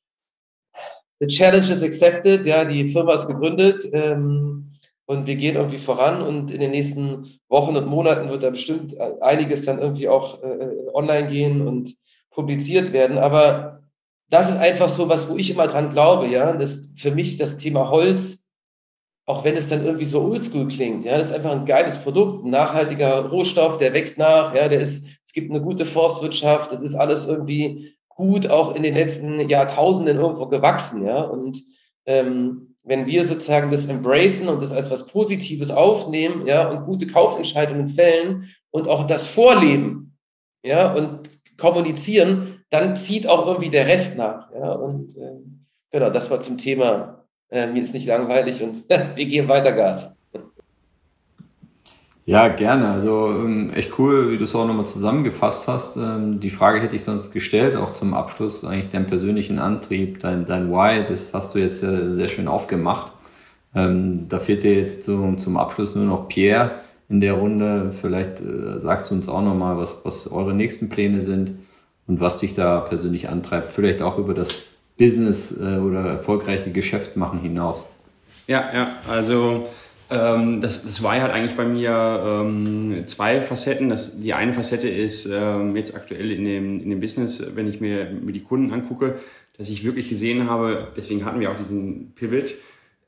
[1.19, 4.73] the challenge is accepted, ja, die Firma ist gegründet ähm,
[5.05, 8.99] und wir gehen irgendwie voran und in den nächsten Wochen und Monaten wird da bestimmt
[9.21, 11.93] einiges dann irgendwie auch äh, online gehen und
[12.29, 13.17] publiziert werden.
[13.17, 13.81] Aber
[14.29, 17.57] das ist einfach so was, wo ich immer dran glaube, ja, dass für mich das
[17.57, 18.42] Thema Holz
[19.25, 22.43] auch wenn es dann irgendwie so oldschool klingt, ja, das ist einfach ein geiles Produkt,
[22.43, 26.81] ein nachhaltiger Rohstoff, der wächst nach, ja, der ist, es gibt eine gute Forstwirtschaft, das
[26.81, 31.57] ist alles irgendwie gut auch in den letzten Jahrtausenden irgendwo gewachsen, ja, und
[32.05, 37.07] ähm, wenn wir sozusagen das embracen und das als was Positives aufnehmen, ja, und gute
[37.07, 40.17] Kaufentscheidungen fällen und auch das vorleben,
[40.63, 45.39] ja, und kommunizieren, dann zieht auch irgendwie der Rest nach, ja, und äh,
[45.91, 47.22] genau, das war zum Thema
[47.53, 48.83] äh, mir ist nicht langweilig und
[49.15, 50.17] wir geben weiter Gas.
[52.25, 52.87] Ja, gerne.
[52.87, 55.97] Also ähm, echt cool, wie du es auch nochmal zusammengefasst hast.
[55.97, 60.45] Ähm, die Frage hätte ich sonst gestellt, auch zum Abschluss, eigentlich deinen persönlichen Antrieb, dein,
[60.45, 63.11] dein Why, das hast du jetzt sehr schön aufgemacht.
[63.75, 67.91] Ähm, da fehlt dir jetzt zum, zum Abschluss nur noch Pierre in der Runde.
[67.91, 71.51] Vielleicht äh, sagst du uns auch nochmal, was, was eure nächsten Pläne sind
[72.07, 73.71] und was dich da persönlich antreibt.
[73.71, 74.63] Vielleicht auch über das
[74.97, 77.87] Business äh, oder erfolgreiche Geschäft machen hinaus.
[78.47, 79.67] Ja, ja, also
[80.09, 81.91] ähm, das, das war ja halt eigentlich bei mir
[82.25, 83.89] ähm, zwei Facetten.
[83.89, 87.81] Das, die eine Facette ist ähm, jetzt aktuell in dem, in dem Business, wenn ich
[87.81, 89.19] mir, mir die Kunden angucke,
[89.57, 92.55] dass ich wirklich gesehen habe, deswegen hatten wir auch diesen Pivot,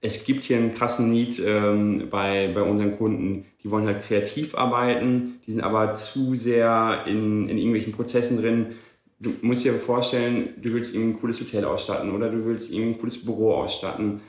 [0.01, 3.45] es gibt hier einen krassen Need ähm, bei, bei unseren Kunden.
[3.63, 8.67] Die wollen halt kreativ arbeiten, die sind aber zu sehr in, in irgendwelchen Prozessen drin,
[9.25, 12.89] du musst dir vorstellen, du willst ihm ein cooles Hotel ausstatten oder du willst ihm
[12.89, 14.21] ein cooles Büro ausstatten.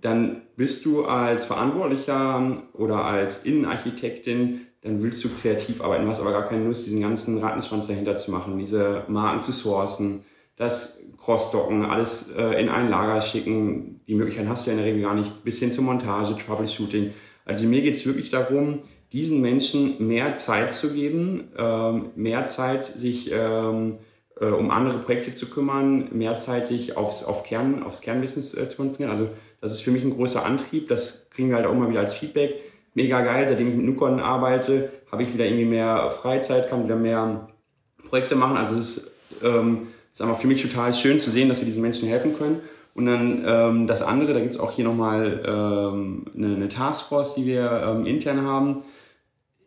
[0.00, 6.20] Dann bist du als Verantwortlicher oder als Innenarchitektin, dann willst du kreativ arbeiten, du hast
[6.20, 10.24] aber gar keine Lust, diesen ganzen Rattenschwanz dahinter zu machen, diese Marken zu sourcen,
[10.56, 14.00] das Crossdocken, alles äh, in ein Lager schicken.
[14.06, 17.12] Die Möglichkeit hast du ja in der Regel gar nicht, bis hin zur Montage, Troubleshooting.
[17.44, 18.80] Also mir geht es wirklich darum,
[19.12, 23.98] diesen Menschen mehr Zeit zu geben, ähm, mehr Zeit, sich ähm,
[24.40, 28.68] äh, um andere Projekte zu kümmern, mehr Zeit sich aufs, auf Kern, aufs Kernbusiness äh,
[28.68, 29.10] zu konzentrieren.
[29.10, 29.28] Also
[29.60, 30.88] das ist für mich ein großer Antrieb.
[30.88, 32.54] Das kriegen wir halt auch immer wieder als Feedback.
[32.94, 36.96] Mega geil, seitdem ich mit Nukon arbeite, habe ich wieder irgendwie mehr Freizeit, kann wieder
[36.96, 37.48] mehr
[38.08, 38.56] Projekte machen.
[38.56, 39.12] Also es ist,
[39.42, 42.60] ähm, ist einfach für mich total schön zu sehen, dass wir diesen Menschen helfen können.
[42.94, 47.34] Und dann ähm, das andere, da gibt es auch hier nochmal ähm, eine, eine Taskforce,
[47.34, 48.82] die wir ähm, intern haben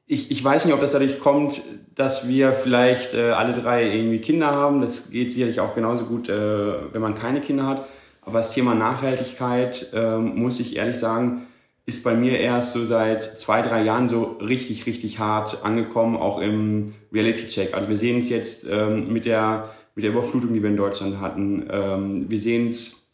[0.06, 1.62] ich, ich weiß nicht, ob das dadurch kommt,
[1.96, 4.82] dass wir vielleicht äh, alle drei irgendwie Kinder haben.
[4.82, 7.86] Das geht sicherlich auch genauso gut, äh, wenn man keine Kinder hat.
[8.22, 11.48] Aber das Thema Nachhaltigkeit, äh, muss ich ehrlich sagen,
[11.86, 16.40] ist bei mir erst so seit zwei, drei Jahren so richtig, richtig hart angekommen, auch
[16.40, 17.74] im Reality-Check.
[17.74, 21.20] Also wir sehen es jetzt ähm, mit, der, mit der Überflutung, die wir in Deutschland
[21.20, 21.68] hatten.
[21.70, 23.12] Ähm, wir sehen es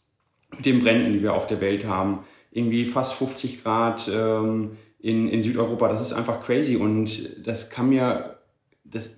[0.56, 2.20] mit den Bränden, die wir auf der Welt haben.
[2.52, 4.08] Irgendwie fast 50 Grad.
[4.12, 5.88] Ähm, in, in Südeuropa.
[5.88, 8.38] Das ist einfach crazy und das kann mir,
[8.84, 9.16] das,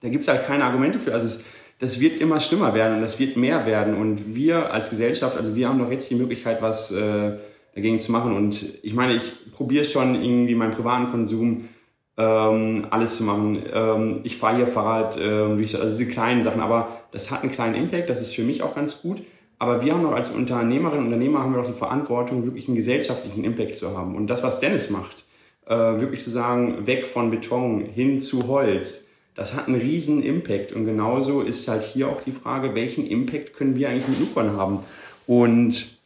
[0.00, 1.12] da gibt es halt keine Argumente für.
[1.12, 1.44] Also es,
[1.78, 3.94] das wird immer schlimmer werden und das wird mehr werden.
[3.94, 7.38] Und wir als Gesellschaft, also wir haben doch jetzt die Möglichkeit, was äh,
[7.74, 8.34] dagegen zu machen.
[8.34, 11.68] Und ich meine, ich probiere schon irgendwie meinen privaten Konsum
[12.16, 13.62] ähm, alles zu machen.
[13.72, 17.76] Ähm, ich fahre hier Fahrrad, ähm, also diese kleinen Sachen, aber das hat einen kleinen
[17.76, 19.22] Impact, das ist für mich auch ganz gut.
[19.58, 22.76] Aber wir haben doch als Unternehmerinnen und Unternehmer haben wir doch die Verantwortung, wirklich einen
[22.76, 24.14] gesellschaftlichen Impact zu haben.
[24.14, 25.24] Und das, was Dennis macht,
[25.66, 30.72] äh, wirklich zu sagen, weg von Beton hin zu Holz, das hat einen riesen Impact.
[30.72, 34.56] Und genauso ist halt hier auch die Frage, welchen Impact können wir eigentlich mit Nukon
[34.56, 34.80] haben?
[35.26, 35.98] Und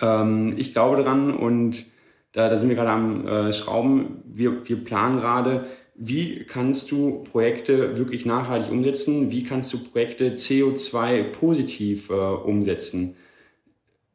[0.00, 1.86] ähm, ich glaube dran und
[2.32, 4.22] da, da sind wir gerade am äh, Schrauben.
[4.24, 5.66] Wir, wir planen gerade,
[6.00, 9.32] wie kannst du Projekte wirklich nachhaltig umsetzen?
[9.32, 13.16] Wie kannst du Projekte CO2-positiv äh, umsetzen?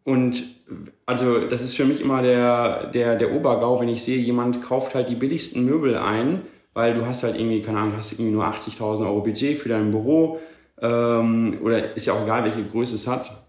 [0.06, 0.46] Und
[1.06, 4.96] also das ist für mich immer der, der, der Obergau, wenn ich sehe, jemand kauft
[4.96, 6.44] halt die billigsten Möbel ein,
[6.74, 9.92] weil du hast halt irgendwie, keine Ahnung, hast irgendwie nur 80.000 Euro Budget für dein
[9.92, 10.40] Büro
[10.82, 13.44] ähm, oder ist ja auch egal, welche Größe es hat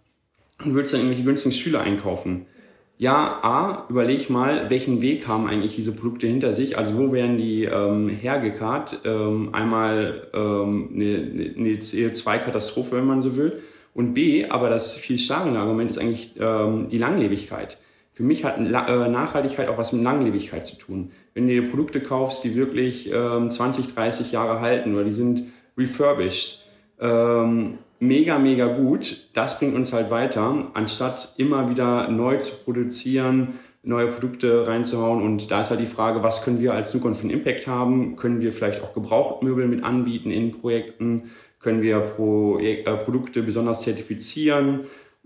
[0.64, 2.46] und würdest dann irgendwelche günstigen Stühle einkaufen.
[2.96, 6.78] Ja, A, überleg mal, welchen Weg haben eigentlich diese Produkte hinter sich?
[6.78, 9.00] Also wo werden die ähm, hergekarrt?
[9.04, 13.62] Ähm, einmal ähm, eine, eine CO2-Katastrophe, wenn man so will.
[13.94, 17.78] Und B, aber das viel starkere Argument ist eigentlich ähm, die Langlebigkeit.
[18.12, 21.10] Für mich hat äh, Nachhaltigkeit auch was mit Langlebigkeit zu tun.
[21.34, 25.42] Wenn du dir Produkte kaufst, die wirklich ähm, 20, 30 Jahre halten oder die sind
[25.76, 26.64] refurbished,
[27.00, 29.28] ähm, mega, mega gut.
[29.32, 35.22] Das bringt uns halt weiter, anstatt immer wieder neu zu produzieren, neue Produkte reinzuhauen.
[35.22, 38.16] Und da ist halt die Frage, was können wir als Zukunft für einen Impact haben?
[38.16, 41.30] Können wir vielleicht auch Gebrauchtmöbel mit anbieten in Projekten?
[41.60, 44.80] Können wir Projek äh, Produkte besonders zertifizieren?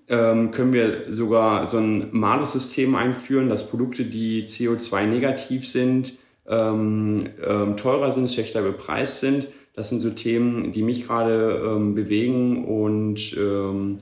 [0.09, 6.15] Ähm, können wir sogar so ein Malus-System einführen, dass Produkte, die CO2-negativ sind,
[6.49, 9.49] ähm, ähm, teurer sind, schlechter bepreist sind.
[9.79, 13.99] Das sind so Themen, die mich gerade ähm, bewegen und ähm,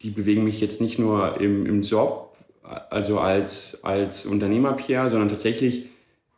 [0.00, 5.28] die bewegen mich jetzt nicht nur im, im Job, also als, als Unternehmer Pierre, sondern
[5.28, 5.90] tatsächlich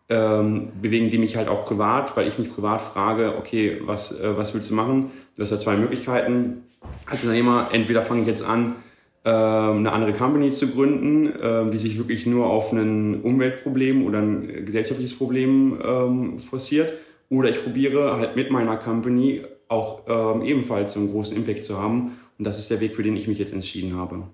[0.09, 4.37] ähm, bewegen die mich halt auch privat, weil ich mich privat frage, okay, was, äh,
[4.37, 5.12] was willst du machen?
[5.37, 6.65] Du hast ja zwei Möglichkeiten
[7.07, 7.69] als Unternehmer.
[7.71, 8.75] Entweder fange ich jetzt an,
[9.23, 14.19] äh, eine andere Company zu gründen, äh, die sich wirklich nur auf ein Umweltproblem oder
[14.19, 16.93] ein gesellschaftliches Problem ähm, forciert
[17.31, 21.78] oder ich probiere halt mit meiner Company auch ähm, ebenfalls so einen großen Impact zu
[21.78, 22.19] haben.
[22.39, 24.24] Und das ist der Weg, für den ich mich jetzt entschieden habe.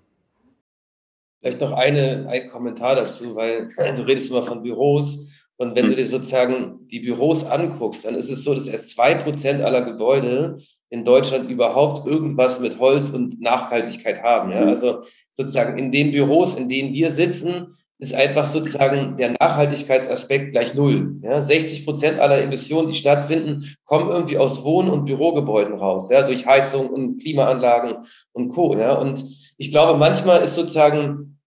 [1.41, 5.29] Vielleicht noch eine, ein Kommentar dazu, weil du redest immer von Büros.
[5.59, 9.15] Und wenn du dir sozusagen die Büros anguckst, dann ist es so, dass erst zwei
[9.15, 10.59] Prozent aller Gebäude
[10.91, 14.53] in Deutschland überhaupt irgendwas mit Holz und Nachhaltigkeit haben.
[14.53, 14.65] Ja?
[14.65, 15.03] Also
[15.35, 21.19] sozusagen in den Büros, in denen wir sitzen, ist einfach sozusagen der Nachhaltigkeitsaspekt gleich null.
[21.23, 26.23] Ja, 60 Prozent aller Emissionen, die stattfinden, kommen irgendwie aus Wohn- und Bürogebäuden raus, ja,
[26.23, 28.77] durch Heizung und Klimaanlagen und Co.
[28.77, 29.25] Ja, und
[29.57, 31.39] ich glaube, manchmal ist sozusagen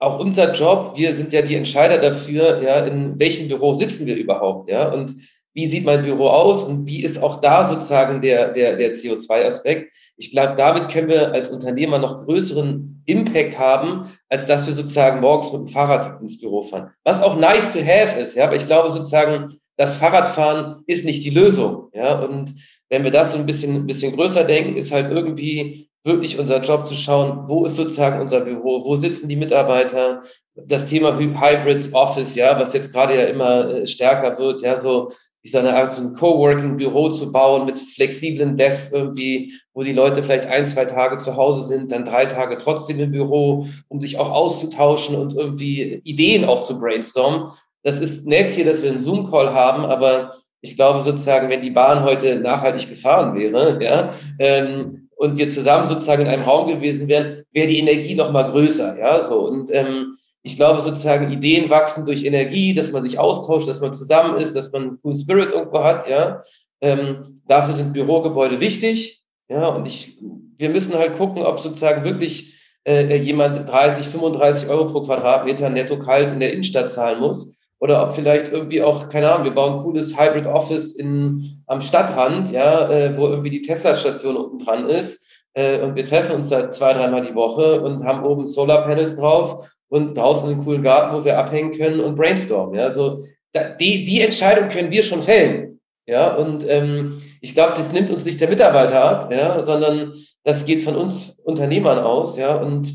[0.00, 4.16] auch unser Job, wir sind ja die Entscheider dafür, ja, in welchem Büro sitzen wir
[4.16, 5.12] überhaupt, ja, und
[5.54, 9.92] wie sieht mein Büro aus und wie ist auch da sozusagen der, der, der CO2-Aspekt.
[10.16, 15.20] Ich glaube, damit können wir als Unternehmer noch größeren Impact haben, als dass wir sozusagen
[15.20, 16.90] morgens mit dem Fahrrad ins Büro fahren.
[17.04, 21.24] Was auch nice to have ist, ja, aber ich glaube sozusagen, das Fahrradfahren ist nicht
[21.24, 22.52] die Lösung, ja, und
[22.90, 26.62] wenn wir das so ein bisschen, ein bisschen größer denken, ist halt irgendwie wirklich unser
[26.62, 30.22] Job zu schauen, wo ist sozusagen unser Büro, wo sitzen die Mitarbeiter,
[30.54, 35.10] das Thema Hybrid Office, ja, was jetzt gerade ja immer äh, stärker wird, ja, so
[35.42, 40.22] ich sage, Art so ein Coworking-Büro zu bauen mit flexiblen Desks irgendwie, wo die Leute
[40.22, 44.18] vielleicht ein, zwei Tage zu Hause sind, dann drei Tage trotzdem im Büro, um sich
[44.18, 47.52] auch auszutauschen und irgendwie Ideen auch zu brainstormen.
[47.82, 51.70] Das ist nett hier, dass wir einen Zoom-Call haben, aber ich glaube sozusagen, wenn die
[51.70, 57.08] Bahn heute nachhaltig gefahren wäre, ja, ähm, und wir zusammen sozusagen in einem Raum gewesen
[57.08, 60.16] wären, wäre die Energie noch mal größer, ja, so und ähm,
[60.48, 64.56] ich glaube sozusagen, Ideen wachsen durch Energie, dass man sich austauscht, dass man zusammen ist,
[64.56, 66.40] dass man einen coolen Spirit irgendwo hat, ja.
[66.80, 69.68] Ähm, dafür sind Bürogebäude wichtig, ja.
[69.68, 70.18] Und ich,
[70.56, 72.54] wir müssen halt gucken, ob sozusagen wirklich
[72.86, 77.58] äh, jemand 30, 35 Euro pro Quadratmeter netto kalt in der Innenstadt zahlen muss.
[77.78, 81.82] Oder ob vielleicht irgendwie auch, keine Ahnung, wir bauen ein cooles Hybrid Office in, am
[81.82, 85.26] Stadtrand, ja, äh, wo irgendwie die Tesla-Station unten dran ist.
[85.52, 89.68] Äh, und wir treffen uns da zwei, dreimal die Woche und haben oben Solar-Panels drauf
[89.88, 92.78] und draußen einen coolen Garten, wo wir abhängen können und brainstormen.
[92.78, 95.80] Ja, also da, die, die Entscheidung können wir schon fällen.
[96.06, 100.12] Ja, und ähm, ich glaube, das nimmt uns nicht der Mitarbeiter ab, ja, sondern
[100.44, 102.90] das geht von uns Unternehmern aus, ja, und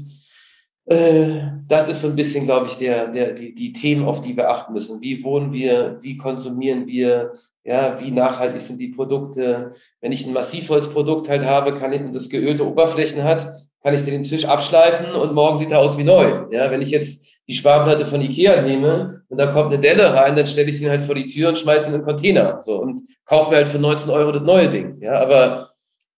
[0.86, 4.36] äh, das ist so ein bisschen, glaube ich, der, der, die, die Themen, auf die
[4.36, 5.02] wir achten müssen.
[5.02, 7.32] Wie wohnen wir, wie konsumieren wir,
[7.66, 9.72] Ja, wie nachhaltig sind die Produkte?
[10.02, 13.48] Wenn ich ein Massivholzprodukt halt habe, kann und das geölte Oberflächen hat,
[13.84, 16.46] kann ich den Tisch abschleifen und morgen sieht er aus wie neu.
[16.52, 20.36] Ja, wenn ich jetzt die Sparplatte von Ikea nehme und da kommt eine Delle rein,
[20.36, 22.62] dann stelle ich sie halt vor die Tür und schmeiße in den Container.
[22.62, 25.02] So und kaufe mir halt für 19 Euro das neue Ding.
[25.02, 25.70] Ja, aber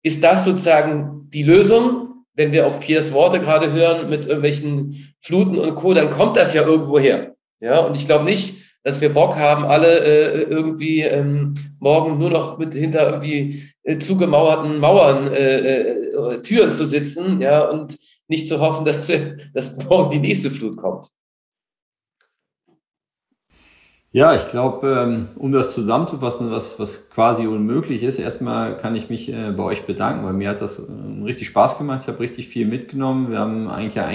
[0.03, 2.01] ist das sozusagen die Lösung?
[2.37, 6.53] Wenn wir auf Piers Worte gerade hören mit irgendwelchen Fluten und Co., dann kommt das
[6.53, 7.33] ja irgendwo her.
[7.61, 12.29] Ja, und ich glaube nicht, dass wir Bock haben, alle äh, irgendwie ähm, morgen nur
[12.29, 17.97] noch mit hinter irgendwie äh, zugemauerten Mauern äh, äh, Türen zu sitzen, ja, und
[18.27, 19.11] nicht zu hoffen, dass,
[19.53, 21.07] dass morgen die nächste Flut kommt.
[24.11, 29.09] Ja, ich glaube, ähm, um das zusammenzufassen, was, was quasi unmöglich ist, erstmal kann ich
[29.09, 32.03] mich äh, bei euch bedanken, weil mir hat das äh, richtig Spaß gemacht.
[32.03, 33.31] Ich habe richtig viel mitgenommen.
[33.31, 34.05] Wir haben eigentlich ja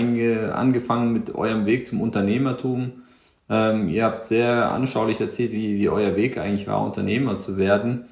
[0.53, 3.03] angefangen mit eurem Weg zum Unternehmertum.
[3.51, 8.05] Ähm, ihr habt sehr anschaulich erzählt, wie, wie euer Weg eigentlich war, Unternehmer zu werden.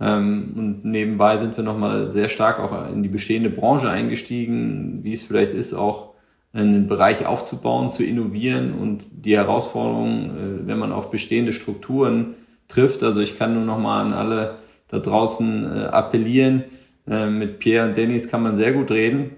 [0.00, 5.12] Ähm, und nebenbei sind wir nochmal sehr stark auch in die bestehende Branche eingestiegen, wie
[5.12, 6.14] es vielleicht ist, auch
[6.52, 10.30] einen Bereich aufzubauen, zu innovieren und die Herausforderungen,
[10.64, 12.34] äh, wenn man auf bestehende Strukturen
[12.68, 13.02] trifft.
[13.02, 14.56] Also ich kann nur nochmal an alle
[14.88, 16.64] da draußen äh, appellieren.
[17.06, 19.32] Äh, mit Pierre und Dennis kann man sehr gut reden.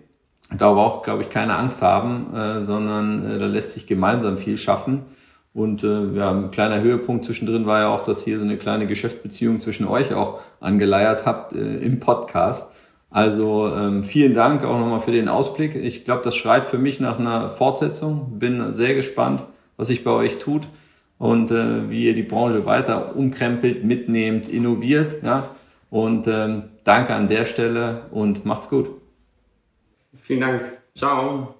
[0.56, 2.26] Da aber auch, glaube ich, keine Angst haben,
[2.66, 5.02] sondern da lässt sich gemeinsam viel schaffen.
[5.52, 8.86] Und äh, ja, ein kleiner Höhepunkt zwischendrin war ja auch, dass ihr so eine kleine
[8.86, 12.72] Geschäftsbeziehung zwischen euch auch angeleiert habt äh, im Podcast.
[13.10, 15.74] Also ähm, vielen Dank auch nochmal für den Ausblick.
[15.74, 18.38] Ich glaube, das schreit für mich nach einer Fortsetzung.
[18.38, 19.42] Bin sehr gespannt,
[19.76, 20.68] was sich bei euch tut
[21.18, 25.22] und äh, wie ihr die Branche weiter umkrempelt, mitnehmt, innoviert.
[25.24, 25.48] Ja?
[25.90, 28.88] Und ähm, danke an der Stelle und macht's gut.
[30.22, 30.62] Vielen Dank.
[30.96, 31.59] Ciao.